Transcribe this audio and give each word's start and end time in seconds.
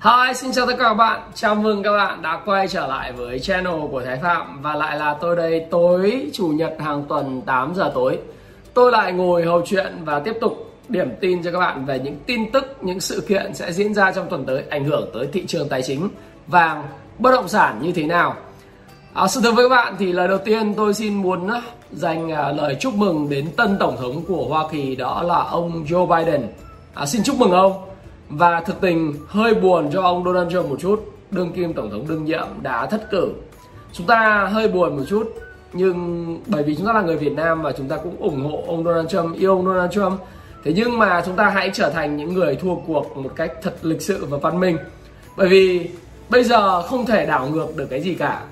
Hi, 0.00 0.34
xin 0.34 0.52
chào 0.52 0.66
tất 0.66 0.72
cả 0.78 0.84
các 0.84 0.94
bạn. 0.94 1.20
Chào 1.34 1.54
mừng 1.54 1.82
các 1.82 1.92
bạn 1.92 2.22
đã 2.22 2.40
quay 2.44 2.68
trở 2.68 2.86
lại 2.86 3.12
với 3.12 3.38
channel 3.38 3.74
của 3.90 4.02
Thái 4.04 4.18
Phạm 4.22 4.62
và 4.62 4.74
lại 4.74 4.98
là 4.98 5.14
tôi 5.20 5.36
đây 5.36 5.66
tối 5.70 6.30
chủ 6.32 6.48
nhật 6.48 6.76
hàng 6.78 7.04
tuần 7.08 7.42
8 7.42 7.74
giờ 7.74 7.92
tối. 7.94 8.18
Tôi 8.74 8.92
lại 8.92 9.12
ngồi 9.12 9.44
hầu 9.44 9.62
chuyện 9.66 9.92
và 10.04 10.18
tiếp 10.18 10.36
tục 10.40 10.72
điểm 10.88 11.10
tin 11.20 11.42
cho 11.42 11.52
các 11.52 11.58
bạn 11.58 11.86
về 11.86 11.98
những 11.98 12.16
tin 12.26 12.52
tức, 12.52 12.76
những 12.80 13.00
sự 13.00 13.24
kiện 13.28 13.54
sẽ 13.54 13.72
diễn 13.72 13.94
ra 13.94 14.12
trong 14.12 14.28
tuần 14.30 14.46
tới 14.46 14.64
ảnh 14.70 14.84
hưởng 14.84 15.10
tới 15.14 15.28
thị 15.32 15.46
trường 15.46 15.68
tài 15.68 15.82
chính, 15.82 16.08
vàng, 16.46 16.84
bất 17.18 17.30
động 17.30 17.48
sản 17.48 17.78
như 17.82 17.92
thế 17.92 18.06
nào. 18.06 18.36
À, 19.14 19.28
sự 19.28 19.40
thật 19.44 19.52
với 19.56 19.68
các 19.68 19.76
bạn 19.76 19.94
thì 19.98 20.12
lời 20.12 20.28
đầu 20.28 20.38
tiên 20.38 20.74
tôi 20.74 20.94
xin 20.94 21.14
muốn 21.14 21.48
dành 21.92 22.32
à, 22.32 22.52
lời 22.52 22.76
chúc 22.80 22.94
mừng 22.94 23.28
đến 23.30 23.48
tân 23.56 23.76
tổng 23.78 23.96
thống 23.96 24.24
của 24.28 24.46
Hoa 24.48 24.64
Kỳ 24.72 24.96
đó 24.96 25.22
là 25.22 25.38
ông 25.38 25.84
Joe 25.84 26.06
Biden. 26.06 26.48
À, 26.94 27.06
xin 27.06 27.22
chúc 27.22 27.36
mừng 27.36 27.52
ông 27.52 27.88
và 28.28 28.60
thực 28.60 28.80
tình 28.80 29.14
hơi 29.26 29.54
buồn 29.54 29.90
cho 29.92 30.02
ông 30.02 30.24
Donald 30.24 30.52
Trump 30.52 30.70
một 30.70 30.76
chút. 30.80 31.14
Đương 31.30 31.52
kim 31.52 31.72
tổng 31.72 31.90
thống 31.90 32.06
đương 32.08 32.24
nhiệm 32.24 32.46
đã 32.62 32.86
thất 32.86 33.10
cử. 33.10 33.32
Chúng 33.92 34.06
ta 34.06 34.48
hơi 34.52 34.68
buồn 34.68 34.96
một 34.96 35.04
chút 35.08 35.32
nhưng 35.72 36.40
bởi 36.46 36.62
vì 36.62 36.74
chúng 36.74 36.86
ta 36.86 36.92
là 36.92 37.00
người 37.00 37.16
Việt 37.16 37.32
Nam 37.32 37.62
và 37.62 37.72
chúng 37.72 37.88
ta 37.88 37.96
cũng 37.96 38.16
ủng 38.18 38.44
hộ 38.44 38.64
ông 38.66 38.84
Donald 38.84 39.08
Trump 39.08 39.36
yêu 39.36 39.56
ông 39.56 39.66
Donald 39.66 39.92
Trump. 39.92 40.20
Thế 40.64 40.72
nhưng 40.76 40.98
mà 40.98 41.22
chúng 41.26 41.36
ta 41.36 41.48
hãy 41.48 41.70
trở 41.72 41.90
thành 41.90 42.16
những 42.16 42.34
người 42.34 42.56
thua 42.56 42.74
cuộc 42.74 43.16
một 43.16 43.30
cách 43.36 43.52
thật 43.62 43.74
lịch 43.82 44.02
sự 44.02 44.24
và 44.24 44.38
văn 44.38 44.60
minh. 44.60 44.78
Bởi 45.36 45.48
vì 45.48 45.90
bây 46.28 46.44
giờ 46.44 46.82
không 46.82 47.06
thể 47.06 47.26
đảo 47.26 47.48
ngược 47.48 47.76
được 47.76 47.86
cái 47.90 48.00
gì 48.00 48.14
cả. 48.14 48.42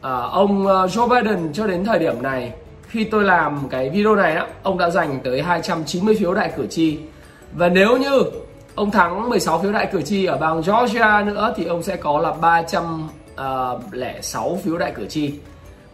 À, 0.00 0.12
ông 0.12 0.66
ờ, 0.66 0.86
Joe 0.86 1.08
Biden 1.08 1.52
cho 1.52 1.66
đến 1.66 1.84
thời 1.84 1.98
điểm 1.98 2.22
này 2.22 2.52
khi 2.88 3.04
tôi 3.04 3.24
làm 3.24 3.58
cái 3.70 3.90
video 3.90 4.16
này 4.16 4.34
đó, 4.34 4.46
ông 4.62 4.78
đã 4.78 4.90
giành 4.90 5.20
tới 5.24 5.42
290 5.42 6.14
phiếu 6.18 6.34
đại 6.34 6.52
cử 6.56 6.66
tri. 6.66 6.98
Và 7.52 7.68
nếu 7.68 7.96
như 7.96 8.22
ông 8.74 8.90
thắng 8.90 9.28
16 9.28 9.58
phiếu 9.58 9.72
đại 9.72 9.88
cử 9.92 10.02
tri 10.02 10.24
ở 10.24 10.36
bang 10.36 10.62
Georgia 10.66 11.22
nữa 11.26 11.54
thì 11.56 11.64
ông 11.64 11.82
sẽ 11.82 11.96
có 11.96 12.20
là 12.20 12.32
306 12.32 14.48
ờ, 14.48 14.56
phiếu 14.64 14.78
đại 14.78 14.92
cử 14.96 15.06
tri. 15.06 15.34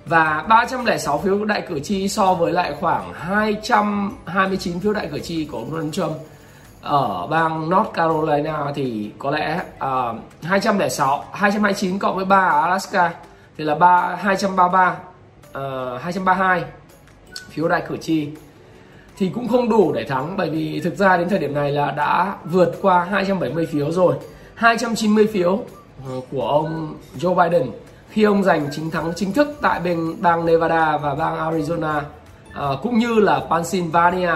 Và 0.07 0.45
306 0.49 1.19
phiếu 1.19 1.45
đại 1.45 1.63
cử 1.69 1.81
tri 1.81 2.09
so 2.09 2.35
với 2.35 2.53
lại 2.53 2.75
khoảng 2.81 3.13
229 3.15 4.81
phiếu 4.81 4.93
đại 4.93 5.09
cử 5.13 5.19
tri 5.19 5.45
của 5.45 5.59
ông 5.59 5.71
Donald 5.71 5.93
Trump 5.93 6.17
ở 6.87 7.27
bang 7.27 7.71
North 7.71 7.93
Carolina 7.95 8.73
thì 8.75 9.11
có 9.19 9.31
lẽ 9.31 9.61
uh, 9.77 10.17
206 10.43 11.25
229 11.33 11.99
cộng 11.99 12.17
với 12.17 12.25
3 12.25 12.37
ở 12.37 12.63
Alaska 12.63 13.13
thì 13.59 13.65
là 13.65 13.75
3 13.75 14.17
233 14.21 14.91
uh, 14.91 16.03
232 16.03 16.65
phiếu 17.49 17.69
đại 17.69 17.83
cử 17.89 17.97
tri 17.97 18.29
thì 19.19 19.29
cũng 19.29 19.49
không 19.49 19.69
đủ 19.69 19.93
để 19.93 20.05
thắng 20.05 20.37
bởi 20.37 20.51
vì 20.51 20.81
thực 20.81 20.97
ra 20.97 21.17
đến 21.17 21.29
thời 21.29 21.39
điểm 21.39 21.55
này 21.55 21.73
là 21.73 21.91
đã 21.91 22.37
vượt 22.45 22.73
qua 22.83 23.05
270 23.05 23.67
phiếu 23.67 23.91
rồi. 23.91 24.15
290 24.55 25.27
phiếu 25.27 25.61
ờ, 26.09 26.21
của 26.31 26.49
ông 26.49 26.95
Joe 27.19 27.35
Biden 27.35 27.71
khi 28.11 28.23
ông 28.23 28.43
giành 28.43 28.69
chính 28.73 28.91
thắng 28.91 29.13
chính 29.17 29.33
thức 29.33 29.49
tại 29.61 29.81
bên 29.81 30.15
bang 30.21 30.47
Nevada 30.47 30.97
và 30.97 31.15
bang 31.15 31.37
Arizona 31.37 32.01
à, 32.53 32.69
cũng 32.83 32.99
như 32.99 33.15
là 33.15 33.41
Pennsylvania. 33.51 34.35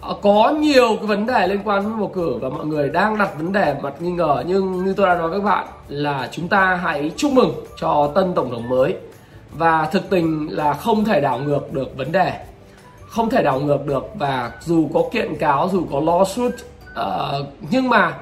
À, 0.00 0.14
có 0.22 0.54
nhiều 0.60 0.96
cái 0.96 1.06
vấn 1.06 1.26
đề 1.26 1.48
liên 1.48 1.60
quan 1.64 1.82
với 1.82 1.92
bầu 1.98 2.10
cử 2.14 2.38
và 2.40 2.48
mọi 2.48 2.66
người 2.66 2.88
đang 2.88 3.18
đặt 3.18 3.30
vấn 3.38 3.52
đề 3.52 3.74
mặt 3.82 3.94
nghi 4.00 4.10
ngờ 4.10 4.42
nhưng 4.46 4.84
như 4.84 4.92
tôi 4.92 5.06
đã 5.06 5.14
nói 5.14 5.28
với 5.28 5.40
các 5.40 5.44
bạn 5.44 5.66
là 5.88 6.28
chúng 6.32 6.48
ta 6.48 6.74
hãy 6.82 7.10
chúc 7.16 7.32
mừng 7.32 7.52
cho 7.80 8.10
tân 8.14 8.34
tổng 8.34 8.50
thống 8.50 8.68
mới. 8.68 8.96
Và 9.52 9.88
thực 9.92 10.10
tình 10.10 10.48
là 10.50 10.74
không 10.74 11.04
thể 11.04 11.20
đảo 11.20 11.38
ngược 11.38 11.72
được 11.72 11.96
vấn 11.96 12.12
đề 12.12 12.32
không 13.08 13.30
thể 13.30 13.42
đảo 13.42 13.60
ngược 13.60 13.86
được 13.86 14.04
và 14.14 14.52
dù 14.60 14.88
có 14.94 15.02
kiện 15.12 15.36
cáo 15.36 15.68
dù 15.72 15.86
có 15.92 16.00
lawsuit 16.00 16.50
uh, 16.50 17.46
nhưng 17.70 17.88
mà 17.88 18.18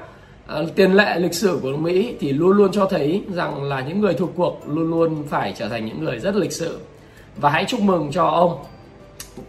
uh, 0.61 0.75
tiền 0.75 0.93
lệ 0.93 1.19
lịch 1.19 1.33
sử 1.33 1.59
của 1.63 1.69
Mỹ 1.69 2.15
thì 2.19 2.33
luôn 2.33 2.57
luôn 2.57 2.71
cho 2.71 2.85
thấy 2.85 3.23
rằng 3.33 3.63
là 3.63 3.81
những 3.81 4.01
người 4.01 4.13
thuộc 4.13 4.29
cuộc 4.35 4.61
luôn 4.67 4.91
luôn 4.91 5.23
phải 5.29 5.53
trở 5.57 5.69
thành 5.69 5.85
những 5.85 6.03
người 6.03 6.19
rất 6.19 6.35
lịch 6.35 6.51
sự. 6.51 6.79
Và 7.37 7.49
hãy 7.49 7.65
chúc 7.65 7.79
mừng 7.79 8.11
cho 8.11 8.25
ông. 8.25 8.57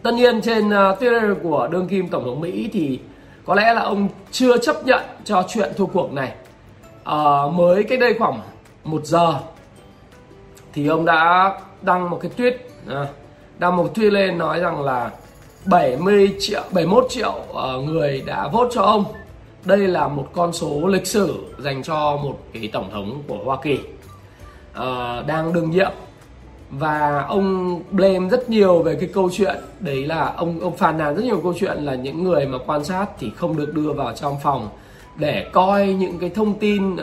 Tất 0.02 0.14
nhiên 0.14 0.40
trên 0.40 0.66
uh, 0.66 0.72
Twitter 0.72 1.34
của 1.42 1.68
đương 1.72 1.88
kim 1.88 2.08
tổng 2.08 2.24
thống 2.24 2.40
Mỹ 2.40 2.70
thì 2.72 3.00
có 3.44 3.54
lẽ 3.54 3.74
là 3.74 3.82
ông 3.82 4.08
chưa 4.30 4.58
chấp 4.58 4.86
nhận 4.86 5.02
cho 5.24 5.44
chuyện 5.48 5.72
thua 5.76 5.86
cuộc 5.86 6.12
này. 6.12 6.32
Uh, 7.00 7.52
mới 7.54 7.82
cách 7.82 8.00
đây 8.00 8.14
khoảng 8.18 8.40
một 8.84 9.06
giờ 9.06 9.34
thì 10.72 10.86
ông 10.86 11.04
đã 11.04 11.52
đăng 11.82 12.10
một 12.10 12.20
cái 12.22 12.30
tweet 12.36 12.54
uh, 13.02 13.08
đăng 13.58 13.76
một 13.76 13.90
tweet 13.94 14.10
lên 14.10 14.38
nói 14.38 14.60
rằng 14.60 14.82
là 14.82 15.10
70 15.68 16.34
triệu 16.40 16.62
71 16.72 17.06
triệu 17.10 17.34
ờ, 17.54 17.80
người 17.80 18.22
đã 18.26 18.48
vote 18.48 18.70
cho 18.74 18.82
ông. 18.82 19.04
Đây 19.64 19.78
là 19.78 20.08
một 20.08 20.28
con 20.32 20.52
số 20.52 20.86
lịch 20.86 21.06
sử 21.06 21.34
dành 21.58 21.82
cho 21.82 22.16
một 22.16 22.38
cái 22.52 22.70
tổng 22.72 22.90
thống 22.90 23.22
của 23.28 23.38
Hoa 23.44 23.56
Kỳ 23.62 23.74
uh, 23.74 25.26
đang 25.26 25.52
đương 25.52 25.70
nhiệm. 25.70 25.90
Và 26.70 27.24
ông 27.28 27.80
blame 27.90 28.28
rất 28.28 28.50
nhiều 28.50 28.82
về 28.82 28.96
cái 29.00 29.08
câu 29.14 29.30
chuyện 29.32 29.56
đấy 29.80 30.06
là 30.06 30.32
ông 30.36 30.60
ông 30.60 30.76
phàn 30.76 30.98
nàn 30.98 31.16
rất 31.16 31.24
nhiều 31.24 31.40
câu 31.42 31.54
chuyện 31.60 31.76
là 31.78 31.94
những 31.94 32.24
người 32.24 32.46
mà 32.46 32.58
quan 32.66 32.84
sát 32.84 33.06
thì 33.18 33.30
không 33.36 33.56
được 33.56 33.74
đưa 33.74 33.92
vào 33.92 34.12
trong 34.16 34.36
phòng 34.42 34.68
để 35.16 35.46
coi 35.52 35.86
những 35.86 36.18
cái 36.18 36.30
thông 36.30 36.58
tin 36.58 36.94
uh, 36.94 36.98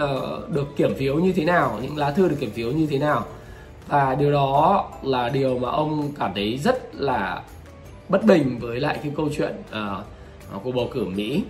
được 0.50 0.76
kiểm 0.78 0.96
phiếu 0.96 1.16
như 1.16 1.34
thế 1.36 1.46
nào 1.46 1.80
những 1.82 1.98
lá 1.98 2.12
thư 2.12 2.30
được 2.30 2.38
kiểm 2.40 2.52
phiếu 2.52 2.72
như 2.72 2.88
thế 2.88 3.00
nào. 3.00 3.26
Và 3.88 4.16
điều 4.16 4.32
đó 4.32 4.86
là 5.04 5.30
điều 5.30 5.60
mà 5.60 5.70
ông 5.70 6.12
cảm 6.20 6.32
thấy 6.36 6.58
rất 6.58 6.96
là 6.96 7.42
bất 8.10 8.26
bình 8.26 8.60
với 8.60 8.80
lại 8.80 9.00
cái 9.04 9.12
câu 9.18 9.30
chuyện 9.38 9.54
uh, 9.70 10.64
cuộc 10.64 10.72
bầu 10.72 10.90
cử 10.94 11.06
Mỹ. 11.06 11.44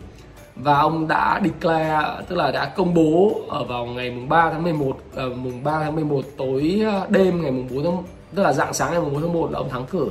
Và 0.55 0.79
ông 0.79 1.07
đã 1.07 1.41
declare 1.43 2.23
tức 2.27 2.35
là 2.35 2.51
đã 2.51 2.65
công 2.65 2.93
bố 2.93 3.41
ở 3.49 3.63
vào 3.63 3.85
ngày 3.85 4.11
mùng 4.11 4.29
3 4.29 4.51
tháng 4.51 4.63
11 4.63 4.87
uh, 4.87 4.95
ờ, 5.15 5.29
mùng 5.29 5.63
3 5.63 5.79
tháng 5.83 5.95
11 5.95 6.25
tối 6.37 6.81
ờ, 6.85 7.07
đêm 7.09 7.41
ngày 7.41 7.51
mùng 7.51 7.67
4 7.69 7.83
tháng 7.83 8.03
tức 8.35 8.43
là 8.43 8.53
dạng 8.53 8.73
sáng 8.73 8.91
ngày 8.91 9.01
mùng 9.01 9.13
4 9.13 9.21
tháng 9.21 9.33
1 9.33 9.51
là 9.51 9.59
ông 9.59 9.69
thắng 9.69 9.85
cử. 9.85 10.09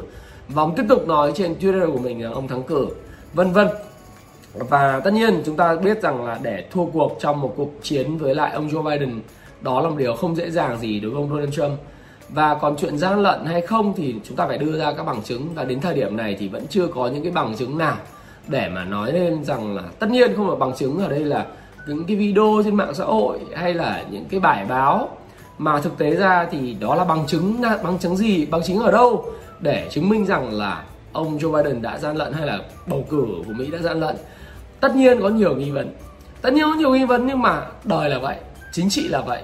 Và 0.48 0.62
ông 0.62 0.74
tiếp 0.76 0.84
tục 0.88 1.08
nói 1.08 1.32
trên 1.34 1.54
Twitter 1.60 1.92
của 1.92 1.98
mình 1.98 2.24
là 2.24 2.30
ông 2.30 2.48
thắng 2.48 2.62
cử 2.62 2.88
vân 3.34 3.52
vân. 3.52 3.68
Và 4.54 5.00
tất 5.04 5.12
nhiên 5.12 5.42
chúng 5.46 5.56
ta 5.56 5.76
biết 5.76 6.02
rằng 6.02 6.24
là 6.24 6.38
để 6.42 6.64
thua 6.70 6.86
cuộc 6.86 7.16
trong 7.20 7.40
một 7.40 7.54
cuộc 7.56 7.70
chiến 7.82 8.18
với 8.18 8.34
lại 8.34 8.52
ông 8.52 8.68
Joe 8.68 8.82
Biden 8.82 9.20
đó 9.60 9.80
là 9.80 9.88
một 9.88 9.96
điều 9.98 10.14
không 10.14 10.36
dễ 10.36 10.50
dàng 10.50 10.78
gì 10.78 11.00
đối 11.00 11.10
với 11.10 11.22
ông 11.22 11.30
Donald 11.30 11.54
Trump 11.54 11.78
và 12.34 12.54
còn 12.54 12.76
chuyện 12.76 12.98
gian 12.98 13.22
lận 13.22 13.44
hay 13.46 13.60
không 13.60 13.94
thì 13.96 14.14
chúng 14.24 14.36
ta 14.36 14.46
phải 14.46 14.58
đưa 14.58 14.78
ra 14.78 14.92
các 14.92 15.06
bằng 15.06 15.22
chứng. 15.22 15.54
Và 15.54 15.64
đến 15.64 15.80
thời 15.80 15.94
điểm 15.94 16.16
này 16.16 16.36
thì 16.38 16.48
vẫn 16.48 16.66
chưa 16.70 16.86
có 16.86 17.06
những 17.08 17.22
cái 17.22 17.32
bằng 17.32 17.56
chứng 17.56 17.78
nào 17.78 17.96
để 18.48 18.68
mà 18.68 18.84
nói 18.84 19.12
lên 19.12 19.44
rằng 19.44 19.76
là 19.76 19.82
tất 19.98 20.10
nhiên 20.10 20.36
không 20.36 20.48
phải 20.48 20.56
bằng 20.56 20.72
chứng 20.76 20.98
ở 20.98 21.08
đây 21.08 21.20
là 21.20 21.46
những 21.88 22.04
cái 22.04 22.16
video 22.16 22.62
trên 22.64 22.74
mạng 22.74 22.94
xã 22.94 23.04
hội 23.04 23.38
hay 23.54 23.74
là 23.74 24.04
những 24.10 24.24
cái 24.24 24.40
bài 24.40 24.66
báo. 24.68 25.08
Mà 25.58 25.80
thực 25.80 25.98
tế 25.98 26.10
ra 26.10 26.46
thì 26.50 26.76
đó 26.80 26.94
là 26.94 27.04
bằng 27.04 27.26
chứng 27.26 27.62
bằng 27.82 27.98
chứng 27.98 28.16
gì, 28.16 28.46
bằng 28.46 28.62
chứng 28.62 28.78
ở 28.78 28.90
đâu 28.90 29.32
để 29.60 29.88
chứng 29.90 30.08
minh 30.08 30.26
rằng 30.26 30.52
là 30.52 30.84
ông 31.12 31.38
Joe 31.38 31.52
Biden 31.52 31.82
đã 31.82 31.98
gian 31.98 32.16
lận 32.16 32.32
hay 32.32 32.46
là 32.46 32.58
bầu 32.86 33.06
cử 33.10 33.26
của 33.46 33.52
Mỹ 33.52 33.70
đã 33.70 33.78
gian 33.78 34.00
lận. 34.00 34.16
Tất 34.80 34.96
nhiên 34.96 35.20
có 35.22 35.28
nhiều 35.28 35.56
nghi 35.56 35.70
vấn. 35.70 35.94
Tất 36.42 36.52
nhiên 36.52 36.64
có 36.64 36.74
nhiều 36.74 36.94
nghi 36.94 37.04
vấn 37.04 37.26
nhưng 37.26 37.42
mà 37.42 37.66
đời 37.84 38.10
là 38.10 38.18
vậy, 38.18 38.36
chính 38.72 38.90
trị 38.90 39.08
là 39.08 39.20
vậy. 39.20 39.42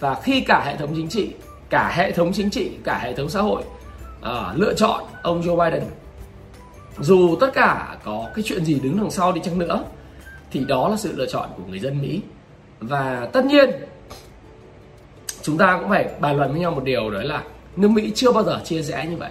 Và 0.00 0.14
khi 0.22 0.40
cả 0.40 0.62
hệ 0.66 0.76
thống 0.76 0.90
chính 0.96 1.08
trị 1.08 1.30
cả 1.70 1.92
hệ 1.94 2.12
thống 2.12 2.32
chính 2.32 2.50
trị 2.50 2.70
cả 2.84 2.98
hệ 2.98 3.14
thống 3.14 3.30
xã 3.30 3.40
hội 3.40 3.62
uh, 4.20 4.26
lựa 4.54 4.74
chọn 4.74 5.04
ông 5.22 5.42
Joe 5.42 5.70
Biden. 5.70 5.88
Dù 6.98 7.36
tất 7.40 7.50
cả 7.54 7.96
có 8.04 8.26
cái 8.34 8.42
chuyện 8.46 8.64
gì 8.64 8.80
đứng 8.80 8.98
đằng 8.98 9.10
sau 9.10 9.32
đi 9.32 9.40
chăng 9.44 9.58
nữa 9.58 9.84
thì 10.50 10.64
đó 10.64 10.88
là 10.88 10.96
sự 10.96 11.12
lựa 11.16 11.26
chọn 11.26 11.48
của 11.56 11.62
người 11.68 11.78
dân 11.78 12.02
Mỹ. 12.02 12.20
Và 12.80 13.28
tất 13.32 13.44
nhiên 13.44 13.70
chúng 15.42 15.58
ta 15.58 15.78
cũng 15.80 15.88
phải 15.88 16.08
bàn 16.20 16.36
luận 16.36 16.50
với 16.50 16.60
nhau 16.60 16.70
một 16.70 16.84
điều 16.84 17.10
đó 17.10 17.22
là 17.22 17.42
nước 17.76 17.88
Mỹ 17.88 18.12
chưa 18.14 18.32
bao 18.32 18.44
giờ 18.44 18.60
chia 18.64 18.82
rẽ 18.82 19.06
như 19.06 19.16
vậy. 19.16 19.30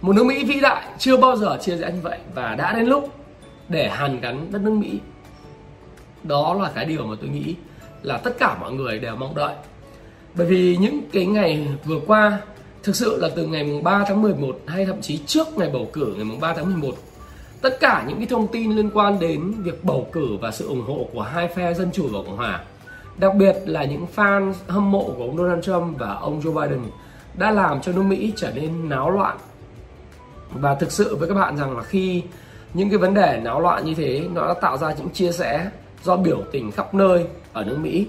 Một 0.00 0.16
nước 0.16 0.24
Mỹ 0.24 0.44
vĩ 0.44 0.60
đại 0.60 0.84
chưa 0.98 1.16
bao 1.16 1.36
giờ 1.36 1.58
chia 1.60 1.76
rẽ 1.76 1.92
như 1.92 2.00
vậy 2.02 2.18
và 2.34 2.54
đã 2.54 2.72
đến 2.72 2.86
lúc 2.86 3.14
để 3.68 3.88
hàn 3.88 4.20
gắn 4.20 4.52
đất 4.52 4.62
nước 4.62 4.70
Mỹ. 4.70 4.98
Đó 6.22 6.54
là 6.54 6.70
cái 6.74 6.84
điều 6.84 7.06
mà 7.06 7.16
tôi 7.20 7.30
nghĩ 7.30 7.54
là 8.02 8.18
tất 8.18 8.38
cả 8.38 8.56
mọi 8.60 8.72
người 8.72 8.98
đều 8.98 9.16
mong 9.16 9.34
đợi 9.34 9.54
bởi 10.34 10.46
vì 10.46 10.76
những 10.76 11.00
cái 11.12 11.26
ngày 11.26 11.68
vừa 11.84 12.00
qua, 12.06 12.40
thực 12.82 12.96
sự 12.96 13.18
là 13.20 13.28
từ 13.36 13.46
ngày 13.46 13.64
mùng 13.64 13.82
3 13.82 14.04
tháng 14.08 14.22
11 14.22 14.58
hay 14.66 14.86
thậm 14.86 15.00
chí 15.00 15.18
trước 15.26 15.56
ngày 15.56 15.70
bầu 15.72 15.90
cử, 15.92 16.14
ngày 16.16 16.24
mùng 16.24 16.40
3 16.40 16.54
tháng 16.54 16.64
11 16.80 16.94
tất 17.60 17.80
cả 17.80 18.04
những 18.08 18.18
cái 18.18 18.26
thông 18.26 18.46
tin 18.46 18.72
liên 18.72 18.90
quan 18.94 19.18
đến 19.18 19.52
việc 19.62 19.84
bầu 19.84 20.06
cử 20.12 20.36
và 20.40 20.50
sự 20.50 20.68
ủng 20.68 20.84
hộ 20.86 21.06
của 21.12 21.22
hai 21.22 21.48
phe 21.48 21.74
dân 21.74 21.90
chủ 21.92 22.08
và 22.12 22.18
cộng 22.26 22.36
hòa, 22.36 22.60
đặc 23.16 23.34
biệt 23.34 23.56
là 23.66 23.84
những 23.84 24.06
fan 24.16 24.52
hâm 24.68 24.90
mộ 24.90 25.14
của 25.16 25.24
ông 25.24 25.36
Donald 25.36 25.64
Trump 25.64 25.98
và 25.98 26.14
ông 26.14 26.40
Joe 26.40 26.54
Biden, 26.54 26.82
đã 27.34 27.50
làm 27.50 27.80
cho 27.80 27.92
nước 27.92 28.02
Mỹ 28.02 28.32
trở 28.36 28.50
nên 28.54 28.88
náo 28.88 29.10
loạn. 29.10 29.36
Và 30.52 30.74
thực 30.74 30.92
sự 30.92 31.16
với 31.16 31.28
các 31.28 31.34
bạn 31.34 31.56
rằng 31.56 31.76
là 31.76 31.82
khi 31.82 32.22
những 32.74 32.88
cái 32.88 32.98
vấn 32.98 33.14
đề 33.14 33.40
náo 33.42 33.60
loạn 33.60 33.84
như 33.84 33.94
thế, 33.94 34.28
nó 34.34 34.48
đã 34.48 34.54
tạo 34.54 34.76
ra 34.76 34.94
những 34.98 35.08
chia 35.10 35.32
sẻ 35.32 35.70
do 36.04 36.16
biểu 36.16 36.42
tình 36.52 36.70
khắp 36.70 36.94
nơi 36.94 37.24
ở 37.52 37.64
nước 37.64 37.78
Mỹ 37.78 38.06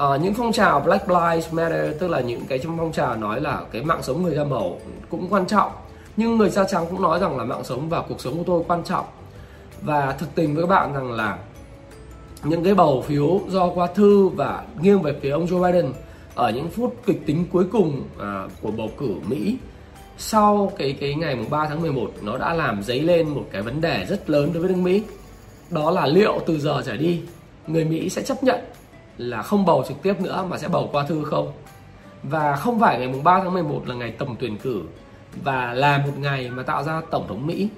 à, 0.00 0.16
những 0.16 0.34
phong 0.34 0.52
trào 0.52 0.80
Black 0.80 1.08
Lives 1.08 1.52
Matter 1.52 1.94
tức 1.98 2.08
là 2.08 2.20
những 2.20 2.46
cái 2.48 2.58
trong 2.58 2.78
phong 2.78 2.92
trào 2.92 3.16
nói 3.16 3.40
là 3.40 3.62
cái 3.72 3.82
mạng 3.82 4.02
sống 4.02 4.22
người 4.22 4.34
da 4.34 4.44
màu 4.44 4.78
cũng 5.08 5.26
quan 5.30 5.46
trọng. 5.46 5.72
Nhưng 6.16 6.36
người 6.36 6.50
da 6.50 6.64
trắng 6.64 6.86
cũng 6.90 7.02
nói 7.02 7.18
rằng 7.18 7.36
là 7.36 7.44
mạng 7.44 7.64
sống 7.64 7.88
và 7.88 8.02
cuộc 8.08 8.20
sống 8.20 8.38
của 8.38 8.44
tôi 8.46 8.62
quan 8.68 8.84
trọng. 8.84 9.06
Và 9.82 10.12
thực 10.12 10.34
tình 10.34 10.54
với 10.54 10.64
các 10.64 10.68
bạn 10.68 10.94
rằng 10.94 11.12
là 11.12 11.38
những 12.44 12.64
cái 12.64 12.74
bầu 12.74 13.04
phiếu 13.06 13.40
do 13.48 13.68
qua 13.68 13.86
thư 13.86 14.28
và 14.28 14.64
nghiêng 14.80 15.02
về 15.02 15.14
phía 15.22 15.30
ông 15.30 15.46
Joe 15.46 15.72
Biden 15.72 15.92
ở 16.34 16.50
những 16.50 16.70
phút 16.70 16.94
kịch 17.06 17.26
tính 17.26 17.44
cuối 17.52 17.64
cùng 17.72 18.02
à, 18.20 18.48
của 18.62 18.70
bầu 18.70 18.90
cử 18.98 19.14
Mỹ 19.28 19.56
sau 20.18 20.72
cái 20.78 20.96
cái 21.00 21.14
ngày 21.14 21.36
mùng 21.36 21.50
3 21.50 21.66
tháng 21.66 21.82
11 21.82 22.10
nó 22.22 22.38
đã 22.38 22.54
làm 22.54 22.82
dấy 22.82 23.00
lên 23.00 23.28
một 23.28 23.44
cái 23.52 23.62
vấn 23.62 23.80
đề 23.80 24.06
rất 24.08 24.30
lớn 24.30 24.50
đối 24.52 24.62
với 24.62 24.72
nước 24.72 24.80
Mỹ. 24.82 25.02
Đó 25.70 25.90
là 25.90 26.06
liệu 26.06 26.40
từ 26.46 26.58
giờ 26.58 26.82
trở 26.86 26.96
đi 26.96 27.20
người 27.66 27.84
Mỹ 27.84 28.08
sẽ 28.08 28.22
chấp 28.22 28.44
nhận 28.44 28.60
là 29.20 29.42
không 29.42 29.64
bầu 29.64 29.84
trực 29.88 30.02
tiếp 30.02 30.20
nữa 30.20 30.46
mà 30.48 30.58
sẽ 30.58 30.68
bầu 30.68 30.88
qua 30.92 31.06
thư 31.06 31.24
không 31.24 31.52
và 32.22 32.56
không 32.56 32.80
phải 32.80 32.98
ngày 32.98 33.08
mùng 33.08 33.24
3 33.24 33.40
tháng 33.40 33.54
11 33.54 33.82
là 33.86 33.94
ngày 33.94 34.10
tổng 34.10 34.36
tuyển 34.40 34.58
cử 34.58 34.82
và 35.44 35.74
là 35.74 35.98
một 35.98 36.12
ngày 36.18 36.50
mà 36.50 36.62
tạo 36.62 36.82
ra 36.82 37.00
tổng 37.10 37.28
thống 37.28 37.46
Mỹ 37.46 37.68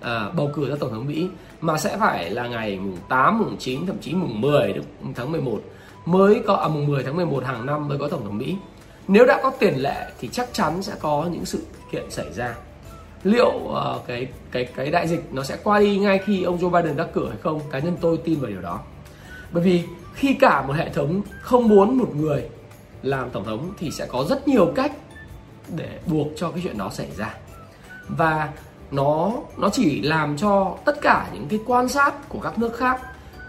à, 0.00 0.30
bầu 0.36 0.50
cử 0.54 0.68
ra 0.70 0.76
tổng 0.80 0.90
thống 0.90 1.06
Mỹ 1.06 1.28
mà 1.60 1.78
sẽ 1.78 1.96
phải 1.96 2.30
là 2.30 2.46
ngày 2.46 2.78
mùng 2.78 2.96
8, 3.08 3.38
mùng 3.38 3.56
9 3.58 3.86
thậm 3.86 3.96
chí 4.00 4.14
mùng 4.14 4.40
10 4.40 4.74
tháng 5.14 5.32
11 5.32 5.60
mới 6.04 6.42
có 6.46 6.54
à, 6.54 6.68
mùng 6.68 6.86
10 6.86 7.02
tháng 7.02 7.16
11 7.16 7.44
hàng 7.44 7.66
năm 7.66 7.88
mới 7.88 7.98
có 7.98 8.08
tổng 8.08 8.24
thống 8.24 8.38
Mỹ. 8.38 8.56
Nếu 9.08 9.26
đã 9.26 9.40
có 9.42 9.50
tiền 9.50 9.74
lệ 9.74 10.10
thì 10.20 10.28
chắc 10.28 10.48
chắn 10.52 10.82
sẽ 10.82 10.92
có 11.00 11.28
những 11.32 11.44
sự 11.44 11.62
kiện 11.92 12.10
xảy 12.10 12.32
ra. 12.32 12.54
Liệu 13.24 13.52
uh, 13.64 14.06
cái 14.06 14.28
cái 14.50 14.64
cái 14.64 14.90
đại 14.90 15.08
dịch 15.08 15.24
nó 15.32 15.42
sẽ 15.42 15.56
qua 15.64 15.80
đi 15.80 15.98
ngay 15.98 16.18
khi 16.18 16.42
ông 16.42 16.58
Joe 16.58 16.70
Biden 16.70 16.96
đắc 16.96 17.08
cử 17.14 17.28
hay 17.28 17.38
không? 17.42 17.60
Cá 17.70 17.78
nhân 17.78 17.96
tôi 18.00 18.16
tin 18.24 18.40
vào 18.40 18.50
điều 18.50 18.60
đó. 18.60 18.80
Bởi 19.52 19.62
vì 19.62 19.82
khi 20.18 20.34
cả 20.34 20.62
một 20.62 20.72
hệ 20.72 20.88
thống 20.88 21.22
không 21.40 21.68
muốn 21.68 21.98
một 21.98 22.16
người 22.16 22.48
làm 23.02 23.30
tổng 23.30 23.44
thống 23.44 23.72
thì 23.78 23.90
sẽ 23.90 24.06
có 24.06 24.24
rất 24.28 24.48
nhiều 24.48 24.72
cách 24.74 24.92
để 25.76 25.98
buộc 26.06 26.28
cho 26.36 26.50
cái 26.50 26.60
chuyện 26.62 26.78
đó 26.78 26.90
xảy 26.92 27.08
ra. 27.16 27.34
Và 28.08 28.48
nó 28.90 29.32
nó 29.56 29.68
chỉ 29.68 30.02
làm 30.02 30.36
cho 30.36 30.76
tất 30.84 31.00
cả 31.00 31.28
những 31.34 31.46
cái 31.48 31.60
quan 31.66 31.88
sát 31.88 32.28
của 32.28 32.38
các 32.40 32.58
nước 32.58 32.76
khác 32.76 33.00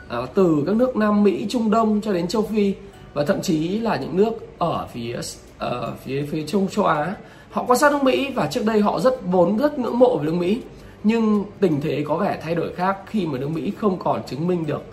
à, 0.10 0.18
từ 0.34 0.64
các 0.66 0.76
nước 0.76 0.96
Nam 0.96 1.24
Mỹ, 1.24 1.46
Trung 1.50 1.72
Đông 1.72 2.02
cho 2.02 2.14
đến 2.14 2.28
châu 2.28 2.42
Phi 2.42 2.74
và 3.14 3.26
thậm 3.26 3.42
chí 3.42 3.80
là 3.80 3.96
những 3.96 4.18
nước 4.18 4.32
ở 4.58 4.88
phía 4.94 5.20
uh, 5.66 6.00
phía 6.04 6.26
phía 6.32 6.48
Trung 6.48 6.68
châu 6.68 6.86
Á 6.86 7.16
họ 7.52 7.64
quan 7.68 7.80
sát 7.80 7.92
nước 7.92 8.04
Mỹ 8.04 8.32
và 8.36 8.48
trước 8.48 8.66
đây 8.66 8.82
họ 8.82 9.00
rất 9.00 9.14
vốn 9.26 9.58
rất 9.58 9.80
ngưỡng 9.80 10.00
mộ 10.00 10.18
về 10.18 10.26
nước 10.26 10.34
Mỹ 10.34 10.62
nhưng 11.04 11.46
tình 11.60 11.82
thế 11.82 12.04
có 12.08 12.16
vẻ 12.16 12.40
thay 12.44 12.56
đổi 12.56 12.74
khác 12.76 12.98
khi 13.06 13.26
mà 13.26 13.38
nước 13.38 13.50
Mỹ 13.50 13.72
không 13.78 14.00
còn 14.00 14.24
chứng 14.24 14.48
minh 14.48 14.66
được 14.66 14.84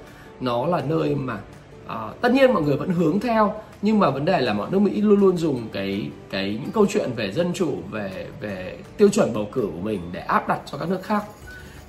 nó 0.40 0.66
là 0.66 0.82
nơi 0.88 1.14
mà 1.14 1.38
uh, 1.86 2.20
tất 2.20 2.32
nhiên 2.32 2.52
mọi 2.52 2.62
người 2.62 2.76
vẫn 2.76 2.90
hướng 2.90 3.20
theo 3.20 3.54
nhưng 3.82 3.98
mà 3.98 4.10
vấn 4.10 4.24
đề 4.24 4.40
là 4.40 4.52
mọi 4.52 4.70
nước 4.70 4.78
Mỹ 4.78 5.00
luôn 5.00 5.20
luôn 5.20 5.36
dùng 5.36 5.68
cái 5.72 6.10
cái 6.30 6.58
những 6.62 6.72
câu 6.72 6.86
chuyện 6.86 7.10
về 7.16 7.32
dân 7.32 7.52
chủ 7.54 7.76
về 7.90 8.26
về 8.40 8.78
tiêu 8.96 9.08
chuẩn 9.08 9.34
bầu 9.34 9.48
cử 9.52 9.60
của 9.60 9.80
mình 9.82 10.00
để 10.12 10.20
áp 10.20 10.48
đặt 10.48 10.60
cho 10.66 10.78
các 10.78 10.88
nước 10.88 11.02
khác. 11.02 11.24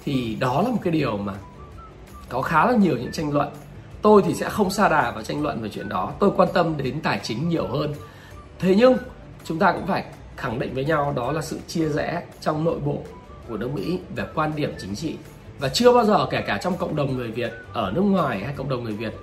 Thì 0.05 0.35
đó 0.39 0.61
là 0.61 0.69
một 0.69 0.77
cái 0.83 0.93
điều 0.93 1.17
mà 1.17 1.33
có 2.29 2.41
khá 2.41 2.65
là 2.65 2.77
nhiều 2.77 2.97
những 2.97 3.11
tranh 3.11 3.31
luận. 3.31 3.47
Tôi 4.01 4.21
thì 4.25 4.33
sẽ 4.33 4.49
không 4.49 4.69
xa 4.69 4.89
đà 4.89 5.11
vào 5.11 5.23
tranh 5.23 5.43
luận 5.43 5.61
về 5.61 5.69
chuyện 5.69 5.89
đó. 5.89 6.11
Tôi 6.19 6.31
quan 6.37 6.49
tâm 6.53 6.77
đến 6.77 7.01
tài 7.01 7.19
chính 7.23 7.49
nhiều 7.49 7.67
hơn. 7.67 7.93
Thế 8.59 8.75
nhưng 8.75 8.97
chúng 9.43 9.59
ta 9.59 9.71
cũng 9.71 9.87
phải 9.87 10.03
khẳng 10.35 10.59
định 10.59 10.73
với 10.73 10.85
nhau 10.85 11.13
đó 11.15 11.31
là 11.31 11.41
sự 11.41 11.59
chia 11.67 11.89
rẽ 11.89 12.23
trong 12.41 12.63
nội 12.63 12.79
bộ 12.85 13.03
của 13.49 13.57
nước 13.57 13.71
Mỹ 13.73 13.99
về 14.15 14.23
quan 14.35 14.51
điểm 14.55 14.73
chính 14.79 14.95
trị. 14.95 15.15
Và 15.59 15.69
chưa 15.69 15.93
bao 15.93 16.05
giờ 16.05 16.27
kể 16.29 16.41
cả 16.41 16.57
trong 16.57 16.77
cộng 16.77 16.95
đồng 16.95 17.17
người 17.17 17.31
Việt 17.31 17.51
ở 17.73 17.91
nước 17.95 18.01
ngoài 18.01 18.39
hay 18.43 18.53
cộng 18.57 18.69
đồng 18.69 18.83
người 18.83 18.93
Việt 18.93 19.13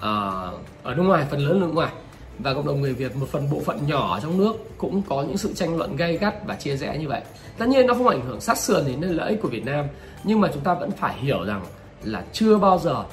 Ờ, 0.00 0.52
ở 0.82 0.94
nước 0.94 1.02
ngoài 1.02 1.26
phần 1.30 1.40
lớn 1.40 1.60
nước 1.60 1.70
ngoài 1.74 1.92
và 2.38 2.54
cộng 2.54 2.66
đồng 2.66 2.80
người 2.80 2.92
Việt 2.92 3.16
một 3.16 3.28
phần 3.28 3.50
bộ 3.50 3.60
phận 3.64 3.86
nhỏ 3.86 4.20
trong 4.22 4.38
nước 4.38 4.52
cũng 4.78 5.02
có 5.08 5.22
những 5.22 5.36
sự 5.36 5.52
tranh 5.54 5.76
luận 5.76 5.96
gay 5.96 6.16
gắt 6.16 6.46
và 6.46 6.54
chia 6.54 6.76
rẽ 6.76 6.98
như 6.98 7.08
vậy. 7.08 7.22
Tất 7.58 7.68
nhiên 7.68 7.86
nó 7.86 7.94
không 7.94 8.08
ảnh 8.08 8.26
hưởng 8.26 8.40
sát 8.40 8.58
sườn 8.58 8.86
đến 8.86 9.00
lợi 9.00 9.30
ích 9.30 9.42
của 9.42 9.48
Việt 9.48 9.64
Nam, 9.64 9.86
nhưng 10.24 10.40
mà 10.40 10.48
chúng 10.54 10.62
ta 10.62 10.74
vẫn 10.74 10.90
phải 10.90 11.14
hiểu 11.18 11.44
rằng 11.44 11.64
là 12.02 12.24
chưa 12.32 12.58
bao 12.58 12.78
giờ 12.78 13.04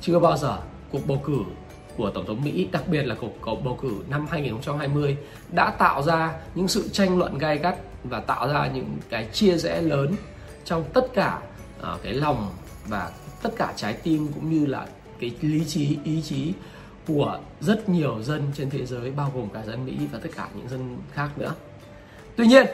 chưa 0.00 0.18
bao 0.18 0.36
giờ 0.36 0.58
cuộc 0.92 1.06
bầu 1.06 1.20
cử 1.24 1.38
của 1.96 2.10
tổng 2.10 2.26
thống 2.26 2.44
Mỹ, 2.44 2.68
đặc 2.72 2.88
biệt 2.88 3.02
là 3.02 3.14
cuộc 3.20 3.62
bầu 3.64 3.78
cử 3.82 3.90
năm 4.08 4.26
2020 4.30 5.16
đã 5.52 5.70
tạo 5.70 6.02
ra 6.02 6.32
những 6.54 6.68
sự 6.68 6.88
tranh 6.88 7.18
luận 7.18 7.38
gay 7.38 7.58
gắt 7.58 7.76
và 8.04 8.20
tạo 8.20 8.48
ra 8.48 8.70
những 8.74 8.96
cái 9.08 9.28
chia 9.32 9.56
rẽ 9.56 9.82
lớn 9.82 10.14
trong 10.64 10.84
tất 10.92 11.06
cả 11.14 11.40
uh, 11.80 12.02
cái 12.02 12.12
lòng 12.12 12.48
và 12.88 13.10
tất 13.42 13.50
cả 13.56 13.72
trái 13.76 13.92
tim 13.92 14.28
cũng 14.34 14.50
như 14.50 14.66
là 14.66 14.86
cái 15.20 15.30
lý 15.40 15.64
trí 15.64 15.98
ý 16.04 16.22
chí 16.22 16.52
của 17.06 17.38
rất 17.60 17.88
nhiều 17.88 18.22
dân 18.22 18.42
trên 18.56 18.70
thế 18.70 18.86
giới 18.86 19.10
bao 19.10 19.32
gồm 19.34 19.48
cả 19.54 19.62
dân 19.66 19.86
Mỹ 19.86 19.92
và 20.12 20.18
tất 20.22 20.28
cả 20.36 20.48
những 20.56 20.68
dân 20.68 20.96
khác 21.12 21.28
nữa. 21.36 21.54
Tuy 22.36 22.46
nhiên, 22.46 22.66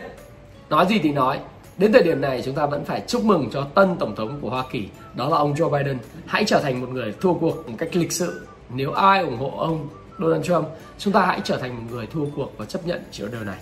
nói 0.70 0.86
gì 0.88 0.98
thì 0.98 1.12
nói, 1.12 1.38
đến 1.78 1.92
thời 1.92 2.02
điểm 2.02 2.20
này 2.20 2.42
chúng 2.44 2.54
ta 2.54 2.66
vẫn 2.66 2.84
phải 2.84 3.02
chúc 3.06 3.24
mừng 3.24 3.50
cho 3.52 3.62
tân 3.62 3.96
tổng 3.96 4.16
thống 4.16 4.38
của 4.40 4.50
Hoa 4.50 4.64
Kỳ, 4.72 4.88
đó 5.14 5.28
là 5.28 5.36
ông 5.36 5.54
Joe 5.54 5.70
Biden. 5.70 5.98
Hãy 6.26 6.44
trở 6.46 6.60
thành 6.60 6.80
một 6.80 6.88
người 6.88 7.14
thua 7.20 7.34
cuộc 7.34 7.68
một 7.68 7.74
cách 7.78 7.96
lịch 7.96 8.12
sự. 8.12 8.46
Nếu 8.74 8.92
ai 8.92 9.22
ủng 9.22 9.38
hộ 9.38 9.52
ông 9.58 9.88
Donald 10.18 10.44
Trump, 10.44 10.68
chúng 10.98 11.12
ta 11.12 11.26
hãy 11.26 11.40
trở 11.44 11.56
thành 11.56 11.76
một 11.76 11.82
người 11.90 12.06
thua 12.06 12.26
cuộc 12.36 12.52
và 12.56 12.64
chấp 12.64 12.86
nhận 12.86 13.02
chiều 13.10 13.28
điều 13.28 13.44
này. 13.44 13.58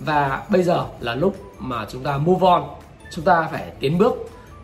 Và 0.00 0.46
bây 0.50 0.62
giờ 0.62 0.86
là 1.00 1.14
lúc 1.14 1.36
mà 1.58 1.86
chúng 1.90 2.02
ta 2.02 2.18
move 2.18 2.46
on, 2.46 2.62
chúng 3.10 3.24
ta 3.24 3.48
phải 3.52 3.72
tiến 3.80 3.98
bước 3.98 4.12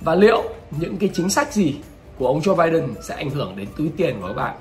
và 0.00 0.14
liệu 0.14 0.42
những 0.70 0.96
cái 0.96 1.10
chính 1.14 1.30
sách 1.30 1.52
gì 1.52 1.76
của 2.18 2.26
ông 2.26 2.40
Joe 2.40 2.56
Biden 2.56 2.94
sẽ 3.00 3.14
ảnh 3.14 3.30
hưởng 3.30 3.56
đến 3.56 3.68
túi 3.76 3.90
tiền 3.96 4.20
của 4.20 4.26
các 4.26 4.34
bạn. 4.34 4.54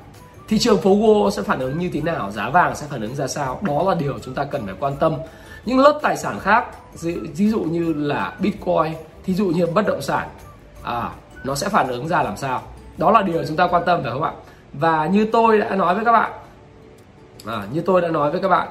Thị 0.48 0.60
trường 0.60 0.78
phố 0.78 0.96
Wall 0.96 1.30
sẽ 1.30 1.42
phản 1.42 1.60
ứng 1.60 1.78
như 1.78 1.90
thế 1.94 2.02
nào? 2.02 2.32
Giá 2.32 2.50
vàng 2.50 2.76
sẽ 2.76 2.88
phản 2.90 3.02
ứng 3.02 3.16
ra 3.16 3.28
sao? 3.28 3.60
Đó 3.62 3.84
là 3.84 3.96
điều 3.96 4.20
chúng 4.20 4.34
ta 4.34 4.44
cần 4.44 4.66
phải 4.66 4.76
quan 4.80 4.96
tâm. 4.96 5.14
Những 5.66 5.80
lớp 5.80 6.00
tài 6.02 6.18
sản 6.18 6.40
khác 6.40 6.66
ví 7.36 7.50
dụ 7.50 7.60
như 7.60 7.94
là 7.94 8.34
bitcoin 8.40 8.94
thí 9.24 9.34
dụ 9.34 9.48
như 9.48 9.66
bất 9.66 9.88
động 9.88 10.02
sản 10.02 10.28
à, 10.84 11.10
nó 11.44 11.56
sẽ 11.56 11.70
phản 11.70 11.88
ứng 11.88 12.08
ra 12.08 12.24
làm 12.24 12.38
sao? 12.38 12.62
Đó 12.98 13.12
là 13.12 13.22
điều 13.22 13.46
chúng 13.48 13.58
ta 13.58 13.68
quan 13.68 13.84
tâm 13.86 14.04
phải 14.04 14.12
không 14.12 14.24
ạ? 14.24 14.32
Và 14.74 15.06
như 15.06 15.28
tôi 15.32 15.58
đã 15.58 15.76
nói 15.76 15.96
với 15.96 16.06
các 16.06 16.12
bạn 16.12 16.32
à, 17.46 17.64
như 17.74 17.82
tôi 17.82 18.02
đã 18.02 18.08
nói 18.08 18.32
với 18.32 18.42
các 18.42 18.48
bạn 18.48 18.68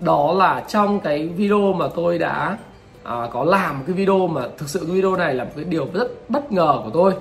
đó 0.00 0.32
là 0.32 0.64
trong 0.68 1.00
cái 1.00 1.28
video 1.28 1.72
mà 1.72 1.86
tôi 1.94 2.18
đã 2.18 2.58
à, 3.02 3.28
có 3.32 3.44
làm 3.44 3.78
một 3.78 3.84
cái 3.86 3.94
video 3.94 4.26
mà 4.26 4.42
thực 4.58 4.68
sự 4.68 4.78
cái 4.78 4.96
video 4.96 5.16
này 5.16 5.34
là 5.34 5.44
một 5.44 5.50
cái 5.56 5.64
điều 5.64 5.88
rất 5.94 6.30
bất 6.30 6.52
ngờ 6.52 6.80
của 6.84 6.90
tôi 6.90 7.12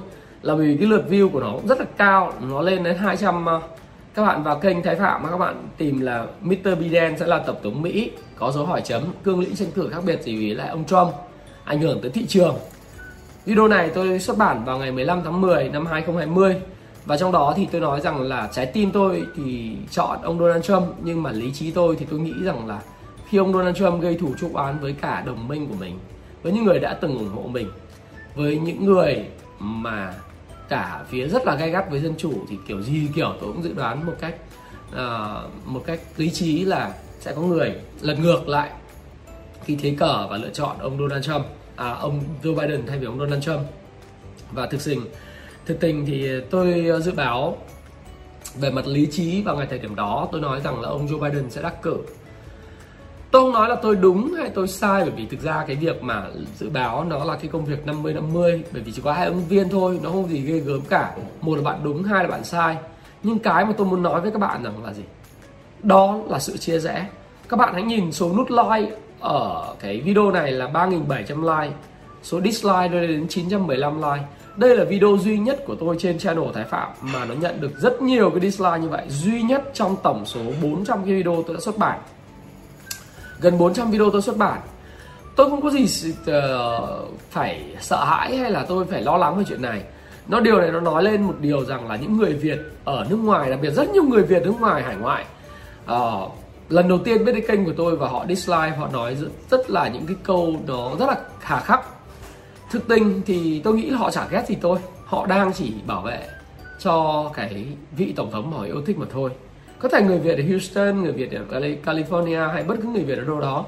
là 0.41 0.55
vì 0.55 0.77
cái 0.77 0.87
lượt 0.87 1.05
view 1.09 1.29
của 1.29 1.39
nó 1.39 1.51
cũng 1.51 1.67
rất 1.67 1.79
là 1.79 1.85
cao, 1.97 2.33
nó 2.49 2.61
lên 2.61 2.83
đến 2.83 2.97
200 2.97 3.45
ờ, 3.45 3.61
các 4.13 4.25
bạn 4.25 4.43
vào 4.43 4.59
kênh 4.59 4.83
Thái 4.83 4.95
Phạm 4.95 5.23
mà 5.23 5.29
các 5.29 5.37
bạn 5.37 5.67
tìm 5.77 5.99
là 5.99 6.25
Mr. 6.41 6.79
Biden 6.79 7.19
sẽ 7.19 7.27
là 7.27 7.39
tổng 7.39 7.55
thống 7.63 7.81
Mỹ, 7.81 8.11
có 8.35 8.51
dấu 8.51 8.65
hỏi 8.65 8.81
chấm, 8.81 9.03
cương 9.23 9.39
lĩnh 9.39 9.55
tranh 9.55 9.71
cử 9.75 9.89
khác 9.89 10.01
biệt 10.05 10.21
gì 10.23 10.47
với 10.47 10.55
lại 10.55 10.69
ông 10.69 10.85
Trump, 10.85 11.13
ảnh 11.63 11.81
hưởng 11.81 12.01
tới 12.01 12.11
thị 12.11 12.25
trường 12.27 12.55
video 13.45 13.67
này 13.67 13.89
tôi 13.93 14.19
xuất 14.19 14.37
bản 14.37 14.65
vào 14.65 14.77
ngày 14.77 14.91
15 14.91 15.21
tháng 15.23 15.41
10 15.41 15.69
năm 15.69 15.85
2020 15.85 16.55
và 17.05 17.17
trong 17.17 17.31
đó 17.31 17.53
thì 17.57 17.67
tôi 17.71 17.81
nói 17.81 18.01
rằng 18.01 18.21
là 18.21 18.49
trái 18.53 18.65
tim 18.65 18.91
tôi 18.91 19.23
thì 19.35 19.77
chọn 19.91 20.21
ông 20.21 20.39
Donald 20.39 20.63
Trump, 20.63 20.83
nhưng 21.03 21.23
mà 21.23 21.31
lý 21.31 21.51
trí 21.53 21.71
tôi 21.71 21.95
thì 21.99 22.05
tôi 22.09 22.19
nghĩ 22.19 22.33
rằng 22.43 22.67
là 22.67 22.81
khi 23.29 23.37
ông 23.37 23.53
Donald 23.53 23.77
Trump 23.77 24.01
gây 24.01 24.17
thủ 24.17 24.33
trục 24.39 24.53
án 24.53 24.79
với 24.81 24.93
cả 25.01 25.23
đồng 25.25 25.47
minh 25.47 25.67
của 25.67 25.75
mình, 25.79 25.99
với 26.43 26.51
những 26.51 26.65
người 26.65 26.79
đã 26.79 26.93
từng 26.93 27.17
ủng 27.17 27.35
hộ 27.35 27.41
mình, 27.41 27.71
với 28.35 28.57
những 28.57 28.85
người 28.85 29.25
mà 29.59 30.13
cả 30.69 31.03
phía 31.09 31.27
rất 31.27 31.45
là 31.45 31.55
gay 31.55 31.69
gắt 31.69 31.91
với 31.91 31.99
dân 31.99 32.13
chủ 32.17 32.33
thì 32.49 32.57
kiểu 32.67 32.81
gì 32.81 33.07
kiểu 33.15 33.33
tôi 33.41 33.53
cũng 33.53 33.63
dự 33.63 33.73
đoán 33.73 34.05
một 34.05 34.13
cách 34.19 34.35
uh, 34.91 35.65
một 35.65 35.83
cách 35.85 35.99
lý 36.17 36.29
trí 36.29 36.65
là 36.65 36.93
sẽ 37.19 37.33
có 37.35 37.41
người 37.41 37.75
lật 38.01 38.19
ngược 38.19 38.47
lại 38.47 38.69
khi 39.65 39.75
thế 39.75 39.95
cờ 39.99 40.27
và 40.29 40.37
lựa 40.37 40.49
chọn 40.49 40.77
ông 40.79 40.97
Donald 40.99 41.25
Trump. 41.25 41.45
À, 41.75 41.89
ông 41.89 42.23
Joe 42.43 42.55
Biden 42.55 42.87
thay 42.87 42.99
vì 42.99 43.05
ông 43.05 43.19
Donald 43.19 43.43
Trump. 43.43 43.59
Và 44.51 44.67
thực 44.67 44.85
tình 44.85 45.05
thực 45.65 45.79
tình 45.79 46.05
thì 46.05 46.29
tôi 46.49 46.87
ờ, 46.87 46.99
dự 46.99 47.11
báo 47.11 47.57
về 48.55 48.71
mặt 48.71 48.87
lý 48.87 49.07
trí 49.11 49.41
vào 49.41 49.57
ngày 49.57 49.67
thời 49.69 49.79
điểm 49.79 49.95
đó 49.95 50.29
tôi 50.31 50.41
nói 50.41 50.61
rằng 50.61 50.81
là 50.81 50.89
ông 50.89 51.07
Joe 51.07 51.19
Biden 51.19 51.49
sẽ 51.49 51.61
đắc 51.61 51.81
cử 51.81 51.97
tôi 53.31 53.41
không 53.41 53.51
nói 53.51 53.69
là 53.69 53.75
tôi 53.75 53.95
đúng 53.95 54.33
hay 54.33 54.49
tôi 54.49 54.67
sai, 54.67 55.01
bởi 55.01 55.11
vì 55.17 55.25
thực 55.25 55.41
ra 55.41 55.63
cái 55.67 55.75
việc 55.75 56.03
mà 56.03 56.23
dự 56.55 56.69
báo 56.69 57.03
nó 57.03 57.23
là 57.23 57.35
cái 57.35 57.47
công 57.47 57.65
việc 57.65 57.85
50 57.85 58.13
50 58.13 58.63
bởi 58.71 58.81
vì 58.81 58.91
chỉ 58.91 59.01
có 59.01 59.13
hai 59.13 59.27
ứng 59.27 59.41
viên 59.49 59.69
thôi, 59.69 59.99
nó 60.03 60.09
không 60.09 60.29
gì 60.29 60.41
ghê 60.41 60.59
gớm 60.59 60.81
cả. 60.81 61.15
Một 61.41 61.55
là 61.55 61.61
bạn 61.61 61.79
đúng, 61.83 62.03
hai 62.03 62.23
là 62.23 62.29
bạn 62.29 62.43
sai. 62.43 62.77
Nhưng 63.23 63.39
cái 63.39 63.65
mà 63.65 63.71
tôi 63.77 63.87
muốn 63.87 64.03
nói 64.03 64.21
với 64.21 64.31
các 64.31 64.39
bạn 64.39 64.63
rằng 64.63 64.83
là 64.85 64.93
gì? 64.93 65.03
Đó 65.83 66.19
là 66.27 66.39
sự 66.39 66.57
chia 66.57 66.79
rẽ. 66.79 67.07
Các 67.49 67.57
bạn 67.57 67.73
hãy 67.73 67.83
nhìn 67.83 68.11
số 68.11 68.33
nút 68.37 68.47
like 68.51 68.91
ở 69.19 69.75
cái 69.79 70.01
video 70.01 70.31
này 70.31 70.51
là 70.51 70.67
3.700 70.67 71.61
like, 71.61 71.75
số 72.23 72.41
dislike 72.41 72.89
lên 72.89 73.07
đến 73.07 73.27
915 73.27 73.97
like. 73.97 74.25
Đây 74.55 74.77
là 74.77 74.83
video 74.83 75.17
duy 75.17 75.37
nhất 75.37 75.63
của 75.67 75.75
tôi 75.75 75.95
trên 75.99 76.19
channel 76.19 76.45
Thái 76.53 76.63
Phạm 76.63 76.89
mà 77.01 77.25
nó 77.25 77.33
nhận 77.33 77.61
được 77.61 77.71
rất 77.77 78.01
nhiều 78.01 78.29
cái 78.29 78.39
dislike 78.39 78.79
như 78.79 78.87
vậy. 78.87 79.05
Duy 79.09 79.41
nhất 79.41 79.71
trong 79.73 79.95
tổng 80.03 80.25
số 80.25 80.39
400 80.61 81.05
cái 81.05 81.13
video 81.13 81.43
tôi 81.47 81.55
đã 81.55 81.59
xuất 81.59 81.77
bản 81.77 81.99
gần 83.41 83.57
400 83.57 83.91
video 83.91 84.09
tôi 84.09 84.21
xuất 84.21 84.37
bản. 84.37 84.61
Tôi 85.35 85.49
không 85.49 85.61
có 85.61 85.69
gì 85.69 86.13
uh, 86.21 87.09
phải 87.29 87.75
sợ 87.79 88.03
hãi 88.05 88.37
hay 88.37 88.51
là 88.51 88.65
tôi 88.67 88.85
phải 88.85 89.01
lo 89.01 89.17
lắng 89.17 89.37
về 89.37 89.43
chuyện 89.47 89.61
này. 89.61 89.83
Nó 90.27 90.39
điều 90.39 90.61
này 90.61 90.71
nó 90.71 90.79
nói 90.79 91.03
lên 91.03 91.21
một 91.21 91.35
điều 91.39 91.65
rằng 91.65 91.87
là 91.87 91.95
những 91.95 92.17
người 92.17 92.33
Việt 92.33 92.59
ở 92.83 93.05
nước 93.09 93.17
ngoài 93.17 93.49
đặc 93.49 93.59
biệt 93.61 93.69
rất 93.69 93.89
nhiều 93.89 94.03
người 94.03 94.23
Việt 94.23 94.43
nước 94.43 94.53
ngoài 94.59 94.83
hải 94.83 94.95
ngoại 94.95 95.25
uh, 95.91 96.31
lần 96.69 96.87
đầu 96.87 96.97
tiên 96.97 97.25
biết 97.25 97.31
cái 97.31 97.41
kênh 97.47 97.65
của 97.65 97.73
tôi 97.77 97.95
và 97.95 98.07
họ 98.07 98.25
dislike 98.27 98.75
họ 98.77 98.89
nói 98.93 99.15
rất, 99.15 99.27
rất 99.49 99.69
là 99.69 99.87
những 99.87 100.05
cái 100.05 100.15
câu 100.23 100.55
nó 100.67 100.91
rất 100.99 101.05
là 101.05 101.15
hà 101.39 101.59
khắc. 101.59 101.85
Thực 102.71 102.87
tình 102.87 103.21
thì 103.25 103.61
tôi 103.63 103.73
nghĩ 103.73 103.89
là 103.89 103.97
họ 103.97 104.11
chả 104.11 104.27
ghét 104.27 104.45
gì 104.47 104.55
tôi. 104.61 104.79
Họ 105.05 105.25
đang 105.25 105.53
chỉ 105.53 105.73
bảo 105.87 106.01
vệ 106.01 106.27
cho 106.79 107.25
cái 107.35 107.65
vị 107.97 108.13
tổng 108.15 108.31
thống 108.31 108.51
mà 108.51 108.57
họ 108.57 108.63
yêu 108.63 108.81
thích 108.85 108.97
mà 108.97 109.05
thôi 109.11 109.31
có 109.79 109.89
thể 109.89 110.01
người 110.01 110.19
Việt 110.19 110.37
ở 110.37 110.43
Houston, 110.49 111.03
người 111.03 111.11
Việt 111.11 111.31
ở 111.31 111.59
California 111.85 112.51
hay 112.51 112.63
bất 112.63 112.75
cứ 112.81 112.87
người 112.87 113.03
Việt 113.03 113.17
ở 113.17 113.23
đâu 113.23 113.39
đó. 113.39 113.65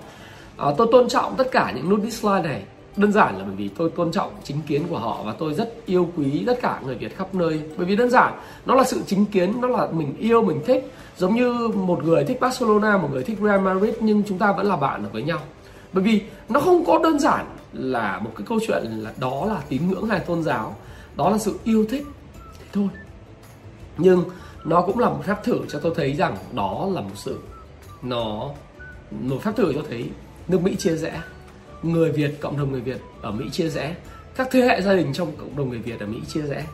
À, 0.57 0.67
tôi 0.77 0.87
tôn 0.91 1.09
trọng 1.09 1.35
tất 1.35 1.51
cả 1.51 1.71
những 1.75 1.89
nút 1.89 1.99
dislike 2.03 2.43
này. 2.43 2.63
Đơn 2.97 3.11
giản 3.11 3.37
là 3.37 3.43
bởi 3.43 3.55
vì 3.55 3.67
tôi 3.67 3.89
tôn 3.89 4.11
trọng 4.11 4.31
chính 4.43 4.61
kiến 4.67 4.83
của 4.89 4.97
họ 4.97 5.23
và 5.25 5.33
tôi 5.39 5.53
rất 5.53 5.73
yêu 5.85 6.09
quý 6.17 6.43
tất 6.47 6.59
cả 6.61 6.79
người 6.85 6.95
Việt 6.95 7.17
khắp 7.17 7.35
nơi. 7.35 7.61
Bởi 7.77 7.85
vì 7.85 7.95
đơn 7.95 8.09
giản 8.09 8.33
nó 8.65 8.75
là 8.75 8.83
sự 8.83 9.01
chính 9.07 9.25
kiến 9.25 9.61
nó 9.61 9.67
là 9.67 9.87
mình 9.91 10.15
yêu 10.19 10.43
mình 10.43 10.61
thích. 10.65 10.91
Giống 11.17 11.35
như 11.35 11.67
một 11.67 12.03
người 12.03 12.23
thích 12.23 12.39
Barcelona 12.39 12.97
một 12.97 13.09
người 13.11 13.23
thích 13.23 13.37
Real 13.41 13.59
Madrid 13.59 13.93
nhưng 13.99 14.23
chúng 14.27 14.37
ta 14.37 14.51
vẫn 14.51 14.65
là 14.65 14.75
bạn 14.75 15.03
được 15.03 15.09
với 15.13 15.23
nhau. 15.23 15.39
Bởi 15.93 16.03
vì 16.03 16.21
nó 16.49 16.59
không 16.59 16.85
có 16.85 16.99
đơn 17.03 17.19
giản 17.19 17.45
là 17.73 18.19
một 18.23 18.31
cái 18.37 18.45
câu 18.49 18.59
chuyện 18.67 18.83
là 18.83 19.11
đó 19.17 19.45
là 19.45 19.61
tín 19.69 19.81
ngưỡng 19.89 20.07
hay 20.07 20.19
tôn 20.19 20.43
giáo. 20.43 20.75
Đó 21.15 21.29
là 21.29 21.37
sự 21.37 21.59
yêu 21.63 21.85
thích. 21.89 22.03
Thế 22.59 22.65
thôi. 22.73 22.87
Nhưng 23.97 24.23
nó 24.63 24.81
cũng 24.81 24.99
là 24.99 25.09
một 25.09 25.19
phép 25.25 25.35
thử 25.43 25.59
cho 25.69 25.79
tôi 25.79 25.93
thấy 25.95 26.13
rằng 26.13 26.37
đó 26.53 26.89
là 26.93 27.01
một 27.01 27.15
sự 27.15 27.39
nó 28.01 28.49
một 29.11 29.37
phép 29.41 29.51
thử 29.55 29.73
cho 29.73 29.81
thấy 29.89 30.09
nước 30.47 30.61
Mỹ 30.61 30.75
chia 30.75 30.95
rẽ. 30.95 31.21
Người 31.83 32.11
Việt, 32.11 32.41
cộng 32.41 32.57
đồng 32.57 32.71
người 32.71 32.81
Việt 32.81 33.01
ở 33.21 33.31
Mỹ 33.31 33.49
chia 33.51 33.69
rẽ. 33.69 33.95
Các 34.35 34.47
thế 34.51 34.61
hệ 34.61 34.81
gia 34.81 34.93
đình 34.93 35.13
trong 35.13 35.31
cộng 35.37 35.55
đồng 35.57 35.69
người 35.69 35.79
Việt 35.79 35.99
ở 35.99 36.05
Mỹ 36.05 36.19
chia 36.27 36.41
rẽ. 36.41 36.65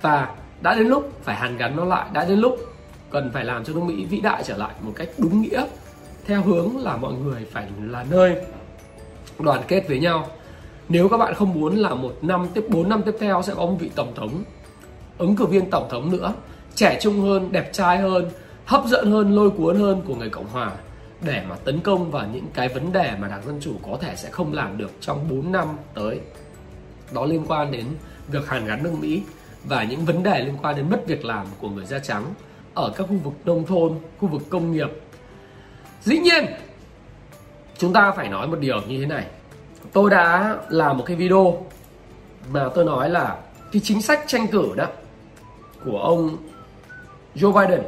Và 0.00 0.34
đã 0.60 0.74
đến 0.74 0.86
lúc 0.86 1.12
phải 1.22 1.36
hàn 1.36 1.56
gắn 1.56 1.76
nó 1.76 1.84
lại, 1.84 2.08
đã 2.12 2.24
đến 2.24 2.38
lúc 2.38 2.58
cần 3.10 3.30
phải 3.34 3.44
làm 3.44 3.64
cho 3.64 3.72
nước 3.72 3.82
Mỹ 3.84 4.04
vĩ 4.04 4.20
đại 4.20 4.42
trở 4.46 4.56
lại 4.56 4.74
một 4.80 4.92
cách 4.96 5.08
đúng 5.18 5.42
nghĩa, 5.42 5.66
theo 6.26 6.42
hướng 6.42 6.76
là 6.76 6.96
mọi 6.96 7.12
người 7.12 7.46
phải 7.52 7.68
là 7.80 8.04
nơi 8.10 8.36
đoàn 9.38 9.62
kết 9.68 9.88
với 9.88 9.98
nhau. 9.98 10.28
Nếu 10.88 11.08
các 11.08 11.16
bạn 11.16 11.34
không 11.34 11.52
muốn 11.52 11.76
là 11.76 11.94
một 11.94 12.12
năm 12.22 12.46
tiếp 12.54 12.64
4 12.68 12.88
năm 12.88 13.02
tiếp 13.02 13.14
theo 13.20 13.42
sẽ 13.42 13.54
có 13.54 13.66
một 13.66 13.76
vị 13.80 13.90
tổng 13.94 14.12
thống, 14.14 14.42
ứng 15.18 15.36
cử 15.36 15.46
viên 15.46 15.70
tổng 15.70 15.88
thống 15.90 16.10
nữa 16.10 16.34
trẻ 16.78 16.98
trung 17.00 17.20
hơn 17.20 17.52
đẹp 17.52 17.72
trai 17.72 17.98
hơn 17.98 18.30
hấp 18.64 18.84
dẫn 18.86 19.10
hơn 19.12 19.34
lôi 19.34 19.50
cuốn 19.50 19.76
hơn 19.76 20.02
của 20.06 20.14
người 20.14 20.30
cộng 20.30 20.48
hòa 20.48 20.72
để 21.20 21.42
mà 21.48 21.56
tấn 21.56 21.80
công 21.80 22.10
vào 22.10 22.26
những 22.32 22.46
cái 22.54 22.68
vấn 22.68 22.92
đề 22.92 23.12
mà 23.18 23.28
đảng 23.28 23.42
dân 23.46 23.58
chủ 23.60 23.72
có 23.82 23.98
thể 24.00 24.16
sẽ 24.16 24.30
không 24.30 24.52
làm 24.52 24.78
được 24.78 24.90
trong 25.00 25.28
4 25.30 25.52
năm 25.52 25.68
tới 25.94 26.20
đó 27.12 27.24
liên 27.26 27.44
quan 27.48 27.72
đến 27.72 27.84
việc 28.28 28.48
hàn 28.48 28.66
gắn 28.66 28.82
nước 28.82 28.92
Mỹ 29.00 29.22
và 29.64 29.84
những 29.84 30.04
vấn 30.04 30.22
đề 30.22 30.44
liên 30.44 30.56
quan 30.62 30.76
đến 30.76 30.90
mất 30.90 31.06
việc 31.06 31.24
làm 31.24 31.46
của 31.60 31.68
người 31.68 31.86
da 31.86 31.98
trắng 31.98 32.24
ở 32.74 32.92
các 32.96 33.06
khu 33.08 33.16
vực 33.24 33.34
nông 33.44 33.66
thôn, 33.66 33.94
khu 34.18 34.28
vực 34.28 34.42
công 34.50 34.72
nghiệp. 34.72 34.88
Dĩ 36.02 36.18
nhiên, 36.18 36.44
chúng 37.78 37.92
ta 37.92 38.12
phải 38.12 38.28
nói 38.28 38.48
một 38.48 38.58
điều 38.60 38.80
như 38.88 39.00
thế 39.00 39.06
này. 39.06 39.26
Tôi 39.92 40.10
đã 40.10 40.56
làm 40.68 40.98
một 40.98 41.04
cái 41.06 41.16
video 41.16 41.66
mà 42.52 42.68
tôi 42.74 42.84
nói 42.84 43.10
là 43.10 43.36
cái 43.72 43.82
chính 43.84 44.02
sách 44.02 44.20
tranh 44.26 44.46
cử 44.46 44.72
đó 44.76 44.86
của 45.84 45.98
ông 45.98 46.36
Joe 47.38 47.52
Biden. 47.52 47.82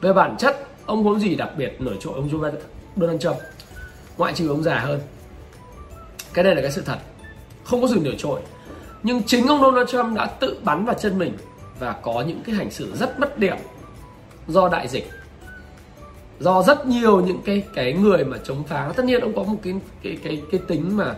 Về 0.00 0.12
bản 0.12 0.36
chất 0.38 0.66
ông 0.86 1.04
có 1.04 1.18
gì 1.18 1.34
đặc 1.34 1.50
biệt 1.56 1.76
nổi 1.80 1.96
trội 2.00 2.14
ông 2.14 2.28
Joe 2.28 2.38
Biden, 2.40 2.60
Donald 2.96 3.20
Trump. 3.20 3.36
Ngoại 4.18 4.32
trừ 4.32 4.48
ông 4.48 4.62
già 4.62 4.78
hơn. 4.78 5.00
Cái 6.34 6.44
này 6.44 6.54
là 6.54 6.62
cái 6.62 6.70
sự 6.70 6.82
thật. 6.82 6.98
Không 7.64 7.82
có 7.82 7.88
sự 7.88 8.00
nổi 8.04 8.14
trội. 8.18 8.40
Nhưng 9.02 9.22
chính 9.22 9.46
ông 9.46 9.62
Donald 9.62 9.88
Trump 9.88 10.16
đã 10.16 10.26
tự 10.26 10.58
bắn 10.64 10.84
vào 10.84 10.94
chân 10.94 11.18
mình 11.18 11.32
và 11.78 11.92
có 11.92 12.24
những 12.26 12.42
cái 12.46 12.54
hành 12.54 12.70
xử 12.70 12.96
rất 12.96 13.20
mất 13.20 13.38
điểm 13.38 13.56
do 14.48 14.68
đại 14.68 14.88
dịch. 14.88 15.10
Do 16.40 16.62
rất 16.62 16.86
nhiều 16.86 17.20
những 17.20 17.40
cái 17.44 17.62
cái 17.74 17.92
người 17.92 18.24
mà 18.24 18.36
chống 18.44 18.64
phá. 18.64 18.92
Tất 18.96 19.04
nhiên 19.04 19.20
ông 19.20 19.36
có 19.36 19.42
một 19.42 19.56
cái 19.62 19.74
cái 20.02 20.18
cái 20.24 20.42
cái 20.52 20.60
tính 20.68 20.96
mà 20.96 21.14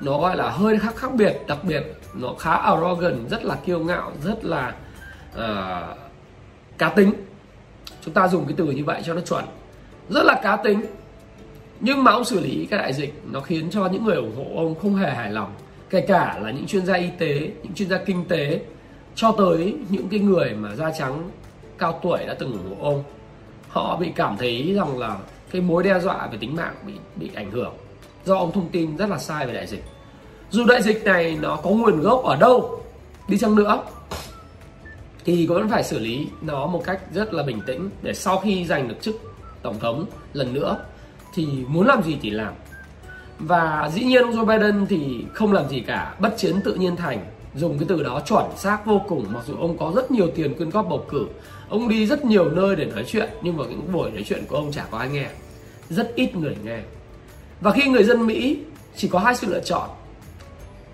nó 0.00 0.18
gọi 0.18 0.36
là 0.36 0.50
hơi 0.50 0.78
khác 0.78 0.96
khác 0.96 1.14
biệt 1.14 1.36
đặc 1.46 1.58
biệt. 1.62 1.82
Nó 2.14 2.34
khá 2.38 2.52
arrogant 2.52 3.30
rất 3.30 3.44
là 3.44 3.54
kiêu 3.54 3.80
ngạo 3.80 4.12
rất 4.24 4.44
là 4.44 4.74
uh, 5.34 5.98
cá 6.78 6.88
tính. 6.88 7.12
Chúng 8.04 8.14
ta 8.14 8.28
dùng 8.28 8.44
cái 8.44 8.54
từ 8.56 8.64
như 8.64 8.84
vậy 8.84 9.02
cho 9.04 9.14
nó 9.14 9.20
chuẩn. 9.20 9.44
Rất 10.08 10.24
là 10.24 10.40
cá 10.42 10.56
tính. 10.56 10.84
Nhưng 11.80 12.04
mà 12.04 12.12
ông 12.12 12.24
xử 12.24 12.40
lý 12.40 12.66
cái 12.70 12.78
đại 12.78 12.92
dịch 12.92 13.14
nó 13.30 13.40
khiến 13.40 13.70
cho 13.70 13.86
những 13.86 14.04
người 14.04 14.16
ủng 14.16 14.36
hộ 14.36 14.62
ông 14.62 14.74
không 14.82 14.94
hề 14.94 15.10
hài 15.10 15.32
lòng. 15.32 15.54
Kể 15.90 16.00
cả 16.00 16.38
là 16.42 16.50
những 16.50 16.66
chuyên 16.66 16.86
gia 16.86 16.94
y 16.94 17.08
tế, 17.18 17.50
những 17.62 17.74
chuyên 17.74 17.88
gia 17.88 17.98
kinh 17.98 18.24
tế, 18.28 18.60
cho 19.14 19.32
tới 19.32 19.74
những 19.88 20.08
cái 20.08 20.20
người 20.20 20.54
mà 20.54 20.74
da 20.74 20.90
trắng 20.98 21.30
cao 21.78 22.00
tuổi 22.02 22.18
đã 22.26 22.34
từng 22.34 22.52
ủng 22.52 22.76
hộ 22.80 22.88
ông. 22.90 23.04
Họ 23.68 23.96
bị 23.96 24.12
cảm 24.16 24.36
thấy 24.36 24.74
rằng 24.76 24.98
là 24.98 25.16
cái 25.50 25.62
mối 25.62 25.82
đe 25.82 26.00
dọa 26.00 26.28
về 26.32 26.38
tính 26.40 26.56
mạng 26.56 26.74
bị 26.86 26.92
bị 27.16 27.30
ảnh 27.34 27.50
hưởng 27.50 27.74
do 28.24 28.36
ông 28.36 28.52
thông 28.52 28.68
tin 28.68 28.96
rất 28.96 29.10
là 29.10 29.18
sai 29.18 29.46
về 29.46 29.52
đại 29.52 29.66
dịch. 29.66 29.84
Dù 30.50 30.64
đại 30.64 30.82
dịch 30.82 31.04
này 31.04 31.38
nó 31.42 31.56
có 31.56 31.70
nguồn 31.70 32.00
gốc 32.00 32.24
ở 32.24 32.36
đâu, 32.36 32.82
đi 33.28 33.38
chăng 33.38 33.54
nữa 33.54 33.82
thì 35.26 35.46
vẫn 35.46 35.68
phải 35.68 35.84
xử 35.84 35.98
lý 35.98 36.28
nó 36.42 36.66
một 36.66 36.82
cách 36.84 37.00
rất 37.14 37.34
là 37.34 37.42
bình 37.42 37.60
tĩnh 37.66 37.90
để 38.02 38.14
sau 38.14 38.38
khi 38.38 38.64
giành 38.66 38.88
được 38.88 38.94
chức 39.00 39.16
tổng 39.62 39.78
thống 39.80 40.06
lần 40.32 40.54
nữa 40.54 40.78
thì 41.34 41.46
muốn 41.68 41.86
làm 41.86 42.02
gì 42.02 42.16
thì 42.22 42.30
làm. 42.30 42.52
Và 43.38 43.90
dĩ 43.94 44.04
nhiên 44.04 44.22
ông 44.22 44.32
Joe 44.32 44.44
Biden 44.46 44.86
thì 44.86 45.24
không 45.34 45.52
làm 45.52 45.68
gì 45.68 45.80
cả, 45.80 46.14
bất 46.20 46.34
chiến 46.36 46.60
tự 46.64 46.74
nhiên 46.74 46.96
thành, 46.96 47.24
dùng 47.54 47.78
cái 47.78 47.86
từ 47.88 48.02
đó 48.02 48.22
chuẩn 48.26 48.44
xác 48.56 48.86
vô 48.86 49.02
cùng, 49.08 49.26
mặc 49.32 49.42
dù 49.46 49.54
ông 49.54 49.78
có 49.78 49.92
rất 49.96 50.10
nhiều 50.10 50.30
tiền 50.34 50.54
quyên 50.54 50.70
góp 50.70 50.88
bầu 50.88 51.04
cử, 51.08 51.26
ông 51.68 51.88
đi 51.88 52.06
rất 52.06 52.24
nhiều 52.24 52.50
nơi 52.50 52.76
để 52.76 52.84
nói 52.84 53.04
chuyện, 53.08 53.28
nhưng 53.42 53.56
mà 53.56 53.64
những 53.64 53.92
buổi 53.92 54.10
nói 54.10 54.24
chuyện 54.28 54.44
của 54.48 54.56
ông 54.56 54.72
chả 54.72 54.84
có 54.90 54.98
ai 54.98 55.08
nghe, 55.08 55.28
rất 55.88 56.12
ít 56.14 56.36
người 56.36 56.56
nghe. 56.64 56.78
Và 57.60 57.70
khi 57.70 57.88
người 57.88 58.04
dân 58.04 58.26
Mỹ 58.26 58.58
chỉ 58.96 59.08
có 59.08 59.18
hai 59.18 59.34
sự 59.34 59.46
lựa 59.46 59.60
chọn, 59.60 59.88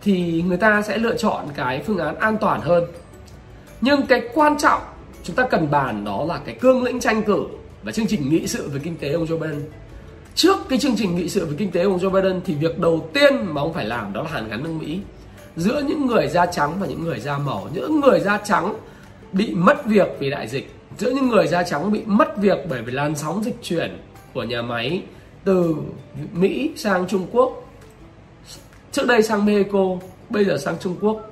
thì 0.03 0.43
người 0.47 0.57
ta 0.57 0.83
sẽ 0.83 0.99
lựa 0.99 1.17
chọn 1.17 1.47
cái 1.55 1.83
phương 1.87 1.99
án 1.99 2.17
an 2.17 2.39
toàn 2.41 2.61
hơn 2.61 2.85
nhưng 3.83 4.07
cái 4.07 4.23
quan 4.35 4.59
trọng, 4.59 4.83
chúng 5.23 5.37
ta 5.37 5.47
cần 5.51 5.71
bàn 5.71 6.05
đó 6.05 6.25
là 6.25 6.41
cái 6.45 6.55
cương 6.55 6.83
lĩnh 6.83 7.01
tranh 7.01 7.23
cử 7.23 7.45
và 7.83 7.93
chương 7.93 8.07
trình 8.07 8.31
nghị 8.31 8.47
sự 8.47 8.69
về 8.69 8.81
kinh 8.85 8.97
tế 8.97 9.13
ông 9.13 9.27
Joe 9.27 9.39
Biden. 9.39 9.63
Trước 10.35 10.57
cái 10.69 10.79
chương 10.79 10.97
trình 10.97 11.17
nghị 11.17 11.29
sự 11.29 11.47
về 11.47 11.55
kinh 11.59 11.71
tế 11.71 11.83
ông 11.83 11.99
Joe 11.99 12.11
Biden 12.11 12.41
thì 12.45 12.55
việc 12.55 12.79
đầu 12.79 13.09
tiên 13.15 13.35
mà 13.47 13.61
ông 13.61 13.73
phải 13.73 13.85
làm 13.85 14.13
đó 14.13 14.23
là 14.23 14.31
hàn 14.31 14.49
gắn 14.49 14.63
nước 14.63 14.71
Mỹ. 14.81 15.01
Giữa 15.57 15.83
những 15.89 16.07
người 16.07 16.29
da 16.29 16.47
trắng 16.47 16.73
và 16.81 16.87
những 16.87 17.05
người 17.05 17.21
da 17.21 17.39
màu 17.39 17.69
những 17.75 18.01
người 18.01 18.21
da 18.21 18.41
trắng 18.45 18.75
bị 19.33 19.55
mất 19.55 19.87
việc 19.87 20.09
vì 20.19 20.31
đại 20.31 20.49
dịch, 20.49 20.75
giữa 20.99 21.11
những 21.11 21.29
người 21.29 21.47
da 21.47 21.63
trắng 21.63 21.93
bị 21.93 22.03
mất 22.07 22.37
việc 22.37 22.59
bởi 22.69 22.83
vì 22.83 22.93
làn 22.93 23.17
sóng 23.17 23.45
dịch 23.45 23.57
chuyển 23.63 23.99
của 24.35 24.43
nhà 24.43 24.63
máy 24.63 25.03
từ 25.45 25.75
Mỹ 26.33 26.73
sang 26.77 27.07
Trung 27.09 27.27
Quốc. 27.33 27.69
Trước 28.93 29.07
đây 29.07 29.23
sang 29.23 29.47
Mexico, 29.47 29.97
bây 30.31 30.45
giờ 30.45 30.57
sang 30.59 30.75
Trung 30.81 30.97
Quốc 31.01 31.32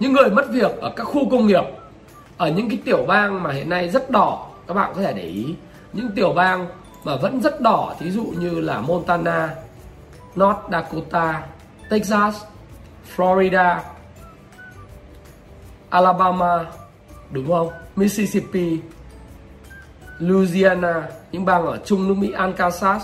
những 0.00 0.12
người 0.12 0.30
mất 0.30 0.44
việc 0.50 0.80
ở 0.80 0.92
các 0.96 1.04
khu 1.04 1.30
công 1.30 1.46
nghiệp 1.46 1.64
ở 2.38 2.48
những 2.48 2.68
cái 2.68 2.78
tiểu 2.84 3.04
bang 3.08 3.42
mà 3.42 3.52
hiện 3.52 3.68
nay 3.68 3.88
rất 3.88 4.10
đỏ 4.10 4.46
các 4.68 4.74
bạn 4.74 4.92
có 4.94 5.02
thể 5.02 5.12
để 5.12 5.22
ý 5.22 5.54
những 5.92 6.10
tiểu 6.14 6.32
bang 6.32 6.66
mà 7.04 7.16
vẫn 7.16 7.40
rất 7.40 7.60
đỏ 7.60 7.94
thí 7.98 8.10
dụ 8.10 8.24
như 8.24 8.60
là 8.60 8.80
Montana, 8.80 9.54
North 10.36 10.58
Dakota, 10.70 11.42
Texas, 11.90 12.42
Florida, 13.16 13.78
Alabama, 15.90 16.64
đúng 17.30 17.48
không? 17.48 17.68
Mississippi, 17.96 18.78
Louisiana, 20.18 21.08
những 21.32 21.44
bang 21.44 21.66
ở 21.66 21.78
trung 21.84 22.08
nước 22.08 22.14
Mỹ, 22.14 22.32
Arkansas 22.32 23.02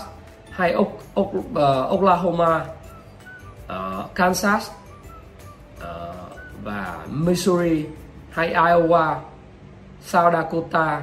hay 0.49 0.75
ờ, 1.53 1.83
Oklahoma, 1.89 2.65
ờ, 3.67 4.05
Kansas 4.15 4.69
ờ, 5.79 6.16
và 6.67 7.07
Missouri 7.11 7.85
hay 8.29 8.53
Iowa, 8.53 9.15
South 10.01 10.33
Dakota, 10.33 11.01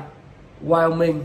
Wyoming 0.67 1.21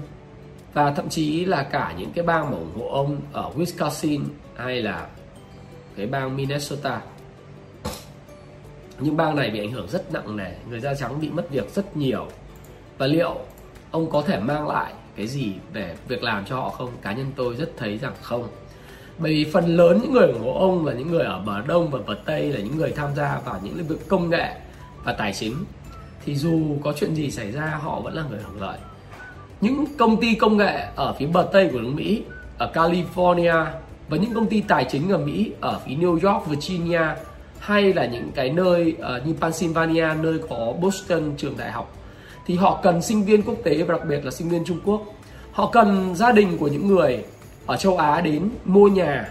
và 0.74 0.92
thậm 0.92 1.10
chí 1.10 1.46
là 1.46 1.64
cả 1.64 1.94
những 1.98 2.12
cái 2.12 2.26
bang 2.26 2.52
mà 2.52 2.58
ủng 2.58 2.80
hộ 2.80 2.88
ông 2.88 3.22
ở 3.34 3.52
Wisconsin 3.56 4.22
hay 4.56 4.82
là 4.82 5.08
cái 5.96 6.08
bang 6.08 6.38
Minnesota. 6.38 7.02
Những 9.00 9.18
bang 9.18 9.36
này 9.36 9.50
bị 9.50 9.60
ảnh 9.60 9.72
hưởng 9.72 9.88
rất 9.88 10.14
nặng 10.14 10.38
nề 10.38 10.52
người 10.70 10.80
da 10.80 10.94
trắng 10.94 11.22
bị 11.22 11.30
mất 11.30 11.50
việc 11.50 11.70
rất 11.76 11.98
nhiều. 11.98 12.28
Và 12.98 13.08
liệu 13.08 13.36
ông 13.92 14.10
có 14.10 14.22
thể 14.22 14.40
mang 14.40 14.68
lại 14.68 14.94
cái 15.16 15.28
gì 15.28 15.54
về 15.74 15.96
việc 16.08 16.24
làm 16.24 16.46
cho 16.46 16.56
họ 16.56 16.70
không? 16.70 16.90
Cá 17.02 17.14
nhân 17.14 17.32
tôi 17.36 17.56
rất 17.56 17.72
thấy 17.78 17.98
rằng 17.98 18.14
không 18.22 18.48
bởi 19.20 19.32
vì 19.32 19.52
phần 19.52 19.78
lớn 19.78 20.00
những 20.02 20.14
người 20.14 20.28
ủng 20.28 20.44
hộ 20.44 20.54
ông 20.60 20.86
là 20.86 20.94
những 20.94 21.12
người 21.12 21.26
ở 21.26 21.40
bờ 21.46 21.62
đông 21.68 21.90
và 21.90 22.00
bờ 22.08 22.16
tây 22.26 22.52
là 22.52 22.60
những 22.60 22.78
người 22.78 22.92
tham 22.92 23.10
gia 23.16 23.40
vào 23.46 23.60
những 23.64 23.78
lĩnh 23.78 23.88
vực 23.88 24.08
công 24.08 24.30
nghệ 24.30 24.56
và 25.04 25.14
tài 25.14 25.34
chính. 25.34 25.56
Thì 26.26 26.36
dù 26.36 26.78
có 26.84 26.94
chuyện 27.00 27.16
gì 27.16 27.32
xảy 27.32 27.52
ra 27.52 27.80
họ 27.82 28.00
vẫn 28.00 28.14
là 28.14 28.24
người 28.30 28.40
hưởng 28.44 28.62
lợi. 28.62 28.78
Những 29.62 29.86
công 29.98 30.22
ty 30.22 30.36
công 30.36 30.58
nghệ 30.58 30.88
ở 30.96 31.14
phía 31.20 31.26
bờ 31.26 31.48
tây 31.52 31.70
của 31.74 31.80
nước 31.80 31.92
Mỹ 31.96 32.24
ở 32.58 32.72
California 32.74 33.66
và 34.10 34.18
những 34.18 34.34
công 34.34 34.48
ty 34.48 34.62
tài 34.62 34.86
chính 34.92 35.10
ở 35.10 35.18
Mỹ 35.18 35.52
ở 35.62 35.80
phía 35.86 35.96
New 35.96 36.12
York, 36.12 36.48
Virginia 36.48 37.04
hay 37.60 37.94
là 37.94 38.06
những 38.06 38.32
cái 38.36 38.50
nơi 38.50 38.96
uh, 39.00 39.28
như 39.28 39.34
Pennsylvania 39.42 40.08
nơi 40.22 40.40
có 40.50 40.74
Boston 40.82 41.32
trường 41.38 41.58
đại 41.58 41.72
học 41.72 41.96
thì 42.46 42.56
họ 42.56 42.80
cần 42.84 43.02
sinh 43.02 43.24
viên 43.24 43.42
quốc 43.42 43.56
tế 43.64 43.84
và 43.84 43.98
đặc 43.98 44.08
biệt 44.10 44.26
là 44.26 44.32
sinh 44.32 44.50
viên 44.50 44.66
Trung 44.66 44.80
Quốc. 44.86 45.02
Họ 45.52 45.70
cần 45.74 46.16
gia 46.16 46.32
đình 46.32 46.58
của 46.58 46.68
những 46.68 46.88
người 46.88 47.24
ở 47.70 47.78
châu 47.78 47.98
Á 47.98 48.22
đến 48.22 48.50
mua 48.66 48.88
nhà, 48.88 49.30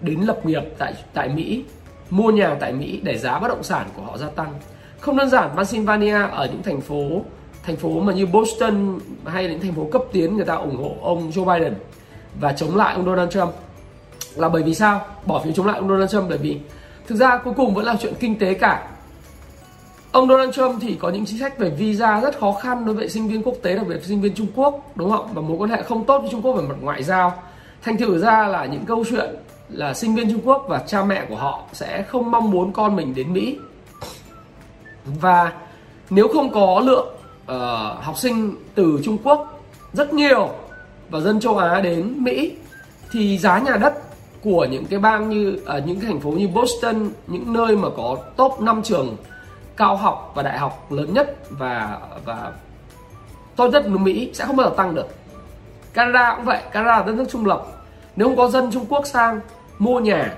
đến 0.00 0.20
lập 0.20 0.46
nghiệp 0.46 0.62
tại 0.78 0.94
tại 1.12 1.28
Mỹ, 1.28 1.64
mua 2.10 2.30
nhà 2.30 2.56
tại 2.60 2.72
Mỹ 2.72 3.00
để 3.02 3.18
giá 3.18 3.38
bất 3.38 3.48
động 3.48 3.62
sản 3.62 3.86
của 3.96 4.02
họ 4.02 4.18
gia 4.18 4.28
tăng. 4.28 4.54
Không 5.00 5.16
đơn 5.16 5.30
giản, 5.30 5.50
Pennsylvania 5.56 6.22
ở 6.30 6.46
những 6.46 6.62
thành 6.62 6.80
phố 6.80 7.22
thành 7.62 7.76
phố 7.76 8.00
mà 8.00 8.12
như 8.12 8.26
Boston 8.26 8.98
hay 9.24 9.48
những 9.48 9.60
thành 9.60 9.72
phố 9.72 9.88
cấp 9.92 10.02
tiến 10.12 10.36
người 10.36 10.44
ta 10.44 10.54
ủng 10.54 10.76
hộ 10.76 10.96
ông 11.02 11.30
Joe 11.30 11.44
Biden 11.44 11.74
và 12.40 12.52
chống 12.52 12.76
lại 12.76 12.94
ông 12.94 13.04
Donald 13.04 13.30
Trump 13.30 13.50
là 14.34 14.48
bởi 14.48 14.62
vì 14.62 14.74
sao? 14.74 15.06
Bỏ 15.26 15.40
phiếu 15.44 15.52
chống 15.52 15.66
lại 15.66 15.78
ông 15.78 15.88
Donald 15.88 16.10
Trump 16.10 16.28
bởi 16.28 16.38
vì 16.38 16.60
thực 17.06 17.16
ra 17.16 17.38
cuối 17.38 17.54
cùng 17.56 17.74
vẫn 17.74 17.84
là 17.84 17.96
chuyện 18.00 18.14
kinh 18.20 18.38
tế 18.38 18.54
cả. 18.54 18.88
Ông 20.12 20.28
Donald 20.28 20.54
Trump 20.54 20.80
thì 20.80 20.96
có 21.00 21.08
những 21.08 21.26
chính 21.26 21.38
sách 21.38 21.58
về 21.58 21.70
visa 21.70 22.20
rất 22.20 22.38
khó 22.38 22.52
khăn 22.52 22.86
đối 22.86 22.94
với 22.94 23.08
sinh 23.08 23.28
viên 23.28 23.42
quốc 23.42 23.54
tế, 23.62 23.74
đặc 23.74 23.86
biệt 23.88 24.04
sinh 24.04 24.20
viên 24.20 24.34
Trung 24.34 24.46
Quốc, 24.54 24.92
đúng 24.94 25.10
không? 25.10 25.28
Và 25.34 25.42
mối 25.42 25.56
quan 25.58 25.70
hệ 25.70 25.82
không 25.82 26.04
tốt 26.04 26.18
với 26.18 26.30
Trung 26.30 26.42
Quốc 26.42 26.52
về 26.52 26.62
mặt 26.68 26.74
ngoại 26.80 27.02
giao 27.02 27.42
thành 27.86 27.96
thử 27.96 28.18
ra 28.18 28.46
là 28.46 28.66
những 28.66 28.84
câu 28.84 29.04
chuyện 29.10 29.34
là 29.68 29.94
sinh 29.94 30.14
viên 30.14 30.30
Trung 30.30 30.40
Quốc 30.44 30.66
và 30.68 30.82
cha 30.86 31.04
mẹ 31.04 31.26
của 31.28 31.36
họ 31.36 31.62
sẽ 31.72 32.02
không 32.02 32.30
mong 32.30 32.50
muốn 32.50 32.72
con 32.72 32.96
mình 32.96 33.14
đến 33.14 33.32
Mỹ. 33.32 33.58
Và 35.04 35.52
nếu 36.10 36.28
không 36.28 36.52
có 36.52 36.82
lượng 36.84 37.06
uh, 37.42 38.04
học 38.04 38.16
sinh 38.16 38.54
từ 38.74 39.00
Trung 39.04 39.18
Quốc 39.24 39.62
rất 39.92 40.14
nhiều 40.14 40.50
và 41.10 41.20
dân 41.20 41.40
châu 41.40 41.58
Á 41.58 41.80
đến 41.80 42.24
Mỹ 42.24 42.52
thì 43.12 43.38
giá 43.38 43.58
nhà 43.58 43.76
đất 43.76 43.94
của 44.42 44.64
những 44.70 44.84
cái 44.84 44.98
bang 44.98 45.30
như 45.30 45.60
ở 45.66 45.78
uh, 45.78 45.86
những 45.86 46.00
cái 46.00 46.10
thành 46.10 46.20
phố 46.20 46.30
như 46.30 46.48
Boston 46.48 47.10
những 47.26 47.52
nơi 47.52 47.76
mà 47.76 47.88
có 47.96 48.16
top 48.36 48.60
5 48.60 48.82
trường 48.82 49.16
cao 49.76 49.96
học 49.96 50.32
và 50.34 50.42
đại 50.42 50.58
học 50.58 50.92
lớn 50.92 51.14
nhất 51.14 51.36
và 51.50 51.98
và 52.24 52.52
tốt 53.56 53.68
nhất 53.68 53.86
nước 53.86 53.98
Mỹ 54.00 54.30
sẽ 54.34 54.44
không 54.44 54.56
bao 54.56 54.68
giờ 54.70 54.74
tăng 54.76 54.94
được. 54.94 55.06
Canada 55.92 56.34
cũng 56.36 56.44
vậy 56.44 56.62
Canada 56.72 56.98
là 56.98 57.04
đất 57.06 57.14
nước 57.14 57.26
trung 57.30 57.46
lập 57.46 57.75
nếu 58.16 58.28
không 58.28 58.36
có 58.36 58.48
dân 58.48 58.70
Trung 58.72 58.86
Quốc 58.88 59.06
sang 59.06 59.40
mua 59.78 60.00
nhà 60.00 60.34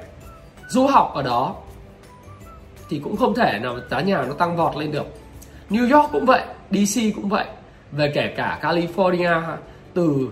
du 0.68 0.86
học 0.86 1.12
ở 1.14 1.22
đó 1.22 1.54
thì 2.88 3.00
cũng 3.04 3.16
không 3.16 3.34
thể 3.34 3.58
nào 3.62 3.78
giá 3.90 4.00
nhà 4.00 4.24
nó 4.28 4.34
tăng 4.34 4.56
vọt 4.56 4.76
lên 4.76 4.92
được. 4.92 5.06
New 5.70 5.96
York 5.96 6.12
cũng 6.12 6.26
vậy 6.26 6.42
DC 6.70 7.00
cũng 7.16 7.28
vậy. 7.28 7.44
Về 7.92 8.12
kể 8.14 8.34
cả 8.36 8.58
California 8.62 9.42
từ 9.94 10.28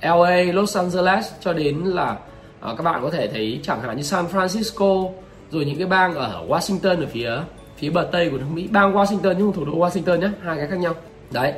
LA, 0.00 0.52
Los 0.52 0.76
Angeles 0.76 1.32
cho 1.40 1.52
đến 1.52 1.76
là 1.84 2.16
à, 2.60 2.74
các 2.76 2.82
bạn 2.82 3.02
có 3.02 3.10
thể 3.10 3.28
thấy 3.28 3.60
chẳng 3.62 3.80
hạn 3.80 3.96
như 3.96 4.02
San 4.02 4.24
Francisco 4.32 5.10
rồi 5.50 5.64
những 5.64 5.78
cái 5.78 5.86
bang 5.86 6.14
ở 6.14 6.44
Washington 6.48 7.00
ở 7.00 7.06
phía 7.12 7.30
phía 7.76 7.90
bờ 7.90 8.08
tây 8.12 8.30
của 8.30 8.36
nước 8.36 8.46
Mỹ. 8.54 8.68
Bang 8.72 8.94
Washington 8.94 9.34
nhưng 9.38 9.52
thủ 9.52 9.64
đô 9.64 9.72
Washington 9.72 10.16
nhé 10.16 10.28
hai 10.42 10.56
cái 10.56 10.66
khác 10.66 10.78
nhau. 10.78 10.94
Đấy. 11.30 11.52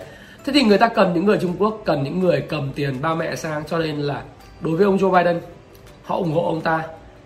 Thế 0.44 0.52
thì 0.52 0.62
người 0.62 0.78
ta 0.78 0.88
cần 0.88 1.14
những 1.14 1.24
người 1.24 1.38
Trung 1.42 1.54
Quốc 1.58 1.82
cần 1.84 2.02
những 2.02 2.20
người 2.20 2.40
cầm 2.40 2.72
tiền 2.74 3.02
ba 3.02 3.14
mẹ 3.14 3.36
sang 3.36 3.62
cho 3.68 3.78
nên 3.78 3.96
là 3.96 4.22
đối 4.64 4.76
với 4.76 4.84
ông 4.84 4.96
Joe 4.96 5.10
Biden, 5.10 5.40
họ 6.04 6.16
ủng 6.16 6.32
hộ 6.32 6.46
ông 6.46 6.60
ta 6.60 6.82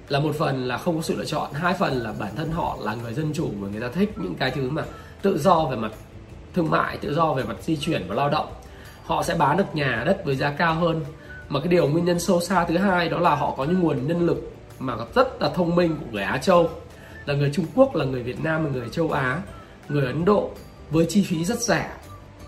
là 0.09 0.21
một 0.21 0.35
phần 0.38 0.68
là 0.68 0.78
không 0.78 0.97
có 0.97 1.02
sự 1.02 1.16
lựa 1.16 1.25
chọn, 1.25 1.52
hai 1.52 1.75
phần 1.75 1.92
là 2.02 2.12
bản 2.18 2.37
thân 2.37 2.50
họ 2.50 2.76
là 2.80 2.95
người 2.95 3.14
dân 3.14 3.33
chủ 3.35 3.50
và 3.59 3.68
người 3.68 3.80
ta 3.80 3.88
thích 3.95 4.12
những 4.16 4.35
cái 4.35 4.50
thứ 4.50 4.71
mà 4.71 4.85
tự 5.23 5.38
do 5.38 5.64
về 5.64 5.76
mặt 5.76 5.92
thương 6.54 6.70
mại, 6.70 6.96
tự 6.96 7.14
do 7.14 7.33
về 7.33 7.44
mặt 7.44 7.57
di 7.62 7.77
chuyển 7.77 8.05
và 8.09 8.14
lao 8.14 8.29
động. 8.29 8.46
Họ 9.05 9.22
sẽ 9.22 9.35
bán 9.35 9.57
được 9.57 9.74
nhà 9.74 10.03
đất 10.07 10.24
với 10.24 10.37
giá 10.37 10.51
cao 10.51 10.74
hơn. 10.74 11.05
Mà 11.48 11.61
cái 11.61 11.68
điều 11.68 11.88
nguyên 11.88 12.05
nhân 12.05 12.20
sâu 12.20 12.40
xa 12.40 12.64
thứ 12.64 12.77
hai 12.77 13.09
đó 13.09 13.18
là 13.18 13.35
họ 13.35 13.55
có 13.57 13.64
những 13.64 13.81
nguồn 13.81 14.07
nhân 14.07 14.27
lực 14.27 14.53
mà 14.79 14.94
rất 15.14 15.42
là 15.42 15.48
thông 15.48 15.77
minh 15.77 15.96
của 16.01 16.07
người 16.12 16.22
Á 16.22 16.38
Châu, 16.38 16.70
là 17.27 17.35
người 17.35 17.51
Trung 17.55 17.66
Quốc, 17.74 17.94
là 17.94 18.05
người 18.05 18.22
Việt 18.22 18.44
Nam, 18.44 18.64
là 18.64 18.70
người 18.70 18.88
châu 18.88 19.11
Á. 19.11 19.42
Người 19.88 20.07
Ấn 20.07 20.24
Độ 20.24 20.51
với 20.90 21.07
chi 21.09 21.24
phí 21.24 21.44
rất 21.44 21.61
rẻ 21.61 21.90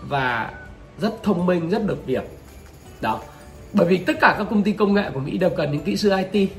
và 0.01 0.51
rất 0.99 1.23
thông 1.23 1.45
minh, 1.45 1.69
rất 1.69 1.85
được 1.85 2.05
việc 2.05 2.23
đó 3.01 3.19
bởi 3.73 3.87
vì 3.87 3.97
tất 3.97 4.13
cả 4.21 4.35
các 4.37 4.47
công 4.49 4.63
ty 4.63 4.71
công 4.71 4.93
nghệ 4.93 5.09
của 5.13 5.19
Mỹ 5.19 5.37
đều 5.37 5.49
cần 5.49 5.71
những 5.71 5.83
kỹ 5.83 5.97
sư 5.97 6.11
IT 6.31 6.49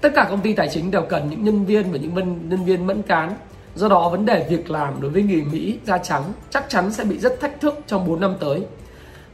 tất 0.00 0.12
cả 0.14 0.26
công 0.30 0.40
ty 0.40 0.52
tài 0.52 0.68
chính 0.68 0.90
đều 0.90 1.02
cần 1.02 1.30
những 1.30 1.44
nhân 1.44 1.64
viên 1.64 1.92
và 1.92 1.98
những 1.98 2.14
nhân 2.48 2.64
viên 2.64 2.86
mẫn 2.86 3.02
cán. 3.02 3.34
Do 3.74 3.88
đó, 3.88 4.08
vấn 4.08 4.26
đề 4.26 4.46
việc 4.50 4.70
làm 4.70 5.00
đối 5.00 5.10
với 5.10 5.22
người 5.22 5.44
Mỹ 5.52 5.78
da 5.84 5.98
trắng 5.98 6.22
chắc 6.50 6.68
chắn 6.68 6.92
sẽ 6.92 7.04
bị 7.04 7.18
rất 7.18 7.40
thách 7.40 7.60
thức 7.60 7.74
trong 7.86 8.06
4 8.06 8.20
năm 8.20 8.34
tới. 8.40 8.62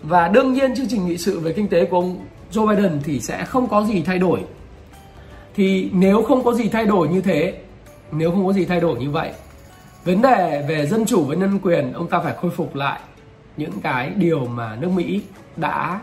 Và 0.03 0.29
đương 0.29 0.53
nhiên, 0.53 0.75
chương 0.75 0.89
trình 0.89 1.07
nghị 1.07 1.19
sự 1.19 1.41
về 1.41 1.53
kinh 1.53 1.69
tế 1.69 1.85
của 1.85 1.97
ông 1.97 2.27
Joe 2.53 2.67
Biden 2.67 3.01
thì 3.05 3.21
sẽ 3.21 3.45
không 3.45 3.69
có 3.69 3.85
gì 3.85 4.03
thay 4.03 4.19
đổi. 4.19 4.41
Thì 5.55 5.91
nếu 5.93 6.23
không 6.23 6.45
có 6.45 6.55
gì 6.55 6.69
thay 6.69 6.85
đổi 6.85 7.09
như 7.09 7.21
thế, 7.21 7.55
nếu 8.13 8.31
không 8.31 8.47
có 8.47 8.53
gì 8.53 8.65
thay 8.65 8.81
đổi 8.81 8.99
như 8.99 9.11
vậy, 9.11 9.33
vấn 10.05 10.23
đề 10.23 10.65
về 10.69 10.87
dân 10.87 11.07
chủ 11.07 11.25
và 11.25 11.35
nhân 11.35 11.59
quyền, 11.63 11.93
ông 11.93 12.09
ta 12.09 12.21
phải 12.21 12.35
khôi 12.41 12.51
phục 12.51 12.75
lại 12.75 13.01
những 13.57 13.81
cái 13.83 14.11
điều 14.17 14.47
mà 14.47 14.77
nước 14.81 14.89
Mỹ 14.89 15.21
đã 15.57 16.01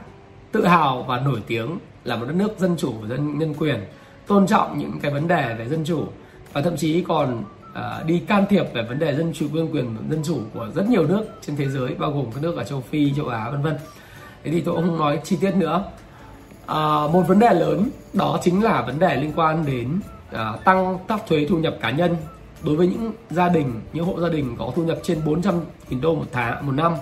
tự 0.51 0.65
hào 0.65 1.03
và 1.03 1.19
nổi 1.19 1.41
tiếng 1.47 1.77
là 2.03 2.15
một 2.15 2.25
đất 2.25 2.35
nước 2.35 2.59
dân 2.59 2.75
chủ 2.77 2.93
và 3.01 3.07
dân 3.07 3.39
nhân 3.39 3.53
quyền 3.53 3.79
tôn 4.27 4.47
trọng 4.47 4.77
những 4.77 4.99
cái 5.01 5.11
vấn 5.11 5.27
đề 5.27 5.55
về 5.57 5.69
dân 5.69 5.83
chủ 5.85 6.05
và 6.53 6.61
thậm 6.61 6.77
chí 6.77 7.03
còn 7.07 7.43
uh, 7.71 8.05
đi 8.05 8.19
can 8.19 8.45
thiệp 8.49 8.63
về 8.73 8.83
vấn 8.83 8.99
đề 8.99 9.15
dân 9.15 9.33
chủ 9.33 9.45
nhân 9.53 9.69
quyền 9.73 9.95
dân 10.09 10.23
chủ 10.23 10.39
của 10.53 10.69
rất 10.75 10.89
nhiều 10.89 11.07
nước 11.07 11.23
trên 11.41 11.55
thế 11.55 11.69
giới 11.69 11.95
bao 11.95 12.11
gồm 12.11 12.25
các 12.31 12.43
nước 12.43 12.57
ở 12.57 12.63
châu 12.63 12.81
Phi, 12.81 13.13
châu 13.15 13.27
Á 13.27 13.49
vân 13.49 13.61
vân. 13.61 13.75
Thế 14.43 14.51
thì 14.51 14.61
tôi 14.61 14.75
không 14.75 14.97
nói 14.97 15.19
chi 15.23 15.37
tiết 15.41 15.55
nữa. 15.55 15.83
Uh, 16.63 17.11
một 17.13 17.23
vấn 17.27 17.39
đề 17.39 17.53
lớn 17.53 17.89
đó 18.13 18.39
chính 18.43 18.63
là 18.63 18.81
vấn 18.81 18.99
đề 18.99 19.15
liên 19.15 19.31
quan 19.35 19.65
đến 19.65 19.99
uh, 20.31 20.63
tăng 20.63 20.97
các 21.07 21.27
thuế 21.27 21.45
thu 21.49 21.57
nhập 21.57 21.77
cá 21.81 21.91
nhân 21.91 22.15
đối 22.63 22.75
với 22.75 22.87
những 22.87 23.11
gia 23.29 23.49
đình, 23.49 23.81
những 23.93 24.05
hộ 24.05 24.19
gia 24.21 24.29
đình 24.29 24.55
có 24.59 24.71
thu 24.75 24.83
nhập 24.83 24.97
trên 25.03 25.21
400 25.25 25.55
000 25.89 26.01
đô 26.01 26.15
một 26.15 26.25
tháng, 26.31 26.65
một 26.65 26.71
năm 26.71 26.93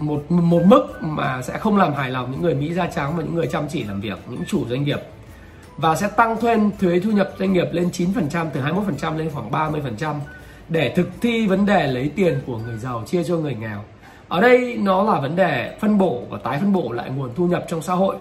một 0.00 0.30
một 0.30 0.62
mức 0.66 0.86
mà 1.00 1.42
sẽ 1.42 1.58
không 1.58 1.76
làm 1.76 1.94
hài 1.94 2.10
lòng 2.10 2.30
những 2.30 2.42
người 2.42 2.54
Mỹ 2.54 2.74
da 2.74 2.86
trắng 2.86 3.12
và 3.16 3.22
những 3.22 3.34
người 3.34 3.46
chăm 3.46 3.64
chỉ 3.68 3.84
làm 3.84 4.00
việc, 4.00 4.18
những 4.28 4.44
chủ 4.46 4.66
doanh 4.68 4.84
nghiệp 4.84 5.00
và 5.76 5.96
sẽ 5.96 6.08
tăng 6.08 6.40
thuê 6.40 6.56
thuế 6.80 7.00
thu 7.00 7.10
nhập 7.10 7.30
doanh 7.38 7.52
nghiệp 7.52 7.66
lên 7.72 7.88
9% 7.92 8.46
từ 8.52 8.60
21% 8.60 9.18
lên 9.18 9.30
khoảng 9.30 9.50
30% 9.50 10.14
để 10.68 10.92
thực 10.96 11.08
thi 11.20 11.46
vấn 11.46 11.66
đề 11.66 11.86
lấy 11.86 12.10
tiền 12.16 12.40
của 12.46 12.58
người 12.58 12.78
giàu 12.78 13.02
chia 13.06 13.24
cho 13.24 13.36
người 13.36 13.54
nghèo. 13.54 13.84
Ở 14.28 14.40
đây 14.40 14.78
nó 14.82 15.02
là 15.02 15.20
vấn 15.20 15.36
đề 15.36 15.76
phân 15.80 15.98
bổ 15.98 16.22
và 16.30 16.38
tái 16.38 16.58
phân 16.58 16.72
bổ 16.72 16.92
lại 16.92 17.10
nguồn 17.10 17.30
thu 17.36 17.46
nhập 17.46 17.64
trong 17.68 17.82
xã 17.82 17.94
hội 17.94 18.16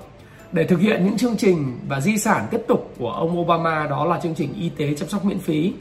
để 0.51 0.63
thực 0.67 0.79
hiện 0.79 1.05
những 1.05 1.17
chương 1.17 1.37
trình 1.37 1.79
và 1.87 2.01
di 2.01 2.17
sản 2.17 2.47
tiếp 2.51 2.61
tục 2.67 2.93
của 2.99 3.11
ông 3.11 3.39
Obama 3.39 3.87
đó 3.89 4.05
là 4.05 4.19
chương 4.19 4.35
trình 4.35 4.53
y 4.53 4.69
tế 4.69 4.93
chăm 4.93 5.09
sóc 5.09 5.25
miễn 5.25 5.39
phí, 5.39 5.73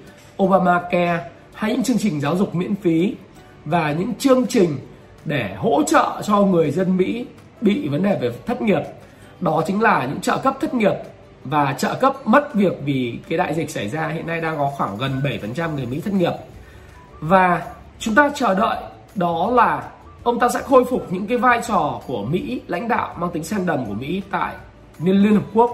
Obamacare 0.42 1.30
hay 1.54 1.72
những 1.72 1.82
chương 1.82 1.98
trình 1.98 2.20
giáo 2.20 2.36
dục 2.36 2.54
miễn 2.54 2.74
phí 2.74 3.14
và 3.64 3.92
những 3.92 4.14
chương 4.14 4.46
trình 4.46 4.78
để 5.28 5.54
hỗ 5.56 5.82
trợ 5.86 6.22
cho 6.24 6.40
người 6.40 6.70
dân 6.70 6.96
Mỹ 6.96 7.26
bị 7.60 7.88
vấn 7.88 8.02
đề 8.02 8.18
về 8.20 8.32
thất 8.46 8.62
nghiệp. 8.62 8.82
Đó 9.40 9.62
chính 9.66 9.82
là 9.82 10.06
những 10.06 10.20
trợ 10.20 10.38
cấp 10.38 10.54
thất 10.60 10.74
nghiệp 10.74 10.94
và 11.44 11.72
trợ 11.72 11.94
cấp 11.94 12.14
mất 12.24 12.54
việc 12.54 12.72
vì 12.84 13.18
cái 13.28 13.38
đại 13.38 13.54
dịch 13.54 13.70
xảy 13.70 13.88
ra 13.88 14.08
hiện 14.08 14.26
nay 14.26 14.40
đang 14.40 14.56
có 14.58 14.70
khoảng 14.76 14.98
gần 14.98 15.20
7% 15.24 15.74
người 15.74 15.86
Mỹ 15.86 16.00
thất 16.00 16.14
nghiệp. 16.14 16.32
Và 17.20 17.62
chúng 17.98 18.14
ta 18.14 18.30
chờ 18.34 18.54
đợi 18.54 18.76
đó 19.14 19.50
là 19.50 19.82
ông 20.22 20.40
ta 20.40 20.48
sẽ 20.48 20.60
khôi 20.62 20.84
phục 20.84 21.12
những 21.12 21.26
cái 21.26 21.38
vai 21.38 21.60
trò 21.68 22.00
của 22.06 22.24
Mỹ 22.24 22.60
lãnh 22.66 22.88
đạo 22.88 23.14
mang 23.18 23.30
tính 23.30 23.44
sen 23.44 23.66
đầm 23.66 23.86
của 23.86 23.94
Mỹ 23.94 24.22
tại 24.30 24.54
Liên 24.98 25.34
Hợp 25.34 25.42
Quốc, 25.54 25.70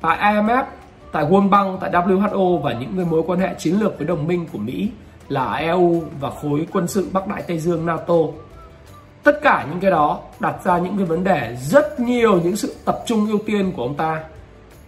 tại 0.00 0.34
IMF, 0.34 0.64
tại 1.12 1.24
World 1.24 1.48
Bank, 1.50 1.80
tại 1.80 1.90
WHO 1.90 2.58
và 2.58 2.72
những 2.72 2.92
cái 2.96 3.04
mối 3.04 3.22
quan 3.26 3.38
hệ 3.38 3.54
chiến 3.58 3.80
lược 3.80 3.98
với 3.98 4.06
đồng 4.06 4.26
minh 4.26 4.46
của 4.52 4.58
Mỹ 4.58 4.90
là 5.28 5.54
EU 5.54 6.02
và 6.20 6.30
khối 6.30 6.66
quân 6.72 6.88
sự 6.88 7.08
Bắc 7.12 7.26
Đại 7.28 7.42
Tây 7.42 7.58
Dương 7.58 7.86
NATO. 7.86 8.14
Tất 9.26 9.42
cả 9.42 9.66
những 9.70 9.80
cái 9.80 9.90
đó 9.90 10.20
đặt 10.40 10.54
ra 10.64 10.78
những 10.78 10.96
cái 10.96 11.06
vấn 11.06 11.24
đề 11.24 11.56
rất 11.60 12.00
nhiều, 12.00 12.40
những 12.44 12.56
sự 12.56 12.74
tập 12.84 12.98
trung 13.06 13.26
ưu 13.26 13.38
tiên 13.46 13.72
của 13.76 13.82
ông 13.82 13.94
ta. 13.94 14.24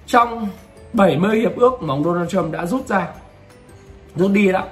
Trong 0.06 0.48
70 0.92 1.40
hiệp 1.40 1.56
ước 1.56 1.82
mà 1.82 1.94
ông 1.94 2.04
Donald 2.04 2.30
Trump 2.30 2.52
đã 2.52 2.66
rút 2.66 2.86
ra, 2.86 3.08
rút 4.16 4.30
đi 4.30 4.52
đó, 4.52 4.64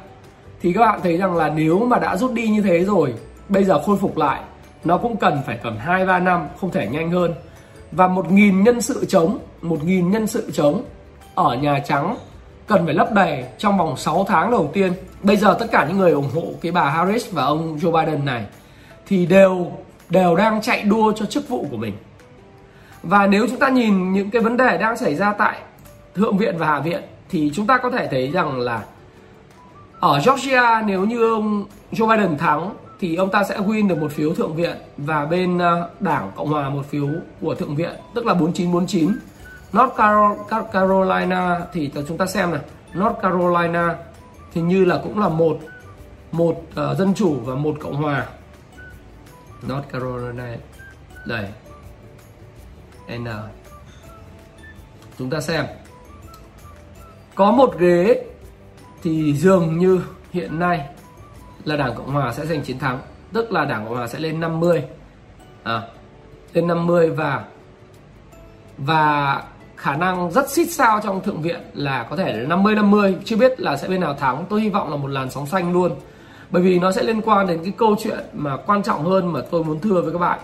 thì 0.62 0.72
các 0.72 0.80
bạn 0.80 1.00
thấy 1.02 1.16
rằng 1.16 1.36
là 1.36 1.48
nếu 1.48 1.78
mà 1.78 1.98
đã 1.98 2.16
rút 2.16 2.32
đi 2.32 2.48
như 2.48 2.62
thế 2.62 2.84
rồi, 2.84 3.14
bây 3.48 3.64
giờ 3.64 3.82
khôi 3.82 3.96
phục 3.96 4.16
lại, 4.16 4.40
nó 4.84 4.98
cũng 4.98 5.16
cần 5.16 5.38
phải 5.46 5.58
tầm 5.62 5.76
2 5.78 6.06
3 6.06 6.18
năm, 6.18 6.48
không 6.60 6.70
thể 6.70 6.88
nhanh 6.88 7.10
hơn. 7.10 7.34
Và 7.92 8.08
một 8.08 8.32
nghìn 8.32 8.62
nhân 8.62 8.80
sự 8.80 9.04
chống, 9.08 9.38
một 9.62 9.84
nghìn 9.84 10.10
nhân 10.10 10.26
sự 10.26 10.50
chống 10.52 10.84
ở 11.34 11.54
Nhà 11.54 11.78
Trắng 11.78 12.16
cần 12.66 12.84
phải 12.84 12.94
lấp 12.94 13.12
đầy 13.12 13.44
trong 13.58 13.78
vòng 13.78 13.96
6 13.96 14.24
tháng 14.28 14.50
đầu 14.50 14.70
tiên. 14.72 14.92
Bây 15.22 15.36
giờ 15.36 15.56
tất 15.58 15.66
cả 15.72 15.86
những 15.88 15.98
người 15.98 16.12
ủng 16.12 16.30
hộ 16.34 16.44
cái 16.60 16.72
bà 16.72 16.90
Harris 16.90 17.32
và 17.32 17.44
ông 17.44 17.76
Joe 17.76 17.92
Biden 17.92 18.24
này 18.24 18.46
thì 19.06 19.26
đều 19.26 19.72
đều 20.08 20.36
đang 20.36 20.62
chạy 20.62 20.82
đua 20.82 21.12
cho 21.12 21.26
chức 21.26 21.48
vụ 21.48 21.66
của 21.70 21.76
mình. 21.76 21.94
Và 23.02 23.26
nếu 23.26 23.46
chúng 23.48 23.58
ta 23.58 23.68
nhìn 23.68 24.12
những 24.12 24.30
cái 24.30 24.42
vấn 24.42 24.56
đề 24.56 24.78
đang 24.78 24.96
xảy 24.96 25.14
ra 25.14 25.32
tại 25.32 25.58
thượng 26.14 26.36
viện 26.36 26.56
và 26.58 26.66
hạ 26.66 26.80
viện 26.80 27.02
thì 27.28 27.50
chúng 27.54 27.66
ta 27.66 27.78
có 27.78 27.90
thể 27.90 28.08
thấy 28.10 28.30
rằng 28.30 28.58
là 28.58 28.84
ở 30.00 30.20
Georgia 30.26 30.82
nếu 30.86 31.04
như 31.04 31.32
ông 31.32 31.64
Joe 31.92 32.08
Biden 32.08 32.38
thắng 32.38 32.74
thì 33.00 33.16
ông 33.16 33.30
ta 33.30 33.44
sẽ 33.44 33.58
win 33.58 33.88
được 33.88 33.98
một 33.98 34.12
phiếu 34.12 34.34
thượng 34.34 34.54
viện 34.54 34.76
và 34.96 35.24
bên 35.24 35.58
ờ, 35.58 35.90
đảng 36.00 36.30
Cộng 36.36 36.48
hòa 36.48 36.68
một 36.68 36.86
phiếu 36.90 37.08
của 37.40 37.54
thượng 37.54 37.76
viện 37.76 37.92
tức 38.14 38.26
là 38.26 38.34
4949 38.34 39.16
North 39.72 40.72
Carolina 40.72 41.60
thì 41.72 41.90
chúng 42.08 42.18
ta 42.18 42.26
xem 42.26 42.50
này 42.50 42.60
North 42.98 43.22
Carolina 43.22 43.96
thì 44.54 44.60
như 44.60 44.84
là 44.84 45.00
cũng 45.02 45.18
là 45.18 45.28
một 45.28 45.58
một 46.32 46.62
uh, 46.70 46.98
dân 46.98 47.14
chủ 47.14 47.36
và 47.44 47.54
một 47.54 47.76
cộng 47.80 47.94
hòa. 47.94 48.26
North 49.62 49.88
Carolina 49.92 50.56
đây. 51.26 51.48
N. 53.18 53.26
Chúng 55.18 55.30
ta 55.30 55.40
xem. 55.40 55.66
Có 57.34 57.50
một 57.50 57.78
ghế 57.78 58.24
thì 59.02 59.34
dường 59.34 59.78
như 59.78 60.00
hiện 60.32 60.58
nay 60.58 60.88
là 61.64 61.76
Đảng 61.76 61.94
Cộng 61.94 62.12
Hòa 62.12 62.32
sẽ 62.32 62.46
giành 62.46 62.62
chiến 62.62 62.78
thắng 62.78 63.00
tức 63.32 63.52
là 63.52 63.64
Đảng 63.64 63.84
Cộng 63.84 63.94
Hòa 63.94 64.06
sẽ 64.06 64.18
lên 64.18 64.40
50 64.40 64.84
à, 65.62 65.82
lên 66.52 66.66
50 66.66 67.10
và 67.10 67.44
và 68.78 69.42
khả 69.76 69.96
năng 69.96 70.30
rất 70.30 70.50
xít 70.50 70.66
sao 70.66 71.00
trong 71.04 71.22
thượng 71.22 71.42
viện 71.42 71.60
là 71.74 72.06
có 72.10 72.16
thể 72.16 72.32
là 72.32 72.46
50 72.46 72.74
50 72.74 73.16
chưa 73.24 73.36
biết 73.36 73.60
là 73.60 73.76
sẽ 73.76 73.88
bên 73.88 74.00
nào 74.00 74.14
thắng. 74.14 74.44
Tôi 74.48 74.60
hy 74.60 74.70
vọng 74.70 74.90
là 74.90 74.96
một 74.96 75.08
làn 75.08 75.30
sóng 75.30 75.46
xanh 75.46 75.72
luôn 75.72 75.92
bởi 76.50 76.62
vì 76.62 76.78
nó 76.78 76.92
sẽ 76.92 77.02
liên 77.02 77.20
quan 77.22 77.46
đến 77.46 77.60
cái 77.62 77.72
câu 77.76 77.96
chuyện 78.02 78.18
mà 78.32 78.56
quan 78.56 78.82
trọng 78.82 79.04
hơn 79.04 79.32
mà 79.32 79.40
tôi 79.50 79.64
muốn 79.64 79.80
thưa 79.80 80.00
với 80.00 80.12
các 80.12 80.18
bạn. 80.18 80.38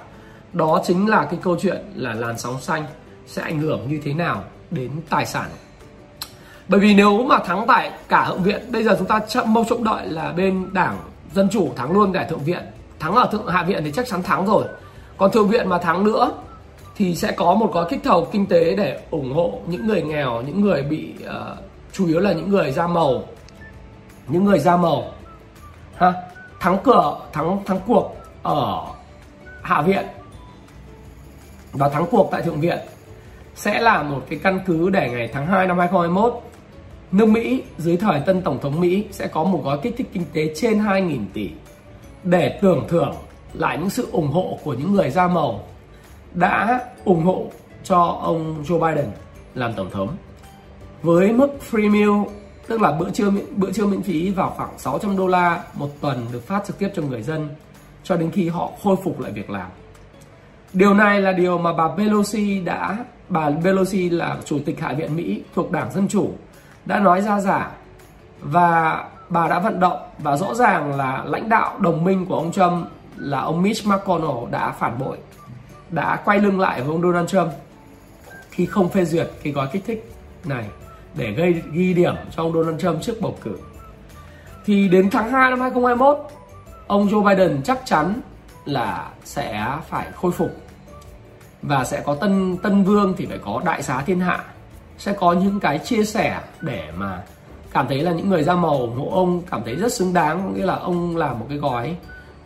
Đó 0.52 0.82
chính 0.86 1.08
là 1.08 1.24
cái 1.24 1.40
câu 1.42 1.56
chuyện 1.60 1.82
là 1.94 2.14
làn 2.14 2.38
sóng 2.38 2.60
xanh 2.60 2.84
sẽ 3.26 3.42
ảnh 3.42 3.60
hưởng 3.60 3.88
như 3.88 4.00
thế 4.04 4.14
nào 4.14 4.44
đến 4.70 4.90
tài 5.08 5.26
sản. 5.26 5.50
Bởi 6.68 6.80
vì 6.80 6.94
nếu 6.94 7.22
mà 7.22 7.38
thắng 7.38 7.66
tại 7.66 7.90
cả 8.08 8.26
thượng 8.28 8.42
viện 8.42 8.72
bây 8.72 8.84
giờ 8.84 8.96
chúng 8.98 9.08
ta 9.08 9.20
chậm 9.28 9.54
mong 9.54 9.64
trông 9.68 9.84
đợi 9.84 10.06
là 10.06 10.32
bên 10.32 10.68
đảng 10.72 10.98
dân 11.34 11.48
chủ 11.48 11.72
thắng 11.76 11.92
luôn 11.92 12.12
tại 12.12 12.26
thượng 12.30 12.44
viện. 12.44 12.62
Thắng 12.98 13.14
ở 13.14 13.28
thượng 13.32 13.46
hạ 13.46 13.62
viện 13.62 13.82
thì 13.84 13.92
chắc 13.92 14.06
chắn 14.08 14.22
thắng 14.22 14.46
rồi. 14.46 14.64
Còn 15.16 15.30
thượng 15.30 15.48
viện 15.48 15.68
mà 15.68 15.78
thắng 15.78 16.04
nữa 16.04 16.32
thì 16.96 17.14
sẽ 17.14 17.32
có 17.32 17.54
một 17.54 17.70
gói 17.72 17.86
kích 17.90 18.00
cầu 18.04 18.28
kinh 18.32 18.46
tế 18.46 18.74
để 18.76 19.00
ủng 19.10 19.34
hộ 19.34 19.60
những 19.66 19.86
người 19.86 20.02
nghèo 20.02 20.42
những 20.42 20.60
người 20.60 20.82
bị 20.82 21.12
uh, 21.24 21.58
chủ 21.92 22.06
yếu 22.06 22.20
là 22.20 22.32
những 22.32 22.50
người 22.50 22.72
da 22.72 22.86
màu. 22.86 23.22
Những 24.28 24.44
người 24.44 24.58
da 24.58 24.76
màu 24.76 25.04
ha 25.96 26.12
thắng 26.60 26.78
cửa, 26.84 27.20
thắng 27.32 27.64
thắng 27.64 27.80
cuộc 27.86 28.16
ở 28.42 28.86
hạ 29.62 29.82
viện. 29.82 30.06
Và 31.72 31.88
thắng 31.88 32.06
cuộc 32.10 32.28
tại 32.32 32.42
thượng 32.42 32.60
viện 32.60 32.78
sẽ 33.54 33.80
là 33.80 34.02
một 34.02 34.22
cái 34.28 34.38
căn 34.42 34.60
cứ 34.66 34.90
để 34.90 35.10
ngày 35.10 35.30
tháng 35.32 35.46
2 35.46 35.66
năm 35.66 35.78
2021 35.78 36.42
nước 37.12 37.26
Mỹ 37.26 37.62
dưới 37.78 37.96
thời 37.96 38.20
tân 38.20 38.42
tổng 38.42 38.58
thống 38.62 38.80
Mỹ 38.80 39.04
sẽ 39.10 39.26
có 39.26 39.44
một 39.44 39.60
gói 39.64 39.78
kích 39.82 39.94
thích 39.96 40.08
kinh 40.12 40.24
tế 40.32 40.52
trên 40.54 40.78
2.000 40.78 41.24
tỷ 41.32 41.50
để 42.24 42.58
tưởng 42.62 42.84
thưởng 42.88 43.14
lại 43.52 43.78
những 43.78 43.90
sự 43.90 44.08
ủng 44.12 44.28
hộ 44.28 44.58
của 44.64 44.74
những 44.74 44.92
người 44.92 45.10
da 45.10 45.28
màu 45.28 45.64
đã 46.34 46.80
ủng 47.04 47.24
hộ 47.24 47.46
cho 47.84 48.18
ông 48.22 48.62
Joe 48.62 48.78
Biden 48.78 49.10
làm 49.54 49.72
tổng 49.72 49.90
thống. 49.90 50.16
Với 51.02 51.32
mức 51.32 51.48
free 51.70 51.90
meal 51.90 52.34
tức 52.72 52.82
là 52.82 52.92
bữa 52.92 53.10
trưa 53.10 53.30
bữa 53.56 53.72
trưa 53.72 53.86
miễn 53.86 54.02
phí 54.02 54.30
vào 54.30 54.54
khoảng 54.56 54.78
600 54.78 55.16
đô 55.16 55.26
la 55.26 55.62
một 55.74 55.88
tuần 56.00 56.26
được 56.32 56.46
phát 56.46 56.62
trực 56.66 56.78
tiếp 56.78 56.88
cho 56.94 57.02
người 57.02 57.22
dân, 57.22 57.48
cho 58.04 58.16
đến 58.16 58.30
khi 58.30 58.48
họ 58.48 58.70
khôi 58.82 58.96
phục 59.04 59.20
lại 59.20 59.32
việc 59.32 59.50
làm. 59.50 59.66
Điều 60.72 60.94
này 60.94 61.20
là 61.20 61.32
điều 61.32 61.58
mà 61.58 61.72
bà 61.72 61.88
Pelosi 61.88 62.60
đã, 62.60 62.96
bà 63.28 63.50
Pelosi 63.64 64.10
là 64.10 64.36
chủ 64.44 64.58
tịch 64.66 64.80
Hạ 64.80 64.92
viện 64.92 65.16
Mỹ 65.16 65.42
thuộc 65.54 65.72
Đảng 65.72 65.92
Dân 65.92 66.08
chủ, 66.08 66.30
đã 66.84 66.98
nói 66.98 67.20
ra 67.20 67.40
giả 67.40 67.70
và 68.40 69.04
bà 69.28 69.48
đã 69.48 69.58
vận 69.58 69.80
động 69.80 69.98
và 70.18 70.36
rõ 70.36 70.54
ràng 70.54 70.96
là 70.96 71.24
lãnh 71.26 71.48
đạo 71.48 71.78
đồng 71.78 72.04
minh 72.04 72.26
của 72.26 72.34
ông 72.34 72.52
Trump 72.52 72.86
là 73.16 73.40
ông 73.40 73.62
Mitch 73.62 73.86
McConnell 73.86 74.50
đã 74.50 74.70
phản 74.70 74.98
bội, 74.98 75.18
đã 75.90 76.16
quay 76.24 76.38
lưng 76.38 76.60
lại 76.60 76.80
với 76.80 76.90
ông 76.90 77.02
Donald 77.02 77.28
Trump 77.28 77.50
khi 78.50 78.66
không 78.66 78.88
phê 78.88 79.04
duyệt 79.04 79.30
cái 79.42 79.52
gói 79.52 79.68
kích 79.72 79.82
thích 79.86 80.12
này 80.44 80.64
để 81.14 81.30
gây 81.32 81.62
ghi 81.72 81.94
điểm 81.94 82.14
cho 82.36 82.42
ông 82.42 82.52
Donald 82.52 82.80
Trump 82.80 83.02
trước 83.02 83.20
bầu 83.20 83.36
cử. 83.42 83.58
Thì 84.64 84.88
đến 84.88 85.10
tháng 85.10 85.30
2 85.30 85.50
năm 85.50 85.60
2021, 85.60 86.18
ông 86.86 87.08
Joe 87.08 87.22
Biden 87.28 87.62
chắc 87.62 87.80
chắn 87.84 88.20
là 88.64 89.10
sẽ 89.24 89.66
phải 89.88 90.06
khôi 90.14 90.32
phục 90.32 90.50
và 91.62 91.84
sẽ 91.84 92.02
có 92.06 92.14
tân 92.14 92.56
tân 92.56 92.84
vương 92.84 93.14
thì 93.16 93.26
phải 93.26 93.38
có 93.38 93.62
đại 93.64 93.82
xá 93.82 94.02
thiên 94.06 94.20
hạ 94.20 94.44
sẽ 94.98 95.12
có 95.12 95.32
những 95.32 95.60
cái 95.60 95.78
chia 95.78 96.04
sẻ 96.04 96.40
để 96.60 96.92
mà 96.96 97.22
cảm 97.72 97.88
thấy 97.88 98.02
là 98.02 98.12
những 98.12 98.28
người 98.28 98.42
da 98.42 98.54
màu 98.54 98.78
ủng 98.78 98.98
hộ 98.98 99.10
ông 99.10 99.42
cảm 99.50 99.62
thấy 99.64 99.74
rất 99.76 99.92
xứng 99.92 100.12
đáng 100.12 100.54
nghĩa 100.54 100.66
là 100.66 100.74
ông 100.74 101.16
làm 101.16 101.38
một 101.38 101.46
cái 101.48 101.58
gói 101.58 101.96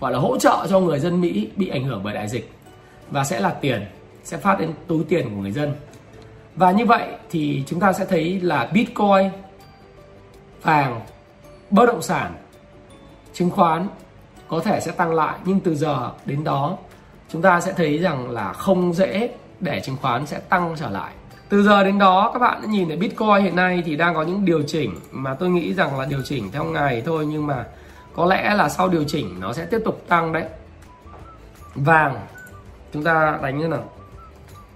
gọi 0.00 0.12
là 0.12 0.18
hỗ 0.18 0.38
trợ 0.38 0.66
cho 0.70 0.80
người 0.80 0.98
dân 0.98 1.20
Mỹ 1.20 1.50
bị 1.56 1.68
ảnh 1.68 1.84
hưởng 1.84 2.00
bởi 2.04 2.14
đại 2.14 2.28
dịch 2.28 2.50
và 3.10 3.24
sẽ 3.24 3.40
là 3.40 3.50
tiền 3.50 3.86
sẽ 4.24 4.36
phát 4.36 4.60
đến 4.60 4.70
túi 4.86 5.04
tiền 5.04 5.30
của 5.34 5.40
người 5.40 5.52
dân 5.52 5.72
và 6.56 6.70
như 6.70 6.86
vậy 6.86 7.08
thì 7.30 7.64
chúng 7.66 7.80
ta 7.80 7.92
sẽ 7.92 8.04
thấy 8.04 8.40
là 8.40 8.70
bitcoin, 8.72 9.30
vàng, 10.62 11.00
bất 11.70 11.86
động 11.86 12.02
sản, 12.02 12.34
chứng 13.32 13.50
khoán 13.50 13.88
có 14.48 14.60
thể 14.60 14.80
sẽ 14.80 14.92
tăng 14.92 15.14
lại. 15.14 15.38
Nhưng 15.44 15.60
từ 15.60 15.74
giờ 15.74 16.12
đến 16.24 16.44
đó, 16.44 16.76
chúng 17.28 17.42
ta 17.42 17.60
sẽ 17.60 17.72
thấy 17.72 17.98
rằng 17.98 18.30
là 18.30 18.52
không 18.52 18.92
dễ 18.92 19.30
để 19.60 19.80
chứng 19.80 19.96
khoán 20.02 20.26
sẽ 20.26 20.38
tăng 20.38 20.74
trở 20.78 20.90
lại. 20.90 21.12
Từ 21.48 21.62
giờ 21.62 21.84
đến 21.84 21.98
đó, 21.98 22.30
các 22.32 22.38
bạn 22.38 22.70
nhìn 22.70 22.88
thấy 22.88 22.96
bitcoin 22.96 23.42
hiện 23.42 23.56
nay 23.56 23.82
thì 23.86 23.96
đang 23.96 24.14
có 24.14 24.22
những 24.22 24.44
điều 24.44 24.62
chỉnh 24.62 24.94
mà 25.10 25.34
tôi 25.34 25.50
nghĩ 25.50 25.74
rằng 25.74 25.98
là 25.98 26.04
điều 26.04 26.22
chỉnh 26.22 26.50
theo 26.52 26.64
ngày 26.64 27.02
thôi. 27.06 27.26
Nhưng 27.26 27.46
mà 27.46 27.64
có 28.14 28.26
lẽ 28.26 28.54
là 28.54 28.68
sau 28.68 28.88
điều 28.88 29.04
chỉnh, 29.04 29.40
nó 29.40 29.52
sẽ 29.52 29.66
tiếp 29.66 29.80
tục 29.84 30.04
tăng 30.08 30.32
đấy. 30.32 30.44
Vàng, 31.74 32.20
chúng 32.92 33.04
ta 33.04 33.38
đánh 33.42 33.58
như 33.58 33.68
nào? 33.68 33.84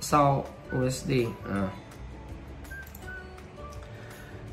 Sau 0.00 0.44
USD 0.78 1.12
à. 1.50 1.68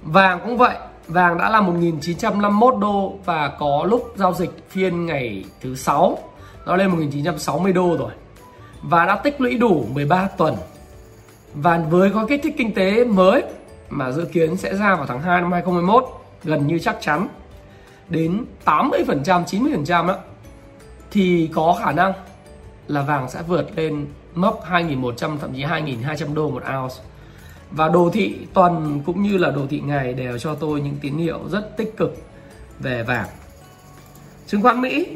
vàng 0.03 0.39
cũng 0.43 0.58
vậy 0.58 0.75
vàng 1.08 1.38
đã 1.38 1.49
là 1.49 1.62
1951 1.62 2.73
đô 2.82 3.19
và 3.25 3.47
có 3.60 3.86
lúc 3.89 4.13
giao 4.15 4.34
dịch 4.34 4.51
phiên 4.69 5.06
ngày 5.06 5.45
thứ 5.62 5.75
6 5.75 6.17
nó 6.65 6.75
lên 6.75 6.89
1960 6.89 7.73
đô 7.73 7.97
rồi 7.97 8.12
và 8.82 9.06
đã 9.06 9.15
tích 9.15 9.41
lũy 9.41 9.58
đủ 9.58 9.86
13 9.93 10.27
tuần 10.38 10.56
và 11.53 11.77
với 11.89 12.10
gói 12.10 12.25
kích 12.30 12.39
thích 12.43 12.56
kinh 12.58 12.73
tế 12.73 13.06
mới 13.06 13.43
mà 13.89 14.12
dự 14.12 14.25
kiến 14.25 14.58
sẽ 14.58 14.75
ra 14.75 14.95
vào 14.95 15.06
tháng 15.06 15.21
2 15.21 15.41
năm 15.41 15.51
2021 15.51 16.06
gần 16.43 16.67
như 16.67 16.80
chắc 16.80 16.97
chắn 17.01 17.27
đến 18.10 18.45
80% 18.65 19.45
90% 19.45 20.08
đó, 20.08 20.15
thì 21.12 21.49
có 21.53 21.77
khả 21.84 21.91
năng 21.91 22.13
là 22.88 23.01
vàng 23.01 23.30
sẽ 23.30 23.41
vượt 23.47 23.77
lên 23.77 24.08
mốc 24.38 24.65
2.100 24.69 25.38
thậm 25.38 25.54
chí 25.54 25.63
2.200 25.63 26.34
đô 26.34 26.50
một 26.50 26.63
ounce. 26.82 26.95
Và 27.71 27.89
đồ 27.89 28.10
thị 28.13 28.38
tuần 28.54 29.02
cũng 29.06 29.23
như 29.23 29.38
là 29.38 29.52
đồ 29.52 29.62
thị 29.69 29.80
ngày 29.80 30.13
đều 30.13 30.38
cho 30.38 30.56
tôi 30.56 30.82
những 30.82 30.95
tín 31.02 31.17
hiệu 31.17 31.39
rất 31.50 31.78
tích 31.78 31.97
cực 31.97 32.17
về 32.80 33.04
vàng. 33.04 33.28
Chứng 34.47 34.62
khoán 34.62 34.82
Mỹ. 34.82 35.08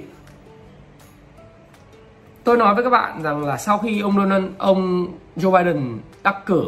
Tôi 2.44 2.58
nói 2.58 2.76
với 2.76 2.84
các 2.84 2.90
bạn 2.90 3.24
rằng 3.24 3.46
là 3.46 3.58
sau 3.58 3.78
khi 3.78 4.02
ông 4.02 4.18
Donald 4.18 4.46
ông 4.58 5.08
Joe 5.36 5.64
Biden 5.64 6.00
đắc 6.24 6.46
cử 6.46 6.66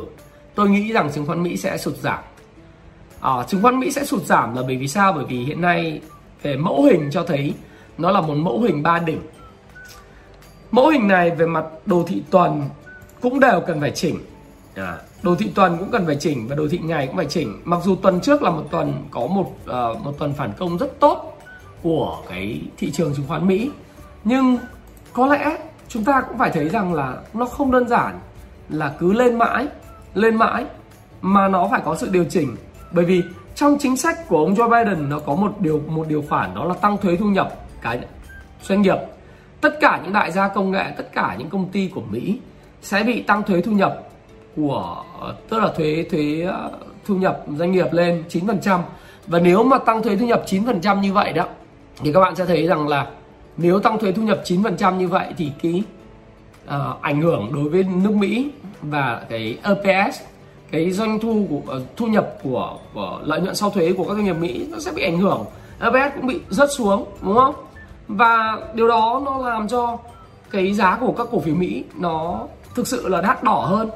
tôi 0.55 0.69
nghĩ 0.69 0.91
rằng 0.91 1.11
chứng 1.11 1.25
khoán 1.25 1.43
Mỹ 1.43 1.57
sẽ 1.57 1.77
sụt 1.77 1.95
giảm. 1.95 2.19
À, 3.21 3.31
chứng 3.47 3.61
khoán 3.61 3.79
Mỹ 3.79 3.91
sẽ 3.91 4.05
sụt 4.05 4.23
giảm 4.23 4.55
là 4.55 4.61
bởi 4.67 4.77
vì 4.77 4.87
sao? 4.87 5.13
Bởi 5.13 5.25
vì 5.25 5.43
hiện 5.43 5.61
nay 5.61 6.01
về 6.41 6.57
mẫu 6.57 6.83
hình 6.83 7.09
cho 7.11 7.23
thấy 7.23 7.53
nó 7.97 8.11
là 8.11 8.21
một 8.21 8.35
mẫu 8.35 8.61
hình 8.61 8.83
ba 8.83 8.99
đỉnh 8.99 9.19
mẫu 10.73 10.87
hình 10.87 11.07
này 11.07 11.31
về 11.31 11.45
mặt 11.45 11.65
đồ 11.85 12.03
thị 12.07 12.23
tuần 12.31 12.61
cũng 13.21 13.39
đều 13.39 13.61
cần 13.67 13.81
phải 13.81 13.91
chỉnh. 13.91 14.19
À, 14.75 14.97
đồ 15.23 15.35
thị 15.35 15.51
tuần 15.55 15.77
cũng 15.77 15.91
cần 15.91 16.05
phải 16.05 16.15
chỉnh 16.19 16.47
và 16.47 16.55
đồ 16.55 16.67
thị 16.71 16.79
ngày 16.83 17.07
cũng 17.07 17.15
phải 17.15 17.25
chỉnh. 17.25 17.61
Mặc 17.63 17.79
dù 17.83 17.95
tuần 17.95 18.21
trước 18.21 18.41
là 18.41 18.49
một 18.49 18.63
tuần 18.71 18.93
có 19.11 19.27
một 19.27 19.51
uh, 19.63 20.01
một 20.03 20.11
tuần 20.19 20.33
phản 20.33 20.53
công 20.57 20.77
rất 20.77 20.99
tốt 20.99 21.37
của 21.83 22.21
cái 22.29 22.61
thị 22.77 22.91
trường 22.91 23.15
chứng 23.15 23.27
khoán 23.27 23.47
Mỹ 23.47 23.71
nhưng 24.23 24.57
có 25.13 25.27
lẽ 25.27 25.57
chúng 25.87 26.03
ta 26.03 26.21
cũng 26.21 26.37
phải 26.37 26.51
thấy 26.51 26.69
rằng 26.69 26.93
là 26.93 27.17
nó 27.33 27.45
không 27.45 27.71
đơn 27.71 27.87
giản 27.87 28.19
là 28.69 28.95
cứ 28.99 29.13
lên 29.13 29.37
mãi 29.37 29.67
lên 30.13 30.35
mãi 30.35 30.65
mà 31.21 31.47
nó 31.47 31.67
phải 31.71 31.81
có 31.85 31.95
sự 31.95 32.09
điều 32.11 32.25
chỉnh. 32.29 32.55
Bởi 32.91 33.05
vì 33.05 33.23
trong 33.55 33.77
chính 33.79 33.97
sách 33.97 34.27
của 34.27 34.37
ông 34.37 34.53
Joe 34.53 34.69
Biden 34.69 35.09
nó 35.09 35.19
có 35.19 35.35
một 35.35 35.51
điều 35.59 35.81
một 35.87 36.07
điều 36.07 36.23
khoản 36.29 36.55
đó 36.55 36.65
là 36.65 36.73
tăng 36.73 36.97
thuế 36.97 37.15
thu 37.15 37.25
nhập 37.25 37.53
cái 37.81 37.99
doanh 38.61 38.81
nghiệp 38.81 38.97
tất 39.63 39.79
cả 39.79 39.99
những 40.03 40.13
đại 40.13 40.31
gia 40.31 40.47
công 40.47 40.71
nghệ 40.71 40.85
tất 40.97 41.13
cả 41.13 41.35
những 41.39 41.49
công 41.49 41.69
ty 41.69 41.89
của 41.95 42.01
Mỹ 42.09 42.39
sẽ 42.81 43.03
bị 43.03 43.21
tăng 43.21 43.43
thuế 43.43 43.61
thu 43.61 43.71
nhập 43.71 44.03
của 44.55 45.03
tức 45.49 45.59
là 45.59 45.71
thuế 45.77 46.05
thuế 46.11 46.41
ờ, 46.47 46.71
thu 47.05 47.15
nhập 47.15 47.43
doanh 47.57 47.71
nghiệp 47.71 47.87
lên 47.91 48.23
9% 48.29 48.79
và 49.27 49.39
nếu 49.39 49.63
mà 49.63 49.77
tăng 49.77 50.03
thuế 50.03 50.15
thu 50.15 50.25
nhập 50.25 50.43
9% 50.45 50.99
như 50.99 51.13
vậy 51.13 51.33
đó 51.33 51.45
thì 51.99 52.13
các 52.13 52.19
bạn 52.19 52.35
sẽ 52.35 52.45
thấy 52.45 52.67
rằng 52.67 52.87
là 52.87 53.07
nếu 53.57 53.79
tăng 53.79 53.99
thuế 53.99 54.11
thu 54.11 54.21
nhập 54.21 54.41
9% 54.45 54.97
như 54.97 55.07
vậy 55.07 55.27
thì 55.37 55.51
cái 55.63 55.83
uh, 56.65 57.01
ảnh 57.01 57.21
hưởng 57.21 57.51
đối 57.53 57.69
với 57.69 57.83
nước 57.83 58.11
Mỹ 58.11 58.51
và 58.81 59.21
cái 59.29 59.57
EPS 59.63 60.21
cái 60.71 60.91
doanh 60.91 61.19
thu 61.19 61.47
của 61.49 61.75
uh, 61.77 61.83
thu 61.97 62.07
nhập 62.07 62.33
của, 62.43 62.77
của 62.93 63.19
lợi 63.23 63.41
nhuận 63.41 63.55
sau 63.55 63.69
thuế 63.69 63.93
của 63.93 64.03
các 64.03 64.13
doanh 64.13 64.25
nghiệp 64.25 64.37
Mỹ 64.39 64.67
nó 64.71 64.79
sẽ 64.79 64.91
bị 64.91 65.03
ảnh 65.03 65.17
hưởng. 65.17 65.45
EPS 65.79 66.15
cũng 66.15 66.27
bị 66.27 66.39
rớt 66.49 66.69
xuống 66.71 67.05
đúng 67.21 67.35
không? 67.35 67.55
Và 68.07 68.59
điều 68.73 68.87
đó 68.87 69.21
nó 69.25 69.49
làm 69.49 69.67
cho 69.67 69.97
cái 70.51 70.73
giá 70.73 70.97
của 71.01 71.11
các 71.17 71.27
cổ 71.31 71.39
phiếu 71.39 71.55
Mỹ 71.55 71.83
nó 71.95 72.41
thực 72.75 72.87
sự 72.87 73.07
là 73.07 73.21
đắt 73.21 73.43
đỏ 73.43 73.65
hơn. 73.69 73.89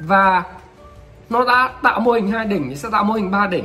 Và 0.00 0.44
nó 1.30 1.44
đã 1.44 1.70
tạo 1.82 2.00
mô 2.00 2.12
hình 2.12 2.30
hai 2.30 2.44
đỉnh 2.44 2.68
thì 2.68 2.76
sẽ 2.76 2.88
tạo 2.92 3.04
mô 3.04 3.14
hình 3.14 3.30
ba 3.30 3.46
đỉnh. 3.46 3.64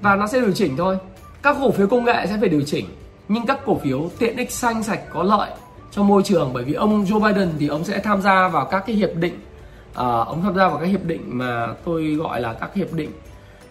Và 0.00 0.16
nó 0.16 0.26
sẽ 0.26 0.40
điều 0.40 0.52
chỉnh 0.52 0.76
thôi. 0.76 0.98
Các 1.42 1.56
cổ 1.60 1.70
phiếu 1.70 1.86
công 1.86 2.04
nghệ 2.04 2.26
sẽ 2.26 2.36
phải 2.40 2.48
điều 2.48 2.62
chỉnh 2.66 2.86
nhưng 3.28 3.46
các 3.46 3.58
cổ 3.66 3.78
phiếu 3.78 4.10
tiện 4.18 4.36
ích 4.36 4.52
xanh 4.52 4.82
sạch 4.82 5.00
có 5.12 5.22
lợi 5.22 5.50
cho 5.90 6.02
môi 6.02 6.22
trường. 6.22 6.50
Bởi 6.52 6.64
vì 6.64 6.74
ông 6.74 7.04
Joe 7.04 7.20
Biden 7.20 7.52
thì 7.58 7.68
ông 7.68 7.84
sẽ 7.84 7.98
tham 7.98 8.22
gia 8.22 8.48
vào 8.48 8.64
các 8.64 8.84
cái 8.86 8.96
hiệp 8.96 9.10
định 9.14 9.40
uh, 9.90 9.96
ông 9.96 10.42
tham 10.42 10.56
gia 10.56 10.68
vào 10.68 10.78
các 10.78 10.86
hiệp 10.86 11.04
định 11.04 11.22
mà 11.26 11.68
tôi 11.84 12.04
gọi 12.04 12.40
là 12.40 12.52
các 12.52 12.74
hiệp 12.74 12.92
định 12.92 13.10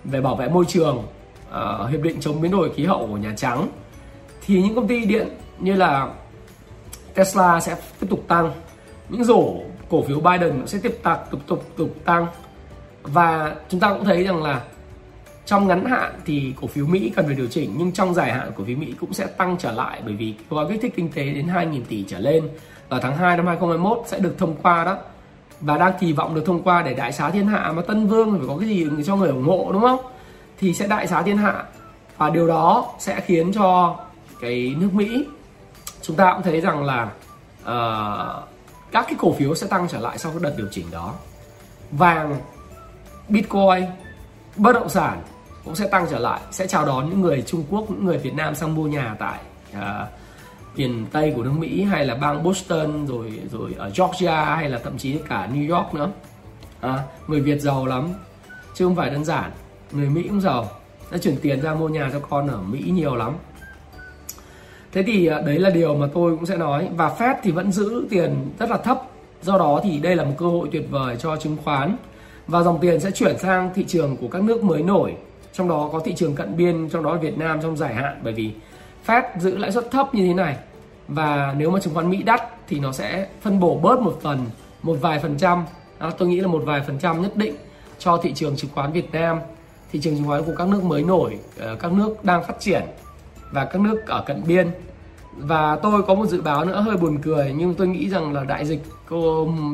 về 0.04 0.22
bảo 0.22 0.36
vệ 0.36 0.50
môi 0.50 0.66
trường 0.68 1.04
uh, 1.50 1.90
hiệp 1.90 2.02
định 2.02 2.20
chống 2.20 2.42
biến 2.42 2.52
đổi 2.52 2.72
khí 2.76 2.86
hậu 2.86 3.08
của 3.08 3.18
Nhà 3.18 3.34
Trắng 3.38 3.68
thì 4.48 4.62
những 4.62 4.76
công 4.76 4.88
ty 4.88 5.06
điện 5.06 5.28
như 5.60 5.74
là 5.74 6.10
Tesla 7.14 7.60
sẽ 7.60 7.76
tiếp 8.00 8.08
tục 8.10 8.24
tăng, 8.28 8.52
những 9.10 9.24
rổ 9.24 9.54
cổ 9.90 10.04
phiếu 10.04 10.20
Biden 10.20 10.68
sẽ 10.68 10.80
tiếp 10.84 11.00
tục 11.04 11.18
tục 11.32 11.42
tục 11.48 11.64
tục 11.78 11.90
tăng. 12.06 12.28
Và 13.04 13.56
chúng 13.70 13.80
ta 13.80 13.90
cũng 13.94 14.06
thấy 14.06 14.24
rằng 14.24 14.44
là 14.44 14.62
trong 15.46 15.68
ngắn 15.68 15.86
hạn 15.86 16.14
thì 16.26 16.54
cổ 16.62 16.68
phiếu 16.68 16.86
Mỹ 16.86 17.12
cần 17.16 17.26
phải 17.26 17.36
điều 17.36 17.48
chỉnh, 17.48 17.74
nhưng 17.78 17.92
trong 17.92 18.14
dài 18.14 18.32
hạn 18.32 18.52
cổ 18.58 18.64
phiếu 18.64 18.78
Mỹ 18.78 18.94
cũng 19.00 19.14
sẽ 19.14 19.26
tăng 19.26 19.56
trở 19.60 19.72
lại 19.72 20.02
bởi 20.06 20.14
vì 20.14 20.36
gói 20.50 20.66
kích 20.70 20.82
thích 20.82 20.94
kinh 20.96 21.12
tế 21.12 21.24
đến 21.24 21.48
2.000 21.48 21.82
tỷ 21.90 22.06
trở 22.08 22.20
lên. 22.20 22.50
Vào 22.90 23.00
tháng 23.00 23.18
2 23.18 23.38
năm 23.38 23.48
2021 23.48 24.04
sẽ 24.08 24.20
được 24.20 24.36
thông 24.38 24.56
qua 24.62 24.84
đó. 24.84 24.98
Và 25.62 25.78
đang 25.78 25.94
kỳ 26.00 26.14
vọng 26.14 26.36
được 26.36 26.44
thông 26.46 26.64
qua 26.64 26.82
để 26.82 26.94
đại 26.94 27.12
xá 27.12 27.30
thiên 27.30 27.48
hạ 27.48 27.72
mà 27.76 27.82
Tân 27.82 28.08
Vương 28.08 28.38
phải 28.38 28.48
có 28.48 28.58
cái 28.58 28.70
gì 28.70 28.88
cho 29.06 29.16
người 29.16 29.30
ủng 29.30 29.48
hộ, 29.48 29.70
đúng 29.74 29.82
không? 29.82 30.00
Thì 30.60 30.74
sẽ 30.74 30.88
đại 30.88 31.08
xá 31.08 31.22
thiên 31.22 31.38
hạ. 31.38 31.64
Và 32.18 32.30
điều 32.30 32.48
đó 32.48 32.94
sẽ 33.00 33.22
khiến 33.22 33.54
cho 33.54 33.96
cái 34.42 34.76
nước 34.78 34.90
Mỹ. 34.94 35.26
Chúng 36.02 36.16
ta 36.16 36.34
cũng 36.34 36.44
thấy 36.44 36.62
rằng 36.62 36.84
là 36.84 37.04
uh, 37.62 38.48
các 38.92 39.06
cái 39.06 39.16
cổ 39.18 39.34
phiếu 39.34 39.56
sẽ 39.56 39.68
tăng 39.68 39.88
trở 39.88 40.00
lại 40.00 40.18
sau 40.18 40.32
cái 40.32 40.40
đợt 40.44 40.54
điều 40.58 40.68
chỉnh 40.72 40.86
đó. 40.92 41.14
Vàng 41.92 42.40
bitcoin 43.30 43.86
bất 44.56 44.74
động 44.74 44.90
sản 44.90 45.22
cũng 45.66 45.76
sẽ 45.76 45.88
tăng 45.88 46.08
trở 46.10 46.20
lại 46.20 46.42
sẽ 46.52 46.68
chào 46.68 46.86
đón 46.86 47.10
những 47.10 47.22
người 47.22 47.44
Trung 47.48 47.64
Quốc 47.70 47.86
những 47.90 48.06
người 48.06 48.18
Việt 48.18 48.34
Nam 48.34 48.56
sang 48.56 48.76
mua 48.76 48.88
nhà 48.88 49.16
tại 49.20 49.40
uh, 49.72 50.08
miền 50.78 51.06
Tây 51.12 51.34
của 51.36 51.44
nước 51.44 51.54
Mỹ 51.58 51.84
hay 51.84 52.06
là 52.06 52.16
bang 52.16 52.44
Boston 52.44 53.06
rồi 53.08 53.40
rồi 53.52 53.76
ở 53.78 53.92
Georgia 53.98 54.56
hay 54.56 54.70
là 54.70 54.80
thậm 54.84 54.98
chí 54.98 55.20
cả 55.30 55.50
New 55.54 55.76
York 55.76 55.94
nữa. 55.94 56.12
À, 56.82 57.04
người 57.28 57.42
Việt 57.42 57.62
giàu 57.62 57.86
lắm 57.86 58.14
chứ 58.74 58.86
không 58.86 58.96
phải 58.96 59.10
đơn 59.10 59.26
giản. 59.26 59.52
Người 59.92 60.10
Mỹ 60.10 60.28
cũng 60.28 60.42
giàu 60.42 60.70
đã 61.12 61.18
chuyển 61.18 61.38
tiền 61.42 61.62
ra 61.62 61.74
mua 61.74 61.90
nhà 61.90 62.10
cho 62.14 62.20
con 62.20 62.48
ở 62.48 62.62
Mỹ 62.62 62.80
nhiều 62.80 63.16
lắm 63.16 63.34
thế 64.92 65.04
thì 65.04 65.28
à, 65.28 65.42
đấy 65.42 65.60
là 65.60 65.70
điều 65.70 65.96
mà 65.96 66.08
tôi 66.14 66.36
cũng 66.36 66.46
sẽ 66.46 66.58
nói. 66.58 66.90
Và 66.96 67.16
Fed 67.18 67.36
thì 67.44 67.52
vẫn 67.52 67.72
giữ 67.72 68.06
tiền 68.10 68.52
rất 68.60 68.70
là 68.70 68.78
thấp. 68.78 69.02
Do 69.42 69.58
đó 69.58 69.80
thì 69.84 70.00
đây 70.00 70.16
là 70.16 70.24
một 70.24 70.34
cơ 70.38 70.46
hội 70.46 70.70
tuyệt 70.72 70.88
vời 70.90 71.16
cho 71.20 71.36
chứng 71.36 71.58
khoán. 71.64 71.96
Và 72.48 72.62
dòng 72.62 72.80
tiền 72.82 73.00
sẽ 73.00 73.12
chuyển 73.12 73.38
sang 73.38 73.70
thị 73.76 73.86
trường 73.88 74.18
của 74.18 74.28
các 74.28 74.44
nước 74.44 74.64
mới 74.64 74.82
nổi. 74.82 75.16
Trong 75.54 75.70
đó 75.70 75.90
có 75.94 76.00
thị 76.00 76.14
trường 76.16 76.36
cận 76.36 76.58
biên 76.58 76.90
trong 76.90 77.04
đó 77.04 77.14
là 77.14 77.20
Việt 77.20 77.38
Nam 77.38 77.62
trong 77.62 77.78
dài 77.78 77.94
hạn. 77.94 78.20
Bởi 78.24 78.34
vì 78.34 78.52
Fed 79.08 79.22
giữ 79.40 79.58
lãi 79.58 79.72
suất 79.72 79.92
thấp 79.92 80.16
như 80.16 80.28
thế 80.28 80.34
này. 80.34 80.56
Và 81.08 81.56
nếu 81.58 81.72
mà 81.72 81.80
chứng 81.80 81.94
khoán 81.94 82.10
Mỹ 82.10 82.24
đắt 82.24 82.42
thì 82.68 82.80
nó 82.80 82.92
sẽ 82.92 83.28
phân 83.42 83.60
bổ 83.60 83.76
bớt 83.76 84.00
một 84.00 84.20
phần 84.22 84.46
một 84.84 84.98
vài 85.02 85.20
phần 85.20 85.38
trăm. 85.38 85.66
Đó, 86.00 86.12
tôi 86.18 86.28
nghĩ 86.28 86.40
là 86.42 86.48
một 86.48 86.64
vài 86.66 86.82
phần 86.88 87.00
trăm 87.00 87.22
nhất 87.22 87.36
định 87.36 87.56
cho 88.00 88.18
thị 88.18 88.34
trường 88.34 88.56
chứng 88.56 88.72
khoán 88.74 88.92
Việt 88.92 89.12
Nam. 89.12 89.40
Thị 89.92 90.00
trường 90.00 90.16
chứng 90.16 90.28
khoán 90.28 90.44
của 90.44 90.54
các 90.58 90.68
nước 90.68 90.84
mới 90.84 91.04
nổi 91.04 91.40
ờ, 91.60 91.76
các 91.76 91.92
nước 91.92 92.24
đang 92.24 92.44
phát 92.44 92.60
triển 92.60 92.82
và 93.52 93.66
các 93.66 93.82
nước 93.82 94.08
ở 94.08 94.24
cận 94.26 94.44
biên. 94.48 94.72
Và 95.38 95.76
tôi 95.76 96.04
có 96.04 96.14
một 96.14 96.26
dự 96.26 96.42
báo 96.42 96.66
nữa 96.66 96.82
hơi 96.82 96.98
buồn 96.98 97.18
cười 97.22 97.54
nhưng 97.58 97.74
tôi 97.74 97.88
nghĩ 97.88 98.10
rằng 98.10 98.34
là 98.34 98.44
đại 98.44 98.66
dịch 98.66 98.82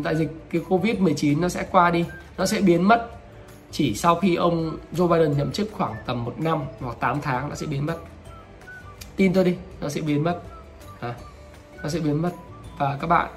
đại 0.03 0.15
dịch 0.15 0.29
cái 0.49 0.62
covid 0.69 0.99
19 0.99 1.41
nó 1.41 1.49
sẽ 1.49 1.65
qua 1.71 1.91
đi 1.91 2.05
nó 2.38 2.45
sẽ 2.45 2.62
biến 2.62 2.88
mất. 2.88 3.09
Chỉ 3.71 3.95
sau 3.95 4.15
khi 4.15 4.36
ông 4.36 4.77
Joe 4.93 5.07
Biden 5.07 5.38
nhậm 5.38 5.51
chức 5.51 5.69
khoảng 5.71 5.93
tầm 6.05 6.25
một 6.25 6.33
năm 6.38 6.59
hoặc 6.79 6.97
8 6.99 7.21
tháng 7.21 7.49
nó 7.49 7.55
sẽ 7.55 7.65
biến 7.65 7.86
mất. 7.86 7.97
Tin 9.15 9.33
tôi 9.33 9.43
đi 9.43 9.55
nó 9.81 9.89
sẽ 9.89 10.01
biến 10.01 10.23
mất. 10.23 10.39
À, 10.99 11.13
nó 11.83 11.89
sẽ 11.89 11.99
biến 11.99 12.21
mất. 12.21 12.31
Và 12.77 12.97
các 13.01 13.07
bạn 13.07 13.27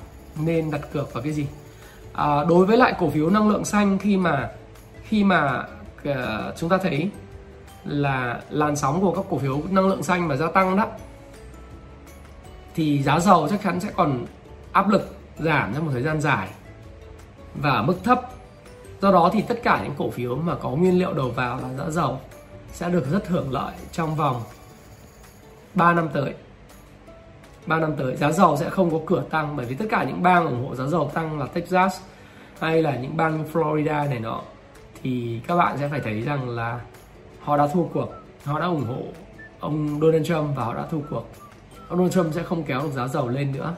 nên 0.41 0.71
đặt 0.71 0.81
cược 0.93 1.15
vào 1.15 1.23
cái 1.23 1.33
gì? 1.33 1.47
À, 2.13 2.45
đối 2.49 2.67
với 2.67 2.77
lại 2.77 2.95
cổ 2.99 3.11
phiếu 3.11 3.31
năng 3.31 3.49
lượng 3.49 3.65
xanh 3.65 3.99
khi 3.99 4.17
mà 4.17 4.51
khi 5.03 5.25
mà 5.25 5.65
uh, 6.09 6.15
chúng 6.57 6.71
ta 6.71 6.79
thấy 6.79 7.11
là 7.89 8.41
làn 8.51 8.77
sóng 8.77 9.01
của 9.01 9.13
các 9.15 9.25
cổ 9.31 9.39
phiếu 9.39 9.63
năng 9.71 9.89
lượng 9.89 10.03
xanh 10.03 10.29
mà 10.29 10.37
gia 10.37 10.51
tăng 10.51 10.77
đó, 10.77 10.87
thì 12.75 13.03
giá 13.03 13.21
dầu 13.21 13.49
chắc 13.49 13.61
chắn 13.63 13.81
sẽ 13.81 13.91
còn 13.97 14.27
áp 14.73 14.89
lực 14.89 15.17
giảm 15.39 15.75
trong 15.75 15.85
một 15.85 15.91
thời 15.93 16.03
gian 16.03 16.21
dài 16.21 16.49
và 17.55 17.71
ở 17.71 17.83
mức 17.83 17.97
thấp. 18.05 18.21
Do 19.01 19.13
đó 19.13 19.31
thì 19.33 19.43
tất 19.43 19.61
cả 19.63 19.81
những 19.83 19.95
cổ 19.99 20.11
phiếu 20.11 20.37
mà 20.37 20.55
có 20.55 20.71
nguyên 20.71 20.99
liệu 20.99 21.13
đầu 21.13 21.29
vào 21.29 21.61
là 21.63 21.75
giá 21.75 21.91
dầu 21.91 22.21
sẽ 22.73 22.91
được 22.91 23.11
rất 23.11 23.29
hưởng 23.29 23.53
lợi 23.53 23.75
trong 23.93 24.15
vòng 24.15 24.43
3 25.75 25.93
năm 25.93 26.09
tới. 26.13 26.35
3 27.67 27.79
năm 27.79 27.93
tới, 27.97 28.17
giá 28.17 28.33
dầu 28.33 28.57
sẽ 28.57 28.71
không 28.71 28.91
có 28.91 28.99
cửa 29.07 29.23
tăng 29.31 29.57
bởi 29.57 29.67
vì 29.67 29.75
tất 29.75 29.85
cả 29.91 30.05
những 30.05 30.23
bang 30.23 30.47
ủng 30.47 30.69
hộ 30.69 30.75
giá 30.75 30.87
dầu 30.87 31.11
tăng 31.15 31.39
là 31.39 31.47
Texas 31.47 32.01
hay 32.61 32.83
là 32.83 32.97
những 32.97 33.17
bang 33.17 33.45
Florida 33.53 34.09
này 34.09 34.21
nọ, 34.21 34.43
thì 35.03 35.41
các 35.47 35.57
bạn 35.57 35.79
sẽ 35.79 35.89
phải 35.89 36.01
thấy 36.01 36.21
rằng 36.21 36.49
là 36.49 36.81
họ 37.47 37.57
đã 37.57 37.67
thua 37.67 37.85
cuộc 37.85 38.09
họ 38.45 38.61
đã 38.61 38.67
ủng 38.67 38.85
hộ 38.85 39.03
ông 39.61 40.01
Donald 40.01 40.27
Trump 40.27 40.57
và 40.57 40.65
họ 40.65 40.75
đã 40.75 40.87
thua 40.91 41.01
cuộc. 41.11 41.31
Ông 41.89 41.99
Donald 41.99 42.15
Trump 42.15 42.35
sẽ 42.35 42.43
không 42.43 42.65
kéo 42.65 42.83
được 42.83 42.93
giá 42.95 43.09
dầu 43.09 43.29
lên 43.29 43.53
nữa 43.53 43.75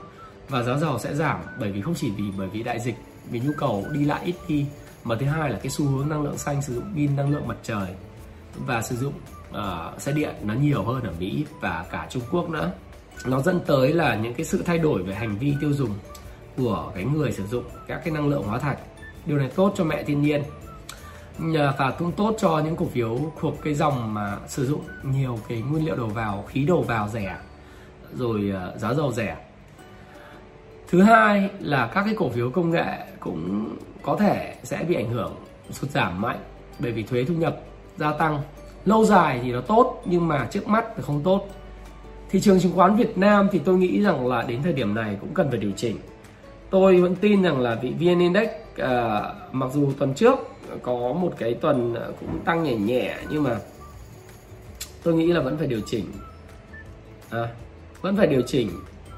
và 0.48 0.62
giá 0.62 0.76
dầu 0.76 0.98
sẽ 0.98 1.14
giảm 1.14 1.40
bởi 1.60 1.72
vì 1.72 1.80
không 1.80 1.94
chỉ 1.94 2.10
vì 2.10 2.24
bởi 2.38 2.48
vì 2.48 2.62
đại 2.62 2.80
dịch 2.80 2.94
vì 3.30 3.40
nhu 3.40 3.52
cầu 3.58 3.84
đi 3.92 4.04
lại 4.04 4.20
ít 4.24 4.34
đi 4.48 4.66
mà 5.04 5.16
thứ 5.20 5.26
hai 5.26 5.50
là 5.50 5.58
cái 5.58 5.70
xu 5.70 5.86
hướng 5.86 6.08
năng 6.08 6.22
lượng 6.22 6.38
xanh 6.38 6.62
sử 6.62 6.74
dụng 6.74 6.84
pin 6.94 7.16
năng 7.16 7.30
lượng 7.30 7.48
mặt 7.48 7.56
trời 7.62 7.88
và 8.66 8.82
sử 8.82 8.96
dụng 8.96 9.12
uh, 9.50 10.00
xe 10.00 10.12
điện 10.12 10.34
nó 10.42 10.54
nhiều 10.54 10.82
hơn 10.82 11.02
ở 11.02 11.12
Mỹ 11.18 11.44
và 11.60 11.84
cả 11.90 12.06
Trung 12.10 12.22
Quốc 12.30 12.50
nữa. 12.50 12.72
Nó 13.26 13.40
dẫn 13.40 13.60
tới 13.66 13.92
là 13.92 14.16
những 14.16 14.34
cái 14.34 14.46
sự 14.46 14.62
thay 14.66 14.78
đổi 14.78 15.02
về 15.02 15.14
hành 15.14 15.38
vi 15.38 15.54
tiêu 15.60 15.72
dùng 15.72 15.90
của 16.56 16.92
cái 16.94 17.04
người 17.04 17.32
sử 17.32 17.46
dụng 17.46 17.64
các 17.86 18.00
cái 18.04 18.14
năng 18.14 18.28
lượng 18.28 18.42
hóa 18.42 18.58
thạch. 18.58 18.78
Điều 19.26 19.38
này 19.38 19.50
tốt 19.54 19.74
cho 19.76 19.84
mẹ 19.84 20.02
thiên 20.02 20.22
nhiên 20.22 20.42
và 21.38 21.90
cũng 21.98 22.12
tốt 22.12 22.36
cho 22.38 22.62
những 22.64 22.76
cổ 22.76 22.86
phiếu 22.86 23.18
thuộc 23.40 23.54
cái 23.64 23.74
dòng 23.74 24.14
mà 24.14 24.36
sử 24.48 24.66
dụng 24.66 24.80
nhiều 25.02 25.38
cái 25.48 25.62
nguyên 25.70 25.84
liệu 25.84 25.96
đầu 25.96 26.06
vào 26.06 26.44
khí 26.48 26.64
đầu 26.64 26.82
vào 26.82 27.08
rẻ 27.08 27.36
rồi 28.14 28.50
ờ, 28.54 28.74
giá 28.78 28.94
dầu 28.94 29.12
rẻ. 29.12 29.36
Thứ 30.88 31.02
hai 31.02 31.50
là 31.60 31.90
các 31.94 32.02
cái 32.04 32.14
cổ 32.16 32.28
phiếu 32.28 32.50
công 32.50 32.70
nghệ 32.70 32.98
cũng 33.20 33.68
có 34.02 34.16
thể 34.16 34.54
sẽ 34.62 34.84
bị 34.88 34.94
ảnh 34.94 35.10
hưởng 35.10 35.36
sụt 35.70 35.90
giảm 35.90 36.20
mạnh 36.20 36.38
bởi 36.78 36.92
vì 36.92 37.02
thuế 37.02 37.24
thu 37.24 37.34
nhập 37.34 37.60
gia 37.96 38.12
tăng. 38.12 38.40
Lâu 38.84 39.04
dài 39.04 39.40
thì 39.42 39.52
nó 39.52 39.60
tốt 39.60 40.02
nhưng 40.04 40.28
mà 40.28 40.46
trước 40.50 40.68
mắt 40.68 40.84
thì 40.96 41.02
không 41.06 41.22
tốt. 41.24 41.48
Thị 42.30 42.40
trường 42.40 42.60
chứng 42.60 42.72
khoán 42.74 42.96
Việt 42.96 43.18
Nam 43.18 43.48
thì 43.52 43.58
tôi 43.58 43.78
nghĩ 43.78 44.02
rằng 44.02 44.26
là 44.26 44.42
đến 44.42 44.62
thời 44.62 44.72
điểm 44.72 44.94
này 44.94 45.16
cũng 45.20 45.34
cần 45.34 45.50
phải 45.50 45.58
điều 45.58 45.72
chỉnh. 45.76 45.96
Tôi 46.70 47.00
vẫn 47.00 47.14
tin 47.16 47.42
rằng 47.42 47.60
là 47.60 47.74
vị 47.74 47.94
VN 47.98 48.18
Index 48.18 48.48
uh, 48.48 48.86
mặc 49.52 49.70
dù 49.72 49.92
tuần 49.98 50.14
trước 50.14 50.38
có 50.82 51.12
một 51.12 51.32
cái 51.38 51.54
tuần 51.54 51.94
ờ, 51.94 52.12
cũng 52.20 52.44
tăng 52.44 52.62
nhẹ 52.62 52.74
nhẹ 52.76 53.16
nhưng 53.30 53.42
mà 53.42 53.58
tôi 55.02 55.14
nghĩ 55.14 55.26
là 55.26 55.40
vẫn 55.40 55.58
phải 55.58 55.66
điều 55.66 55.80
chỉnh. 55.86 56.04
À, 57.30 57.48
vẫn 58.00 58.16
phải 58.16 58.26
điều 58.26 58.42
chỉnh. 58.42 58.70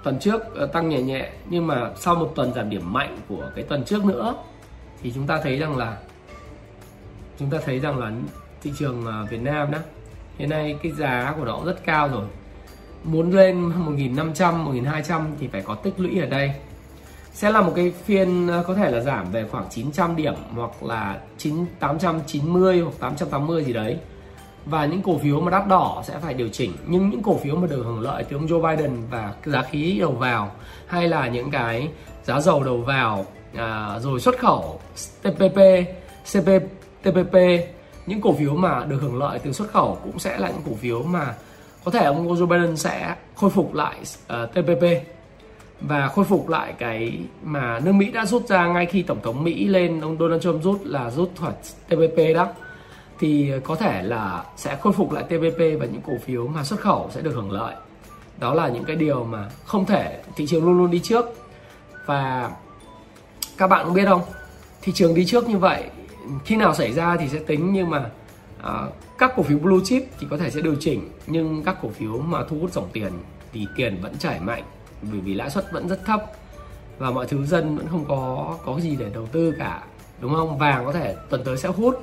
Tuần 0.04 0.18
trước 0.18 0.54
ờ, 0.54 0.66
tăng 0.66 0.88
nhẹ 0.88 1.02
nhẹ 1.02 1.30
nhưng 1.50 1.66
mà 1.66 1.90
sau 1.96 2.14
một 2.14 2.32
tuần 2.34 2.54
giảm 2.54 2.70
điểm 2.70 2.92
mạnh 2.92 3.18
của 3.28 3.50
cái 3.54 3.64
tuần 3.64 3.84
trước 3.84 4.04
nữa 4.04 4.34
thì 5.02 5.12
chúng 5.14 5.26
ta 5.26 5.40
thấy 5.42 5.58
rằng 5.58 5.76
là 5.76 5.98
chúng 7.38 7.50
ta 7.50 7.58
thấy 7.64 7.78
rằng 7.78 7.98
là 7.98 8.12
thị 8.62 8.72
trường 8.78 9.06
ờ, 9.06 9.26
Việt 9.30 9.40
Nam 9.42 9.70
đó 9.70 9.78
hiện 10.38 10.48
nay 10.48 10.78
cái 10.82 10.92
giá 10.92 11.34
của 11.38 11.44
nó 11.44 11.56
cũng 11.56 11.64
rất 11.64 11.84
cao 11.84 12.08
rồi. 12.08 12.24
Muốn 13.04 13.30
lên 13.30 13.68
1.500 13.68 14.32
1.200 14.34 15.22
thì 15.40 15.48
phải 15.48 15.62
có 15.62 15.74
tích 15.74 15.94
lũy 16.00 16.20
ở 16.20 16.26
đây 16.26 16.52
sẽ 17.32 17.50
là 17.50 17.60
một 17.60 17.72
cái 17.76 17.92
phiên 18.04 18.48
ờ, 18.48 18.64
có 18.66 18.74
thể 18.74 18.90
là 18.90 19.00
giảm 19.00 19.30
về 19.32 19.46
khoảng 19.50 19.66
900 19.70 20.16
điểm 20.16 20.34
hoặc 20.54 20.82
là 20.82 21.18
9 21.38 21.66
890 21.80 22.80
hoặc 22.80 22.94
880 23.00 23.64
gì 23.64 23.72
đấy. 23.72 23.98
Và 24.66 24.86
những 24.86 25.02
cổ 25.02 25.18
phiếu 25.18 25.40
mà 25.40 25.50
đắt 25.50 25.68
đỏ 25.68 26.02
sẽ 26.06 26.18
phải 26.22 26.34
điều 26.34 26.48
chỉnh. 26.48 26.72
Nhưng 26.86 27.10
những 27.10 27.22
cổ 27.22 27.36
phiếu 27.36 27.56
mà 27.56 27.66
được 27.66 27.82
hưởng 27.84 28.00
lợi 28.00 28.24
từ 28.24 28.36
ông 28.36 28.46
Joe 28.46 28.76
Biden 28.76 28.96
và 29.10 29.34
giá 29.44 29.62
khí 29.62 29.96
đầu 30.00 30.12
vào 30.12 30.50
hay 30.86 31.08
là 31.08 31.28
những 31.28 31.50
cái 31.50 31.88
giá 32.24 32.40
dầu 32.40 32.64
đầu 32.64 32.76
vào 32.76 33.26
à, 33.56 33.98
rồi 34.00 34.20
xuất 34.20 34.38
khẩu 34.38 34.80
TPP, 35.22 35.58
CP, 36.32 36.48
TPP 37.02 37.36
những 38.06 38.20
cổ 38.20 38.32
phiếu 38.32 38.54
mà 38.54 38.84
được 38.84 38.98
hưởng 39.00 39.18
lợi 39.18 39.38
từ 39.38 39.52
xuất 39.52 39.70
khẩu 39.70 39.98
cũng 40.02 40.18
sẽ 40.18 40.38
là 40.38 40.48
những 40.48 40.62
cổ 40.66 40.74
phiếu 40.74 41.02
mà 41.02 41.34
có 41.84 41.90
thể 41.90 42.04
ông 42.04 42.28
Joe 42.28 42.46
Biden 42.46 42.76
sẽ 42.76 43.14
khôi 43.36 43.50
phục 43.50 43.74
lại 43.74 43.96
ờ, 44.26 44.42
uh, 44.42 44.50
TPP 44.50 44.84
và 45.80 46.08
khôi 46.08 46.24
phục 46.24 46.48
lại 46.48 46.74
cái 46.78 47.18
mà 47.42 47.80
nước 47.84 47.92
Mỹ 47.92 48.10
đã 48.10 48.26
rút 48.26 48.48
ra 48.48 48.66
ngay 48.66 48.86
khi 48.86 49.02
tổng 49.02 49.20
thống 49.22 49.44
Mỹ 49.44 49.66
lên 49.66 50.00
ông 50.00 50.16
Donald 50.18 50.42
Trump 50.42 50.62
rút 50.62 50.80
là 50.84 51.10
rút 51.10 51.30
khỏi 51.36 51.52
TPP 51.88 52.34
đó. 52.34 52.48
Thì 53.18 53.52
có 53.64 53.74
thể 53.74 54.02
là 54.02 54.44
sẽ 54.56 54.76
khôi 54.76 54.92
phục 54.92 55.12
lại 55.12 55.24
TPP 55.24 55.58
và 55.58 55.86
những 55.86 56.02
cổ 56.06 56.12
phiếu 56.24 56.46
mà 56.46 56.64
xuất 56.64 56.80
khẩu 56.80 57.10
sẽ 57.14 57.20
được 57.20 57.32
hưởng 57.34 57.50
lợi. 57.50 57.74
Đó 58.38 58.54
là 58.54 58.68
những 58.68 58.84
cái 58.84 58.96
điều 58.96 59.24
mà 59.24 59.50
không 59.64 59.86
thể 59.86 60.20
thị 60.36 60.46
trường 60.46 60.64
luôn 60.64 60.78
luôn 60.78 60.90
đi 60.90 60.98
trước. 60.98 61.26
Và 62.06 62.50
các 63.58 63.66
bạn 63.66 63.84
cũng 63.84 63.94
biết 63.94 64.04
không? 64.06 64.22
Thị 64.82 64.92
trường 64.92 65.14
đi 65.14 65.26
trước 65.26 65.48
như 65.48 65.58
vậy 65.58 65.84
khi 66.44 66.56
nào 66.56 66.74
xảy 66.74 66.92
ra 66.92 67.16
thì 67.16 67.28
sẽ 67.28 67.38
tính 67.38 67.72
nhưng 67.72 67.90
mà 67.90 68.10
uh, 68.60 68.94
các 69.18 69.32
cổ 69.36 69.42
phiếu 69.42 69.58
blue 69.58 69.84
chip 69.84 70.02
thì 70.20 70.26
có 70.30 70.36
thể 70.38 70.50
sẽ 70.50 70.60
điều 70.60 70.74
chỉnh 70.80 71.10
nhưng 71.26 71.62
các 71.62 71.76
cổ 71.82 71.88
phiếu 71.88 72.18
mà 72.18 72.44
thu 72.48 72.58
hút 72.60 72.72
dòng 72.72 72.88
tiền 72.92 73.12
thì 73.52 73.66
tiền 73.76 73.98
vẫn 74.02 74.18
chảy 74.18 74.40
mạnh 74.40 74.64
bởi 75.02 75.20
vì 75.20 75.34
lãi 75.34 75.50
suất 75.50 75.72
vẫn 75.72 75.88
rất 75.88 76.04
thấp 76.04 76.24
và 76.98 77.10
mọi 77.10 77.26
thứ 77.26 77.46
dân 77.46 77.76
vẫn 77.76 77.88
không 77.88 78.04
có 78.08 78.54
có 78.64 78.80
gì 78.80 78.96
để 78.96 79.10
đầu 79.14 79.26
tư 79.26 79.54
cả 79.58 79.82
đúng 80.20 80.34
không? 80.34 80.58
Vàng 80.58 80.84
có 80.84 80.92
thể 80.92 81.16
tuần 81.30 81.44
tới 81.44 81.56
sẽ 81.56 81.68
hút. 81.68 82.02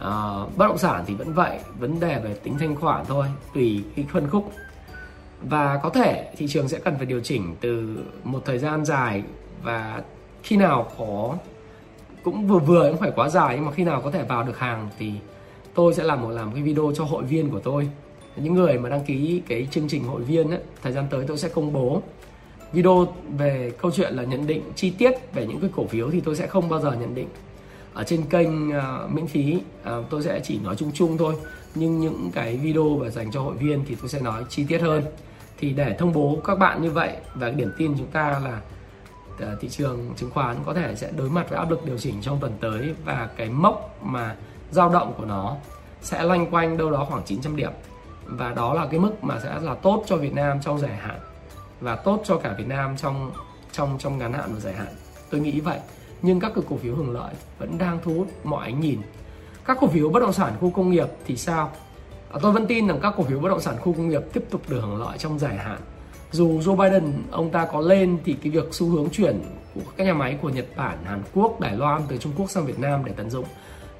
À, 0.00 0.10
bất 0.56 0.66
động 0.66 0.78
sản 0.78 1.04
thì 1.06 1.14
vẫn 1.14 1.32
vậy 1.32 1.58
vấn 1.78 2.00
đề 2.00 2.20
về 2.24 2.34
tính 2.34 2.58
thanh 2.58 2.76
khoản 2.76 3.04
thôi 3.06 3.26
tùy 3.54 3.84
cái 3.96 4.06
phân 4.12 4.30
khúc. 4.30 4.52
Và 5.42 5.80
có 5.82 5.90
thể 5.90 6.32
thị 6.36 6.46
trường 6.48 6.68
sẽ 6.68 6.78
cần 6.78 6.96
phải 6.96 7.06
điều 7.06 7.20
chỉnh 7.20 7.54
từ 7.60 7.98
một 8.24 8.42
thời 8.44 8.58
gian 8.58 8.84
dài 8.84 9.22
và 9.62 10.02
khi 10.42 10.56
nào 10.56 10.90
có 10.98 11.36
cũng 12.24 12.46
vừa 12.46 12.58
vừa 12.58 12.90
cũng 12.90 13.00
phải 13.00 13.12
quá 13.16 13.28
dài 13.28 13.56
nhưng 13.56 13.66
mà 13.66 13.72
khi 13.72 13.84
nào 13.84 14.00
có 14.04 14.10
thể 14.10 14.22
vào 14.22 14.42
được 14.42 14.58
hàng 14.58 14.88
thì 14.98 15.12
tôi 15.74 15.94
sẽ 15.94 16.02
làm 16.04 16.22
một 16.22 16.30
làm 16.30 16.52
cái 16.52 16.62
video 16.62 16.92
cho 16.96 17.04
hội 17.04 17.24
viên 17.24 17.50
của 17.50 17.60
tôi 17.60 17.88
những 18.36 18.54
người 18.54 18.78
mà 18.78 18.88
đăng 18.88 19.04
ký 19.04 19.42
cái 19.48 19.68
chương 19.70 19.88
trình 19.88 20.04
hội 20.04 20.22
viên 20.22 20.50
ấy, 20.50 20.60
thời 20.82 20.92
gian 20.92 21.06
tới 21.10 21.24
tôi 21.26 21.38
sẽ 21.38 21.48
công 21.48 21.72
bố 21.72 22.02
video 22.72 23.06
về 23.38 23.72
câu 23.78 23.90
chuyện 23.90 24.14
là 24.14 24.22
nhận 24.22 24.46
định 24.46 24.62
chi 24.76 24.90
tiết 24.90 25.12
về 25.34 25.46
những 25.46 25.60
cái 25.60 25.70
cổ 25.76 25.86
phiếu 25.86 26.10
thì 26.10 26.20
tôi 26.20 26.36
sẽ 26.36 26.46
không 26.46 26.68
bao 26.68 26.80
giờ 26.80 26.92
nhận 26.92 27.14
định. 27.14 27.28
Ở 27.94 28.04
trên 28.04 28.22
kênh 28.22 28.68
uh, 28.68 29.10
miễn 29.10 29.26
phí 29.26 29.58
uh, 29.82 30.04
tôi 30.10 30.22
sẽ 30.22 30.40
chỉ 30.44 30.58
nói 30.58 30.76
chung 30.76 30.90
chung 30.94 31.18
thôi. 31.18 31.34
Nhưng 31.74 32.00
những 32.00 32.30
cái 32.34 32.56
video 32.56 32.96
và 32.96 33.10
dành 33.10 33.30
cho 33.32 33.40
hội 33.40 33.54
viên 33.56 33.84
thì 33.88 33.94
tôi 33.94 34.08
sẽ 34.08 34.20
nói 34.20 34.44
chi 34.48 34.64
tiết 34.68 34.80
hơn. 34.80 35.02
Thì 35.58 35.70
để 35.70 35.96
thông 35.98 36.12
bố 36.12 36.38
các 36.44 36.58
bạn 36.58 36.82
như 36.82 36.90
vậy 36.90 37.16
và 37.34 37.50
điểm 37.50 37.72
tin 37.78 37.94
chúng 37.98 38.06
ta 38.06 38.40
là 38.44 38.60
à, 39.40 39.56
thị 39.60 39.68
trường 39.68 40.14
chứng 40.16 40.30
khoán 40.30 40.56
có 40.66 40.74
thể 40.74 40.94
sẽ 40.96 41.10
đối 41.16 41.30
mặt 41.30 41.50
với 41.50 41.58
áp 41.58 41.70
lực 41.70 41.84
điều 41.84 41.98
chỉnh 41.98 42.14
trong 42.22 42.40
tuần 42.40 42.52
tới 42.60 42.94
và 43.04 43.28
cái 43.36 43.50
mốc 43.50 43.98
mà 44.02 44.36
dao 44.70 44.88
động 44.88 45.14
của 45.18 45.24
nó 45.24 45.56
sẽ 46.02 46.22
loanh 46.22 46.46
quanh 46.50 46.76
đâu 46.76 46.90
đó 46.90 47.06
khoảng 47.10 47.22
900 47.24 47.56
điểm 47.56 47.70
và 48.30 48.52
đó 48.52 48.74
là 48.74 48.86
cái 48.86 49.00
mức 49.00 49.24
mà 49.24 49.40
sẽ 49.42 49.60
là 49.60 49.74
tốt 49.74 50.04
cho 50.06 50.16
Việt 50.16 50.34
Nam 50.34 50.60
trong 50.60 50.78
dài 50.78 50.96
hạn. 50.96 51.20
Và 51.80 51.96
tốt 51.96 52.22
cho 52.24 52.36
cả 52.36 52.54
Việt 52.58 52.68
Nam 52.68 52.96
trong 52.96 53.30
trong 53.72 53.98
trong 53.98 54.18
ngắn 54.18 54.32
hạn 54.32 54.54
và 54.54 54.60
dài 54.60 54.74
hạn. 54.74 54.88
Tôi 55.30 55.40
nghĩ 55.40 55.60
vậy. 55.60 55.78
Nhưng 56.22 56.40
các 56.40 56.52
cổ 56.68 56.76
phiếu 56.76 56.94
hưởng 56.94 57.10
lợi 57.10 57.34
vẫn 57.58 57.78
đang 57.78 57.98
thu 58.04 58.14
hút 58.14 58.28
mọi 58.44 58.64
ánh 58.64 58.80
nhìn. 58.80 59.00
Các 59.64 59.78
cổ 59.80 59.86
phiếu 59.86 60.08
bất 60.08 60.20
động 60.20 60.32
sản 60.32 60.52
khu 60.60 60.70
công 60.70 60.90
nghiệp 60.90 61.06
thì 61.26 61.36
sao? 61.36 61.70
À, 62.32 62.38
tôi 62.42 62.52
vẫn 62.52 62.66
tin 62.66 62.86
rằng 62.86 62.98
các 63.02 63.14
cổ 63.16 63.22
phiếu 63.22 63.40
bất 63.40 63.48
động 63.48 63.60
sản 63.60 63.76
khu 63.80 63.92
công 63.92 64.08
nghiệp 64.08 64.22
tiếp 64.32 64.44
tục 64.50 64.62
được 64.68 64.80
hưởng 64.80 65.00
lợi 65.00 65.18
trong 65.18 65.38
dài 65.38 65.56
hạn. 65.56 65.78
Dù 66.32 66.60
Joe 66.60 66.76
Biden 66.76 67.22
ông 67.30 67.50
ta 67.50 67.66
có 67.72 67.80
lên 67.80 68.18
thì 68.24 68.36
cái 68.42 68.52
việc 68.52 68.64
xu 68.70 68.88
hướng 68.88 69.10
chuyển 69.10 69.42
của 69.74 69.80
các 69.96 70.04
nhà 70.04 70.14
máy 70.14 70.38
của 70.42 70.48
Nhật 70.48 70.66
Bản, 70.76 70.98
Hàn 71.04 71.22
Quốc, 71.34 71.60
Đài 71.60 71.76
Loan 71.76 72.02
từ 72.08 72.16
Trung 72.16 72.32
Quốc 72.36 72.50
sang 72.50 72.66
Việt 72.66 72.78
Nam 72.78 73.04
để 73.04 73.12
tận 73.16 73.30
dụng 73.30 73.44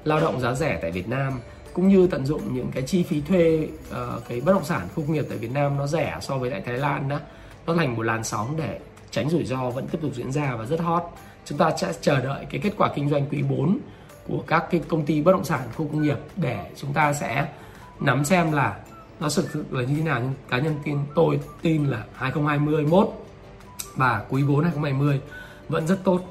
lao 0.03 0.19
động 0.19 0.39
giá 0.39 0.53
rẻ 0.53 0.79
tại 0.81 0.91
Việt 0.91 1.07
Nam 1.07 1.39
cũng 1.73 1.87
như 1.87 2.07
tận 2.07 2.25
dụng 2.25 2.53
những 2.53 2.71
cái 2.71 2.83
chi 2.83 3.03
phí 3.03 3.21
thuê 3.21 3.67
uh, 3.91 3.97
cái 4.29 4.41
bất 4.41 4.53
động 4.53 4.65
sản 4.65 4.87
khu 4.95 5.03
công 5.03 5.13
nghiệp 5.13 5.25
tại 5.29 5.37
Việt 5.37 5.51
Nam 5.51 5.77
nó 5.77 5.87
rẻ 5.87 6.17
so 6.21 6.37
với 6.37 6.51
lại 6.51 6.61
Thái 6.65 6.77
Lan 6.77 7.09
đó. 7.09 7.19
Nó 7.65 7.75
thành 7.75 7.95
một 7.95 8.01
làn 8.01 8.23
sóng 8.23 8.57
để 8.57 8.79
tránh 9.11 9.29
rủi 9.29 9.45
ro 9.45 9.69
vẫn 9.69 9.87
tiếp 9.87 9.99
tục 10.01 10.11
diễn 10.15 10.31
ra 10.31 10.55
và 10.55 10.65
rất 10.65 10.79
hot. 10.79 11.03
Chúng 11.45 11.57
ta 11.57 11.71
sẽ 11.77 11.93
chờ 12.01 12.21
đợi 12.21 12.45
cái 12.49 12.61
kết 12.63 12.71
quả 12.77 12.89
kinh 12.95 13.09
doanh 13.09 13.25
quý 13.31 13.43
4 13.43 13.79
của 14.27 14.43
các 14.47 14.65
cái 14.71 14.81
công 14.87 15.05
ty 15.05 15.21
bất 15.21 15.31
động 15.31 15.43
sản 15.43 15.61
khu 15.75 15.87
công 15.87 16.01
nghiệp 16.01 16.17
để 16.35 16.65
chúng 16.75 16.93
ta 16.93 17.13
sẽ 17.13 17.47
nắm 17.99 18.25
xem 18.25 18.51
là 18.51 18.79
nó 19.19 19.29
thực 19.35 19.49
sự 19.53 19.65
là 19.71 19.81
như 19.81 19.95
thế 19.95 20.03
nào. 20.03 20.19
Nhưng 20.23 20.33
cá 20.49 20.59
nhân 20.59 20.75
tin 20.83 20.97
tôi 21.15 21.39
tin 21.61 21.85
là 21.85 22.03
2021 22.13 23.09
và 23.95 24.25
quý 24.29 24.43
4 24.43 24.63
2020 24.63 25.21
vẫn 25.69 25.87
rất 25.87 26.03
tốt. 26.03 26.21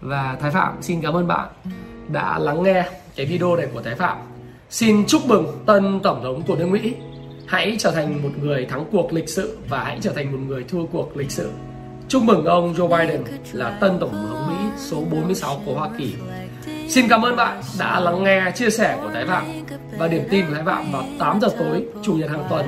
Và 0.00 0.36
Thái 0.40 0.50
Phạm 0.50 0.82
xin 0.82 1.00
cảm 1.00 1.14
ơn 1.14 1.26
bạn 1.26 1.48
đã 2.08 2.38
lắng 2.38 2.62
nghe 2.62 2.88
cái 3.16 3.26
video 3.26 3.56
này 3.56 3.68
của 3.74 3.82
Thái 3.82 3.94
Phạm 3.94 4.27
xin 4.70 5.06
chúc 5.06 5.26
mừng 5.26 5.46
tân 5.66 6.00
tổng 6.02 6.22
thống 6.22 6.42
của 6.46 6.56
nước 6.56 6.66
Mỹ. 6.66 6.94
Hãy 7.46 7.76
trở 7.78 7.90
thành 7.90 8.22
một 8.22 8.28
người 8.42 8.66
thắng 8.66 8.84
cuộc 8.92 9.12
lịch 9.12 9.28
sử 9.28 9.58
và 9.68 9.84
hãy 9.84 9.98
trở 10.00 10.12
thành 10.12 10.32
một 10.32 10.38
người 10.48 10.64
thua 10.64 10.86
cuộc 10.86 11.16
lịch 11.16 11.30
sử 11.30 11.50
chúc 12.08 12.22
mừng 12.22 12.44
ông 12.44 12.74
Joe 12.74 12.88
Biden 12.88 13.22
là 13.52 13.70
tân 13.80 13.98
tổng 13.98 14.12
thống 14.12 14.48
Mỹ 14.48 14.70
số 14.76 15.04
46 15.10 15.62
của 15.66 15.74
Hoa 15.74 15.88
Kỳ. 15.98 16.14
Xin 16.88 17.08
cảm 17.08 17.22
ơn 17.22 17.36
bạn 17.36 17.60
đã 17.78 18.00
lắng 18.00 18.24
nghe 18.24 18.52
chia 18.54 18.70
sẻ 18.70 18.98
của 19.02 19.10
Thái 19.14 19.26
Phạm 19.26 19.44
và 19.98 20.08
điểm 20.08 20.22
tin 20.30 20.46
của 20.46 20.54
Thái 20.54 20.64
Phạm 20.64 20.92
vào 20.92 21.04
8 21.18 21.40
giờ 21.40 21.48
tối 21.58 21.84
chủ 22.02 22.14
nhật 22.14 22.30
hàng 22.30 22.44
tuần 22.50 22.66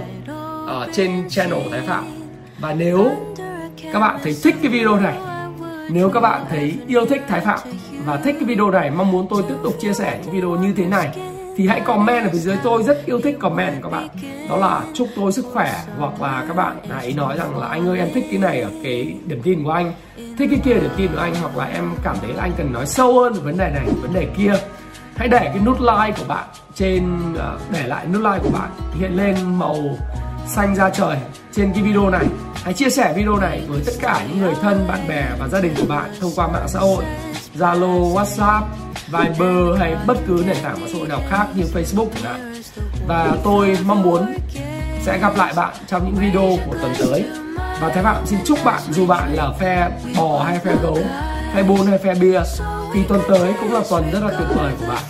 ở 0.67 0.89
trên 0.93 1.29
channel 1.29 1.65
của 1.65 1.71
Thái 1.71 1.81
Phạm. 1.81 2.05
Và 2.61 2.75
nếu 2.75 3.11
các 3.93 3.99
bạn 3.99 4.21
thấy 4.23 4.37
thích 4.43 4.55
cái 4.63 4.73
video 4.73 4.97
này, 4.97 5.19
nếu 5.91 6.09
các 6.09 6.21
bạn 6.21 6.45
thấy 6.51 6.75
yêu 6.87 7.07
thích 7.07 7.23
Thái 7.29 7.41
Phạm 7.41 7.59
và 8.07 8.17
thích 8.17 8.37
cái 8.41 8.45
video 8.45 8.71
này 8.71 8.91
mong 8.91 9.13
muốn 9.13 9.27
tôi 9.31 9.43
tiếp 9.49 9.57
tục 9.63 9.75
chia 9.81 9.93
sẻ 9.93 10.21
những 10.23 10.35
video 10.35 10.51
như 10.51 10.73
thế 10.77 10.85
này 10.87 11.30
thì 11.57 11.67
hãy 11.67 11.81
comment 11.81 12.25
ở 12.25 12.31
phía 12.33 12.39
dưới 12.39 12.57
tôi 12.63 12.83
rất 12.83 13.07
yêu 13.07 13.21
thích 13.21 13.37
comment 13.41 13.83
của 13.83 13.91
các 13.91 13.97
bạn. 13.97 14.09
Đó 14.49 14.57
là 14.57 14.83
chúc 14.95 15.09
tôi 15.17 15.33
sức 15.33 15.47
khỏe 15.53 15.85
hoặc 15.99 16.23
là 16.23 16.45
các 16.49 16.57
bạn 16.57 16.77
hãy 16.91 17.13
nói 17.17 17.37
rằng 17.37 17.59
là 17.59 17.67
anh 17.67 17.89
ơi 17.89 17.99
em 17.99 18.09
thích 18.15 18.25
cái 18.31 18.39
này 18.39 18.61
ở 18.61 18.71
cái 18.83 19.15
điểm 19.27 19.41
tin 19.43 19.65
của 19.65 19.71
anh 19.71 19.93
thích 20.17 20.49
cái 20.51 20.61
kia 20.65 20.75
điểm 20.75 20.91
tin 20.97 21.13
của 21.13 21.21
anh 21.21 21.35
hoặc 21.35 21.57
là 21.57 21.65
em 21.65 21.95
cảm 22.03 22.17
thấy 22.23 22.33
là 22.33 22.43
anh 22.43 22.53
cần 22.57 22.73
nói 22.73 22.87
sâu 22.87 23.21
hơn 23.21 23.33
về 23.33 23.41
vấn 23.41 23.57
đề 23.57 23.71
này 23.75 23.87
vấn 24.03 24.15
đề 24.15 24.27
kia. 24.37 24.53
Hãy 25.17 25.29
để 25.29 25.41
cái 25.45 25.59
nút 25.67 25.81
like 25.81 26.19
của 26.19 26.25
bạn 26.29 26.45
trên 26.75 27.19
ờ, 27.39 27.59
để 27.73 27.87
lại 27.87 28.07
nút 28.07 28.23
like 28.23 28.39
của 28.43 28.51
bạn 28.51 28.71
hiện 29.01 29.17
lên 29.17 29.37
màu 29.59 29.77
xanh 30.47 30.75
ra 30.75 30.91
trời 30.91 31.17
trên 31.53 31.73
cái 31.73 31.83
video 31.83 32.11
này. 32.11 32.27
Hãy 32.55 32.75
chia 32.75 32.91
sẻ 32.91 33.13
video 33.17 33.37
này 33.37 33.63
với 33.69 33.83
tất 33.87 33.93
cả 34.01 34.25
những 34.29 34.39
người 34.39 34.55
thân 34.63 34.85
bạn 34.89 35.09
bè 35.09 35.29
và 35.39 35.49
gia 35.49 35.61
đình 35.61 35.75
của 35.77 35.87
bạn 35.89 36.11
thông 36.21 36.33
qua 36.37 36.49
mạng 36.49 36.69
xã 36.69 36.81
hội 36.81 37.05
Zalo, 37.59 38.15
WhatsApp, 38.15 38.63
Viber 39.13 39.79
hay 39.79 39.97
bất 40.07 40.19
cứ 40.27 40.45
nền 40.47 40.57
tảng 40.63 40.81
mạng 40.81 40.89
xã 40.93 40.99
hội 40.99 41.09
nào 41.09 41.23
khác 41.31 41.47
như 41.55 41.65
Facebook 41.75 42.09
chẳng 42.15 42.23
hạn. 42.23 42.63
Và 43.07 43.37
tôi 43.45 43.79
mong 43.87 44.03
muốn 44.03 44.35
sẽ 45.03 45.19
gặp 45.19 45.37
lại 45.37 45.53
bạn 45.57 45.75
trong 45.87 46.05
những 46.05 46.15
video 46.15 46.59
của 46.67 46.77
tuần 46.81 46.93
tới. 46.99 47.25
Và 47.81 47.89
Thái 47.89 48.03
Phạm 48.03 48.27
xin 48.27 48.39
chúc 48.45 48.59
bạn 48.65 48.81
dù 48.91 49.07
bạn 49.07 49.35
là 49.35 49.53
phe 49.61 49.91
bò 50.17 50.43
hay 50.43 50.59
phe 50.59 50.75
gấu, 50.83 50.99
hay 51.53 51.63
bún 51.63 51.87
hay 51.87 51.99
phe 51.99 52.15
bia 52.15 52.41
thì 52.95 53.01
tuần 53.09 53.21
tới 53.29 53.55
cũng 53.61 53.73
là 53.73 53.81
tuần 53.91 54.11
rất 54.13 54.21
là 54.23 54.31
tuyệt 54.39 54.49
vời 54.57 54.73
của 54.81 54.87
bạn. 54.87 55.03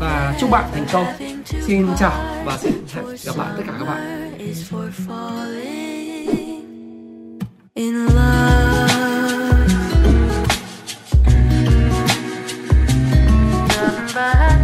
Và 0.00 0.34
chúc 0.40 0.50
bạn 0.50 0.64
thành 0.74 0.86
công. 0.92 1.06
Xin 1.66 1.86
chào 1.98 2.12
và 2.44 2.56
xin 2.56 2.72
hẹn 2.94 3.04
gặp 3.24 3.32
lại 3.36 3.48
tất 3.56 3.62
cả 3.66 3.72
các 3.78 3.88
bạn. 3.88 4.30
in 7.74 8.06
love 8.06 8.63
my 14.24 14.63